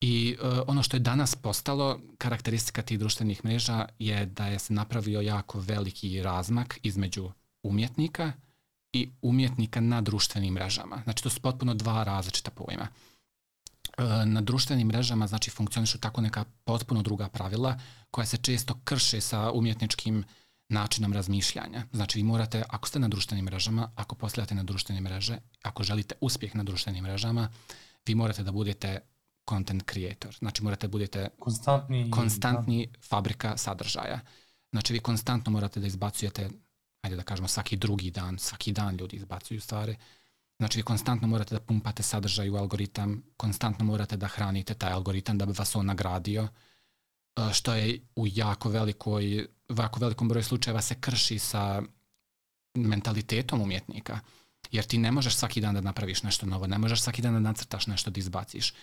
I 0.00 0.36
uh, 0.42 0.58
ono 0.66 0.82
što 0.82 0.96
je 0.96 1.00
danas 1.00 1.34
postalo 1.34 2.00
karakteristika 2.18 2.82
tih 2.82 2.98
društvenih 2.98 3.44
mreža 3.44 3.86
je 3.98 4.26
da 4.26 4.46
je 4.46 4.58
se 4.58 4.72
napravio 4.72 5.20
jako 5.20 5.60
veliki 5.60 6.22
razmak 6.22 6.78
između 6.82 7.30
umjetnika 7.62 8.32
i 8.92 9.08
umjetnika 9.22 9.80
na 9.80 10.00
društvenim 10.00 10.54
mrežama. 10.54 11.00
Znači 11.04 11.22
to 11.22 11.30
su 11.30 11.40
potpuno 11.40 11.74
dva 11.74 12.04
različita 12.04 12.50
pojma. 12.50 12.88
Na 14.24 14.40
društvenim 14.40 14.88
mrežama 14.88 15.26
znači 15.26 15.50
funkcionišu 15.50 15.98
tako 15.98 16.20
neka 16.20 16.44
potpuno 16.64 17.02
druga 17.02 17.28
pravila 17.28 17.78
koja 18.10 18.26
se 18.26 18.36
često 18.36 18.80
krše 18.84 19.20
sa 19.20 19.50
umjetničkim 19.50 20.24
načinom 20.68 21.12
razmišljanja. 21.12 21.82
Znači 21.92 22.18
vi 22.18 22.22
morate, 22.22 22.62
ako 22.68 22.88
ste 22.88 22.98
na 22.98 23.08
društvenim 23.08 23.44
mrežama, 23.44 23.90
ako 23.94 24.14
postavljate 24.14 24.54
na 24.54 24.62
društvene 24.62 25.00
mreže, 25.00 25.38
ako 25.62 25.82
želite 25.82 26.14
uspjeh 26.20 26.54
na 26.56 26.62
društvenim 26.64 27.04
mrežama, 27.04 27.48
vi 28.06 28.14
morate 28.14 28.42
da 28.42 28.52
budete 28.52 29.00
content 29.48 29.82
creator. 29.92 30.36
Znači 30.38 30.62
morate 30.62 30.86
da 30.86 30.90
budete 30.90 31.28
konstantni, 31.38 32.10
konstantni 32.10 32.86
da. 32.86 32.98
fabrika 33.08 33.56
sadržaja. 33.56 34.20
Znači 34.72 34.92
vi 34.92 34.98
konstantno 34.98 35.52
morate 35.52 35.80
da 35.80 35.86
izbacujete 35.86 36.50
ajde 37.02 37.16
da 37.16 37.22
kažemo 37.22 37.48
svaki 37.48 37.76
drugi 37.76 38.10
dan, 38.10 38.38
svaki 38.38 38.72
dan 38.72 38.96
ljudi 38.96 39.16
izbacuju 39.16 39.60
stvari. 39.60 39.96
Znači 40.60 40.78
vi 40.78 40.82
konstantno 40.82 41.28
morate 41.28 41.54
da 41.54 41.60
pumpate 41.60 42.02
sadržaj 42.02 42.50
u 42.50 42.56
algoritam, 42.56 43.22
konstantno 43.36 43.84
morate 43.84 44.16
da 44.16 44.28
hranite 44.28 44.74
taj 44.74 44.92
algoritam 44.92 45.38
da 45.38 45.46
bi 45.46 45.52
vas 45.58 45.76
on 45.76 45.86
nagradio, 45.86 46.48
e, 47.36 47.52
što 47.52 47.74
je 47.74 48.00
u 48.16 48.26
jako 48.26 48.68
velikoj, 48.68 49.46
jako 49.78 50.00
velikom 50.00 50.28
broju 50.28 50.44
slučajeva 50.44 50.82
se 50.82 51.00
krši 51.00 51.38
sa 51.38 51.82
mentalitetom 52.74 53.62
umjetnika. 53.62 54.20
Jer 54.70 54.84
ti 54.84 54.98
ne 54.98 55.12
možeš 55.12 55.34
svaki 55.34 55.60
dan 55.60 55.74
da 55.74 55.80
napraviš 55.80 56.22
nešto 56.22 56.46
novo, 56.46 56.66
ne 56.66 56.78
možeš 56.78 57.00
svaki 57.00 57.22
dan 57.22 57.32
da 57.32 57.40
nacrtaš 57.40 57.86
nešto 57.86 58.10
da 58.10 58.18
izbaciš. 58.18 58.74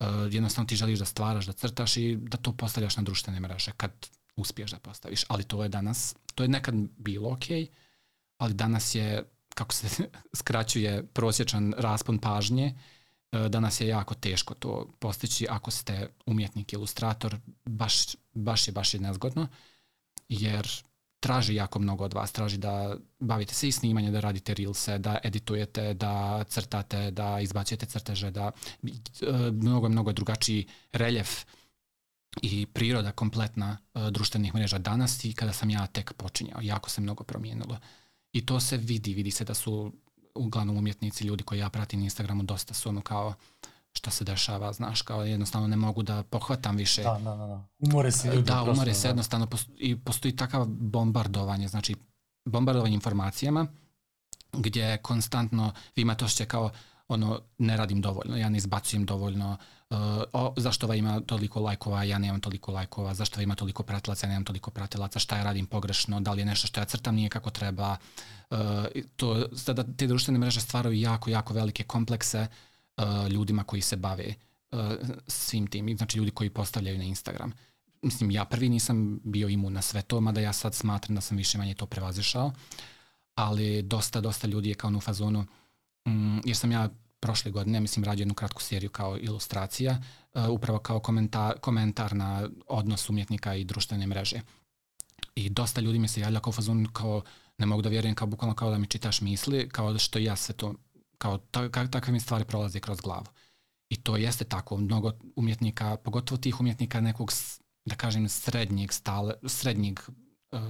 Uh, 0.00 0.06
jednostavno 0.30 0.68
ti 0.68 0.76
želiš 0.76 0.98
da 0.98 1.04
stvaraš, 1.04 1.46
da 1.46 1.52
crtaš 1.52 1.96
i 1.96 2.16
da 2.16 2.36
to 2.36 2.52
postavljaš 2.52 2.96
na 2.96 3.02
društvene 3.02 3.40
mreže 3.40 3.72
kad 3.76 3.92
uspiješ 4.36 4.70
da 4.70 4.78
postaviš. 4.78 5.24
Ali 5.28 5.44
to 5.44 5.62
je 5.62 5.68
danas 5.68 6.14
to 6.34 6.42
je 6.42 6.48
nekad 6.48 6.74
bilo 6.96 7.30
ok, 7.30 7.44
ali 8.38 8.54
danas 8.54 8.94
je, 8.94 9.24
kako 9.54 9.74
se 9.74 10.04
skraćuje 10.40 11.06
prosječan 11.06 11.74
raspon 11.78 12.18
pažnje, 12.18 12.74
e, 13.32 13.48
danas 13.48 13.80
je 13.80 13.88
jako 13.88 14.14
teško 14.14 14.54
to 14.54 14.86
postići 14.98 15.46
ako 15.50 15.70
ste 15.70 16.08
umjetnik, 16.26 16.72
ilustrator, 16.72 17.36
baš, 17.64 18.16
baš 18.34 18.68
je, 18.68 18.72
baš 18.72 18.94
je 18.94 19.00
nezgodno, 19.00 19.48
jer 20.28 20.68
traži 21.20 21.54
jako 21.54 21.78
mnogo 21.78 22.04
od 22.04 22.14
vas, 22.14 22.32
traži 22.32 22.58
da 22.58 22.96
bavite 23.18 23.54
se 23.54 23.68
i 23.68 23.72
snimanje, 23.72 24.10
da 24.10 24.20
radite 24.20 24.54
reelse, 24.54 24.98
da 24.98 25.18
editujete, 25.24 25.94
da 25.94 26.44
crtate, 26.48 27.10
da 27.10 27.40
izbacujete 27.40 27.86
crteže, 27.86 28.30
da 28.30 28.50
e, 28.82 28.90
mnogo, 29.52 29.88
mnogo 29.88 30.12
drugačiji 30.12 30.66
reljef 30.92 31.44
uh, 31.44 31.62
i 32.42 32.66
priroda 32.66 33.12
kompletna 33.12 33.78
uh, 33.94 34.08
društvenih 34.08 34.54
mreža 34.54 34.78
danas 34.78 35.24
i 35.24 35.32
kada 35.32 35.52
sam 35.52 35.70
ja 35.70 35.86
tek 35.86 36.12
počinjao. 36.12 36.60
Jako 36.62 36.90
se 36.90 37.00
mnogo 37.00 37.24
promijenilo. 37.24 37.78
I 38.32 38.46
to 38.46 38.60
se 38.60 38.76
vidi, 38.76 39.14
vidi 39.14 39.30
se 39.30 39.44
da 39.44 39.54
su 39.54 39.92
uglavnom 40.34 40.76
umjetnici, 40.76 41.24
ljudi 41.24 41.44
koji 41.44 41.58
ja 41.58 41.70
pratim 41.70 42.00
na 42.00 42.04
Instagramu, 42.04 42.42
dosta 42.42 42.74
su 42.74 42.88
ono 42.88 43.00
kao 43.00 43.34
šta 43.92 44.10
se 44.10 44.24
dešava, 44.24 44.72
znaš, 44.72 45.02
kao 45.02 45.24
jednostavno 45.24 45.68
ne 45.68 45.76
mogu 45.76 46.02
da 46.02 46.22
pohvatam 46.22 46.76
više. 46.76 47.02
Da, 47.02 47.18
da, 47.24 47.36
da. 47.36 47.68
Umore 47.78 48.12
se 48.12 48.28
ljudi. 48.28 48.42
Da, 48.42 48.62
umore 48.62 48.94
se 48.94 49.02
da. 49.02 49.08
jednostavno 49.08 49.48
i 49.76 49.98
postoji 49.98 50.36
takav 50.36 50.66
bombardovanje, 50.66 51.68
znači 51.68 51.94
bombardovanje 52.44 52.94
informacijama 52.94 53.66
gdje 54.52 54.96
konstantno 54.96 55.72
vi 55.96 56.02
imate 56.02 56.24
osjećaj 56.24 56.46
kao 56.46 56.70
ono, 57.08 57.40
ne 57.58 57.76
radim 57.76 58.00
dovoljno, 58.00 58.36
ja 58.36 58.48
ne 58.48 58.58
izbacujem 58.58 59.06
dovoljno, 59.06 59.56
uh, 59.92 60.22
o, 60.32 60.54
zašto 60.56 60.86
ova 60.86 60.94
ima 60.94 61.20
toliko 61.20 61.60
lajkova, 61.60 62.04
ja 62.04 62.18
nemam 62.18 62.40
toliko 62.40 62.72
lajkova, 62.72 63.14
zašto 63.14 63.36
ova 63.36 63.42
ima 63.42 63.54
toliko 63.54 63.82
pratilaca, 63.82 64.26
ja 64.26 64.28
nemam 64.28 64.44
toliko 64.44 64.70
pratilaca, 64.70 65.18
šta 65.18 65.36
ja 65.36 65.44
radim 65.44 65.66
pogrešno, 65.66 66.20
da 66.20 66.32
li 66.32 66.40
je 66.40 66.44
nešto 66.44 66.66
što 66.66 66.80
ja 66.80 66.84
crtam 66.84 67.14
nije 67.14 67.28
kako 67.28 67.50
treba. 67.50 67.96
Uh, 68.50 68.58
to, 69.16 69.48
sada 69.56 69.84
te 69.96 70.06
društvene 70.06 70.38
mreže 70.38 70.60
stvaraju 70.60 71.00
jako, 71.00 71.30
jako 71.30 71.54
velike 71.54 71.84
komplekse 71.84 72.46
uh, 72.96 73.28
ljudima 73.28 73.64
koji 73.64 73.82
se 73.82 73.96
bave 73.96 74.34
uh, 74.70 74.78
svim 75.26 75.66
tim, 75.66 75.96
znači 75.96 76.18
ljudi 76.18 76.30
koji 76.30 76.50
postavljaju 76.50 76.98
na 76.98 77.04
Instagram. 77.04 77.52
Mislim, 78.02 78.30
ja 78.30 78.44
prvi 78.44 78.68
nisam 78.68 79.20
bio 79.24 79.48
imun 79.48 79.72
na 79.72 79.82
sve 79.82 80.02
to, 80.02 80.20
mada 80.20 80.40
ja 80.40 80.52
sad 80.52 80.74
smatram 80.74 81.14
da 81.14 81.20
sam 81.20 81.36
više 81.36 81.58
manje 81.58 81.74
to 81.74 81.86
prevazišao, 81.86 82.52
ali 83.34 83.82
dosta, 83.82 84.20
dosta 84.20 84.46
ljudi 84.46 84.68
je 84.68 84.74
kao 84.74 84.90
u 84.90 85.00
fazonu, 85.00 85.46
mm, 86.08 86.38
jer 86.44 86.56
sam 86.56 86.72
ja 86.72 86.88
prošle 87.22 87.50
godine, 87.50 87.80
mislim, 87.80 88.04
radio 88.04 88.22
jednu 88.22 88.34
kratku 88.34 88.62
seriju 88.62 88.90
kao 88.90 89.18
ilustracija, 89.18 90.02
uh, 90.34 90.48
upravo 90.48 90.78
kao 90.78 91.00
komentar, 91.00 91.58
komentar 91.60 92.16
na 92.16 92.48
odnos 92.68 93.10
umjetnika 93.10 93.54
i 93.54 93.64
društvene 93.64 94.06
mreže. 94.06 94.40
I 95.34 95.50
dosta 95.50 95.80
ljudi 95.80 95.98
mi 95.98 96.08
se 96.08 96.20
javlja 96.20 96.40
kao 96.40 96.52
fazon, 96.52 96.86
kao 96.92 97.22
ne 97.58 97.66
mogu 97.66 97.82
da 97.82 97.88
vjerujem, 97.88 98.14
kao 98.14 98.26
bukvalno 98.26 98.54
kao 98.54 98.70
da 98.70 98.78
mi 98.78 98.86
čitaš 98.86 99.20
misli, 99.20 99.68
kao 99.68 99.98
što 99.98 100.18
ja 100.18 100.36
sve 100.36 100.54
to, 100.54 100.74
kao 101.18 101.38
ta, 101.38 101.68
takve 101.68 102.12
mi 102.12 102.20
stvari 102.20 102.44
prolaze 102.44 102.80
kroz 102.80 103.00
glavu. 103.00 103.26
I 103.88 103.96
to 103.96 104.16
jeste 104.16 104.44
tako, 104.44 104.76
mnogo 104.76 105.12
umjetnika, 105.36 105.96
pogotovo 105.96 106.38
tih 106.38 106.60
umjetnika 106.60 107.00
nekog, 107.00 107.32
da 107.84 107.94
kažem, 107.94 108.28
srednjeg, 108.28 108.92
stale, 108.92 109.34
srednjeg 109.46 110.00
uh, 110.00 110.60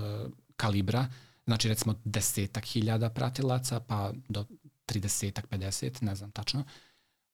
kalibra, 0.57 1.07
znači 1.45 1.69
recimo 1.69 1.95
desetak 2.05 2.65
hiljada 2.65 3.11
pratilaca 3.11 3.81
pa 3.81 4.13
do 4.29 4.47
30 4.93 5.41
50, 5.51 6.03
ne 6.03 6.15
znam 6.15 6.31
tačno, 6.31 6.65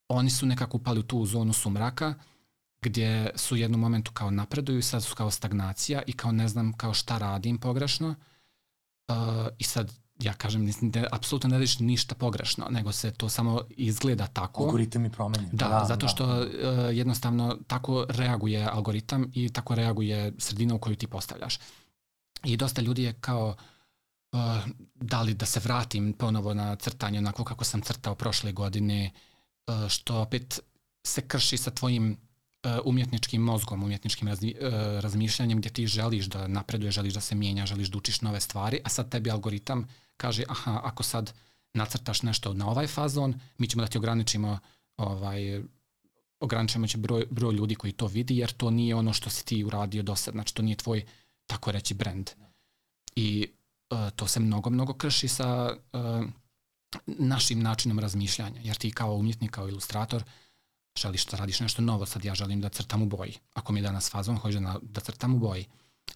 oni 0.07 0.29
su 0.29 0.45
nekako 0.45 0.77
upali 0.77 0.99
u 0.99 1.03
tu 1.03 1.25
zonu 1.25 1.53
sumraka 1.53 2.13
gdje 2.81 3.31
su 3.35 3.55
u 3.55 3.57
jednom 3.57 3.81
momentu 3.81 4.11
kao 4.11 4.31
napreduju 4.31 4.79
i 4.79 4.81
sad 4.81 5.03
su 5.03 5.15
kao 5.15 5.31
stagnacija 5.31 6.01
i 6.07 6.13
kao 6.13 6.31
ne 6.31 6.47
znam 6.47 6.73
kao 6.73 6.93
šta 6.93 7.17
radim 7.17 7.57
pogrešno 7.57 8.15
uh, 9.07 9.15
i 9.57 9.63
sad 9.63 9.93
ja 10.19 10.33
kažem, 10.33 10.65
ne, 10.81 11.05
apsolutno 11.11 11.49
ne 11.49 11.55
radiš 11.55 11.79
ništa 11.79 12.15
pogrešno, 12.15 12.67
nego 12.69 12.91
se 12.91 13.11
to 13.11 13.29
samo 13.29 13.61
izgleda 13.69 14.27
tako. 14.27 14.63
Algoritam 14.63 15.03
je 15.03 15.09
promenjen. 15.09 15.49
Da, 15.51 15.67
da, 15.67 15.85
zato 15.87 16.05
da. 16.05 16.07
što 16.07 16.25
da. 16.25 16.41
Uh, 16.41 16.97
jednostavno 16.97 17.57
tako 17.67 18.05
reaguje 18.09 18.67
algoritam 18.71 19.31
i 19.33 19.49
tako 19.49 19.75
reaguje 19.75 20.33
sredina 20.37 20.75
u 20.75 20.79
koju 20.79 20.95
ti 20.95 21.07
postavljaš. 21.07 21.59
I 22.43 22.57
dosta 22.57 22.81
ljudi 22.81 23.03
je 23.03 23.13
kao, 23.13 23.47
uh, 23.47 23.55
da 24.95 25.21
li 25.21 25.33
da 25.33 25.45
se 25.45 25.59
vratim 25.59 26.13
ponovo 26.13 26.53
na 26.53 26.75
crtanje 26.75 27.17
onako 27.17 27.43
kako 27.43 27.63
sam 27.63 27.81
crtao 27.81 28.15
prošle 28.15 28.51
godine, 28.51 29.11
uh, 29.67 29.89
što 29.89 30.21
opet 30.21 30.59
se 31.05 31.27
krši 31.27 31.57
sa 31.57 31.71
tvojim 31.71 32.17
umjetničkim 32.85 33.41
mozgom, 33.41 33.83
umjetničkim 33.83 34.27
razmi, 34.27 34.55
uh, 34.61 34.69
razmišljanjem 34.99 35.57
gdje 35.57 35.73
ti 35.73 35.87
želiš 35.87 36.25
da 36.25 36.47
napreduješ, 36.47 36.95
želiš 36.95 37.13
da 37.13 37.21
se 37.21 37.35
mijenja, 37.35 37.65
želiš 37.65 37.87
da 37.87 37.97
učiš 37.97 38.21
nove 38.21 38.39
stvari, 38.39 38.79
a 38.83 38.89
sad 38.89 39.09
tebi 39.09 39.31
algoritam 39.31 39.87
kaže, 40.17 40.43
aha, 40.47 40.81
ako 40.83 41.03
sad 41.03 41.33
nacrtaš 41.73 42.21
nešto 42.21 42.53
na 42.53 42.69
ovaj 42.69 42.87
fazon, 42.87 43.39
mi 43.57 43.67
ćemo 43.67 43.83
da 43.83 43.87
ti 43.87 43.97
ograničimo 43.97 44.59
ovaj, 44.97 45.61
ograničimo 46.39 46.87
će 46.87 46.97
broj, 46.97 47.25
broj 47.31 47.53
ljudi 47.53 47.75
koji 47.75 47.93
to 47.93 48.07
vidi, 48.07 48.37
jer 48.37 48.51
to 48.51 48.71
nije 48.71 48.95
ono 48.95 49.13
što 49.13 49.29
si 49.29 49.45
ti 49.45 49.63
uradio 49.63 50.03
do 50.03 50.15
sad, 50.15 50.33
znači 50.33 50.53
to 50.55 50.61
nije 50.61 50.75
tvoj, 50.75 51.05
tako 51.45 51.71
reći, 51.71 51.93
brand. 51.93 52.29
I 53.15 53.47
uh, 53.47 53.58
to 54.15 54.27
se 54.27 54.39
mnogo, 54.39 54.69
mnogo 54.69 54.93
krši 54.93 55.27
sa 55.27 55.75
uh, 55.93 56.25
našim 57.05 57.59
načinom 57.59 57.99
razmišljanja, 57.99 58.61
jer 58.63 58.75
ti 58.75 58.91
kao 58.91 59.15
umjetnik, 59.15 59.51
kao 59.51 59.69
ilustrator, 59.69 60.23
želiš 60.97 61.25
da 61.25 61.37
radiš 61.37 61.59
nešto 61.59 61.81
novo, 61.81 62.05
sad 62.05 62.25
ja 62.25 62.35
želim 62.35 62.61
da 62.61 62.69
crtam 62.69 63.01
u 63.01 63.05
boji. 63.05 63.37
Ako 63.53 63.73
mi 63.73 63.79
je 63.79 63.83
danas 63.83 64.11
fazon, 64.11 64.37
hoću 64.37 64.59
da, 64.59 64.79
da 64.81 65.01
crtam 65.01 65.35
u 65.35 65.39
boji. 65.39 65.65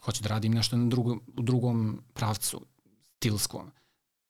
Hoću 0.02 0.24
da 0.24 0.30
radim 0.30 0.54
nešto 0.54 0.78
na 0.78 0.90
drugo, 0.90 1.18
u 1.38 1.42
drugom 1.42 2.02
pravcu, 2.14 2.66
stilskom. 3.16 3.72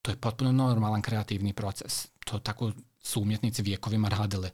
To 0.01 0.11
je 0.11 0.15
potpuno 0.15 0.51
normalan 0.51 1.01
kreativni 1.01 1.53
proces. 1.53 2.07
To 2.25 2.39
tako 2.39 2.71
su 3.01 3.21
umjetnici 3.21 3.61
vjekovima 3.61 4.09
radile. 4.09 4.51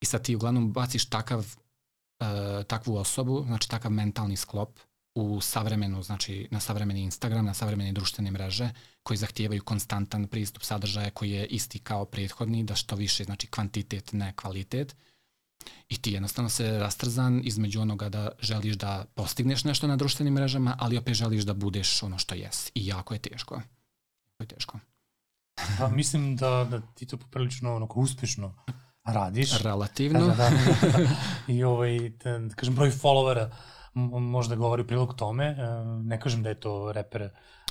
I 0.00 0.06
sad 0.06 0.22
ti 0.22 0.36
uglavnom 0.36 0.72
baciš 0.72 1.06
takav, 1.06 1.38
uh, 1.40 2.26
takvu 2.66 2.96
osobu, 2.96 3.44
znači 3.46 3.68
takav 3.68 3.90
mentalni 3.90 4.36
sklop 4.36 4.78
u 5.16 5.40
savremenu, 5.40 6.02
znači 6.02 6.48
na 6.50 6.60
savremeni 6.60 7.00
Instagram, 7.00 7.44
na 7.44 7.54
savremene 7.54 7.92
društvene 7.92 8.30
mreže 8.30 8.70
koji 9.02 9.16
zahtijevaju 9.16 9.62
konstantan 9.64 10.26
pristup 10.26 10.62
sadržaja 10.62 11.10
koji 11.10 11.30
je 11.30 11.46
isti 11.46 11.78
kao 11.78 12.04
prethodni, 12.04 12.64
da 12.64 12.74
što 12.74 12.96
više 12.96 13.24
znači 13.24 13.46
kvantitet, 13.46 14.12
ne 14.12 14.32
kvalitet. 14.36 14.96
I 15.88 15.96
ti 15.96 16.12
jednostavno 16.12 16.48
se 16.48 16.78
rastrzan 16.78 17.40
između 17.44 17.80
onoga 17.80 18.08
da 18.08 18.28
želiš 18.40 18.76
da 18.76 19.04
postigneš 19.14 19.64
nešto 19.64 19.86
na 19.86 19.96
društvenim 19.96 20.34
mrežama, 20.34 20.76
ali 20.78 20.98
opet 20.98 21.14
želiš 21.14 21.44
da 21.44 21.54
budeš 21.54 22.02
ono 22.02 22.18
što 22.18 22.34
jes. 22.34 22.70
I 22.74 22.86
jako 22.86 23.14
je 23.14 23.18
teško. 23.18 23.54
Jako 23.54 24.42
je 24.42 24.46
teško. 24.46 24.78
Pa 25.78 25.88
mislim 25.88 26.36
da, 26.36 26.66
da 26.70 26.80
ti 26.80 27.06
to 27.06 27.16
poprilično 27.16 27.76
onako 27.76 28.00
uspješno 28.00 28.54
radiš. 29.04 29.58
Relativno. 29.62 30.26
Da, 30.26 30.34
da, 30.34 30.50
da. 30.88 31.08
I 31.54 31.64
ovaj, 31.64 31.98
da, 32.24 32.38
da 32.38 32.54
kažem, 32.54 32.74
broj 32.74 32.90
followera 32.90 33.50
možda 34.20 34.56
govori 34.56 34.82
u 34.82 34.86
prilog 34.86 35.14
tome. 35.14 35.44
E, 35.44 35.56
ne 36.04 36.20
kažem 36.20 36.42
da 36.42 36.48
je 36.48 36.60
to 36.60 36.92
reper 36.92 37.28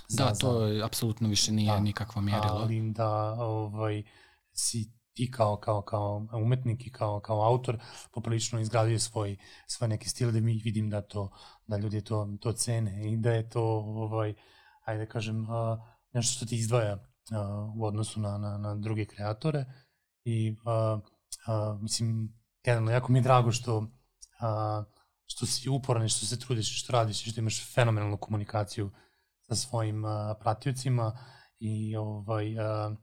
za... 0.08 0.26
Da, 0.26 0.34
to 0.34 0.66
je, 0.66 0.84
apsolutno 0.84 1.30
više 1.30 1.52
nije 1.52 1.72
da, 1.72 1.80
nikakvo 1.80 2.22
mjerilo. 2.22 2.54
Ali 2.54 2.92
da 2.92 3.34
ovaj, 3.34 4.04
si 4.54 4.92
ti 5.14 5.32
kao, 5.32 5.58
kao, 5.58 5.82
kao 5.82 6.28
umetnik 6.34 6.88
i 6.88 6.92
kao, 6.92 7.20
kao 7.20 7.42
autor 7.42 7.80
poprilično 8.12 8.60
izgradio 8.60 9.00
svoj, 9.00 9.38
svoj 9.68 9.88
neki 9.88 10.10
stil 10.10 10.32
da 10.32 10.40
mi 10.40 10.62
vidim 10.64 10.90
da 10.90 11.02
to 11.02 11.30
da 11.68 11.78
ljudi 11.78 12.04
to, 12.04 12.28
to 12.42 12.52
cene 12.52 13.12
i 13.12 13.18
da 13.18 13.32
je 13.32 13.50
to 13.50 13.64
ovaj, 13.86 14.34
ajde 14.86 15.08
kažem 15.08 15.48
nešto 16.14 16.36
što 16.36 16.46
ti 16.46 16.56
izdvaja 16.56 16.98
u 17.76 17.86
odnosu 17.86 18.20
na, 18.20 18.38
na, 18.38 18.58
na 18.58 18.76
druge 18.76 19.06
kreatore 19.06 19.66
i 20.24 20.52
uh, 20.52 21.00
uh, 21.00 21.82
mislim 21.82 22.34
generalno 22.64 22.92
jako 22.92 23.12
mi 23.12 23.20
je 23.20 23.24
drago 23.24 23.52
što 23.52 23.78
uh, 23.78 23.88
što 25.26 25.46
si 25.46 25.70
uporan 25.70 26.06
i 26.06 26.10
što 26.10 26.26
se 26.26 26.40
trudiš 26.40 26.72
i 26.72 26.80
što 26.80 26.94
radiš 26.94 27.28
i 27.28 27.30
što 27.30 27.40
imaš 27.40 27.74
fenomenalnu 27.74 28.18
komunikaciju 28.18 28.92
sa 29.48 29.56
svojim 29.56 30.06
uh, 30.06 30.12
pratiocima 30.40 31.18
i 31.60 31.96
ovaj 31.96 32.60
uh, 32.60 32.98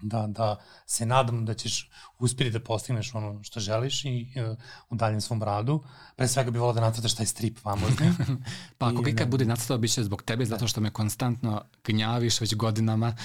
da, 0.00 0.26
da 0.26 0.56
se 0.86 1.06
nadam 1.06 1.44
da 1.44 1.54
ćeš 1.54 1.90
uspjeti 2.18 2.50
da 2.50 2.60
postigneš 2.60 3.14
ono 3.14 3.42
što 3.42 3.60
želiš 3.60 4.04
i 4.04 4.26
uh, 4.50 4.58
u 4.90 4.96
daljem 4.96 5.20
svom 5.20 5.42
radu. 5.42 5.84
Pre 6.16 6.28
svega 6.28 6.50
bih 6.50 6.60
volao 6.60 6.74
da 6.74 6.80
nacrtaš 6.80 7.14
taj 7.14 7.26
strip 7.26 7.58
famozni. 7.58 8.12
pa 8.78 8.88
ako 8.88 9.02
ga 9.02 9.10
ikad 9.10 9.28
bude 9.28 9.44
nacrtao, 9.44 9.78
bit 9.78 9.92
će 9.92 10.04
zbog 10.04 10.22
tebe, 10.22 10.44
zato 10.44 10.68
što 10.68 10.80
me 10.80 10.90
konstantno 10.90 11.64
gnjaviš 11.84 12.40
već 12.40 12.54
godinama, 12.54 13.16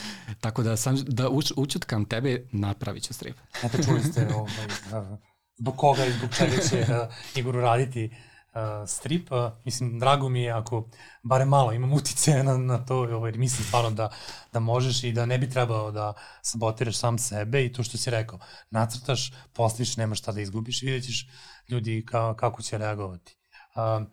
tako 0.42 0.64
da 0.64 0.78
sam 0.78 0.96
da 0.96 1.30
uč, 1.30 1.52
učutkam 1.56 2.06
tebe, 2.06 2.48
napravit 2.52 3.04
ću 3.04 3.14
strip. 3.14 3.38
Eto, 3.64 3.84
čuli 3.84 4.04
ste 4.04 4.28
ovaj, 4.36 4.66
uh, 5.12 5.33
zbog 5.56 5.76
koga 5.76 6.06
i 6.06 6.12
zbog 6.12 6.30
čega 6.38 6.58
će 6.70 6.80
uh, 6.90 7.14
Igor 7.36 7.58
uraditi 7.58 8.06
uh, 8.06 8.34
uh, 8.54 8.88
strip. 8.90 9.32
Uh, 9.32 9.52
mislim, 9.66 10.00
drago 10.00 10.30
mi 10.30 10.42
je 10.42 10.52
ako 10.52 10.90
bare 11.24 11.46
malo 11.46 11.74
imam 11.74 11.94
utice 11.94 12.44
na, 12.44 12.58
na 12.58 12.86
to, 12.86 12.98
ovaj, 12.98 13.32
mislim 13.32 13.68
stvarno 13.68 13.92
da, 13.92 14.10
da 14.54 14.60
možeš 14.60 15.04
i 15.04 15.12
da 15.12 15.26
ne 15.26 15.38
bi 15.38 15.50
trebao 15.50 15.92
da 15.92 16.14
sabotiraš 16.42 16.98
sam 16.98 17.18
sebe 17.18 17.66
i 17.66 17.74
to 17.74 17.84
što 17.84 17.98
si 17.98 18.10
rekao, 18.10 18.40
nacrtaš, 18.70 19.34
postaviš, 19.54 19.98
nemaš 19.98 20.20
šta 20.20 20.32
da 20.32 20.42
izgubiš 20.42 20.84
i 20.84 20.86
vidjet 20.86 21.06
ćeš 21.06 21.28
ljudi 21.70 22.06
ka, 22.08 22.36
kako 22.36 22.62
će 22.62 22.78
reagovati. 22.78 23.38
Uh, 23.76 24.02
uh, 24.02 24.08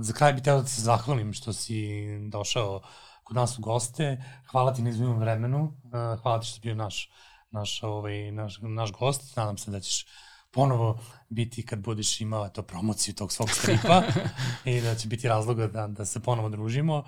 za 0.00 0.12
kraj 0.12 0.32
bih 0.32 0.42
teo 0.42 0.60
da 0.60 0.66
se 0.66 0.82
zahvalim 0.82 1.32
što 1.32 1.52
si 1.52 1.92
došao 2.28 2.82
kod 3.24 3.36
nas 3.36 3.58
u 3.58 3.62
goste. 3.62 4.24
Hvala 4.50 4.74
ti 4.74 4.82
na 4.82 4.90
izvijem 4.90 5.18
vremenu. 5.18 5.62
Uh, 5.64 6.22
hvala 6.22 6.40
ti 6.40 6.46
što 6.46 6.54
si 6.54 6.60
bio 6.60 6.74
naš, 6.74 7.10
naš, 7.50 7.82
ovaj, 7.82 8.32
naš, 8.32 8.58
naš 8.62 8.92
gost. 8.92 9.36
Nadam 9.36 9.58
se 9.58 9.70
da 9.70 9.80
ćeš 9.80 10.06
ponovo 10.54 10.98
biti 11.28 11.66
kad 11.66 11.78
budeš 11.78 12.20
imao 12.20 12.48
to 12.48 12.62
promociju 12.62 13.14
tog 13.14 13.32
svog 13.32 13.50
stripa 13.50 14.02
i 14.64 14.80
da 14.80 14.94
će 14.94 15.08
biti 15.08 15.28
razloga 15.28 15.66
da, 15.66 15.86
da 15.86 16.04
se 16.04 16.20
ponovo 16.20 16.48
družimo. 16.48 16.98
Uh, 16.98 17.04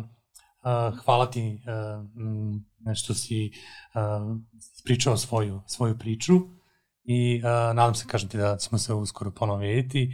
uh, 0.00 0.98
hvala 1.04 1.30
ti 1.30 1.62
uh, 2.86 2.94
što 2.94 3.14
si 3.14 3.52
uh, 3.94 4.36
ispričao 4.76 5.16
svoju, 5.16 5.62
svoju 5.66 5.98
priču 5.98 6.34
i 7.04 7.42
uh, 7.44 7.76
nadam 7.76 7.94
se, 7.94 8.06
kažem 8.06 8.28
ti, 8.28 8.38
da 8.38 8.56
ćemo 8.56 8.78
se 8.78 8.94
uskoro 8.94 9.30
ponovo 9.30 9.58
vidjeti. 9.58 10.12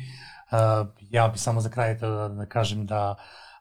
Uh, 0.50 0.88
ja 1.00 1.28
bih 1.28 1.40
samo 1.40 1.60
za 1.60 1.68
kraj 1.68 1.94
da, 1.94 2.28
da 2.28 2.46
kažem 2.46 2.86
da 2.86 3.16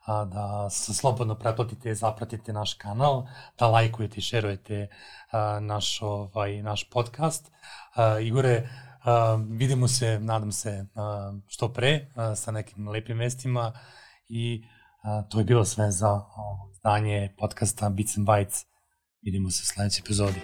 a, 0.06 0.24
da 0.24 0.70
se 0.70 0.94
slobodno 0.94 1.34
pretplatite, 1.34 1.94
zapratite 1.94 2.52
naš 2.52 2.74
kanal, 2.74 3.26
da 3.58 3.66
lajkujete 3.66 4.16
i 4.16 4.22
šerujete 4.22 4.88
a, 5.30 5.60
naš, 5.60 6.02
ovaj, 6.02 6.62
naš 6.62 6.90
podcast. 6.90 7.50
A, 7.94 8.18
Igore, 8.18 8.68
a, 9.04 9.38
vidimo 9.48 9.88
se, 9.88 10.18
nadam 10.20 10.52
se, 10.52 10.86
a, 10.94 11.32
što 11.46 11.72
pre 11.72 12.10
a, 12.14 12.34
sa 12.34 12.50
nekim 12.50 12.88
lepim 12.88 13.18
vestima 13.18 13.72
i 14.28 14.64
a, 15.02 15.22
to 15.22 15.38
je 15.38 15.44
bilo 15.44 15.64
sve 15.64 15.90
za 15.90 16.10
ovo 16.10 16.70
izdanje 16.72 17.34
podcasta 17.38 17.88
Bits 17.88 18.18
and 18.18 18.28
Bytes. 18.28 18.64
Vidimo 19.22 19.50
se 19.50 19.62
u 19.62 19.66
sledećoj 19.66 20.00
epizodi. 20.00 20.40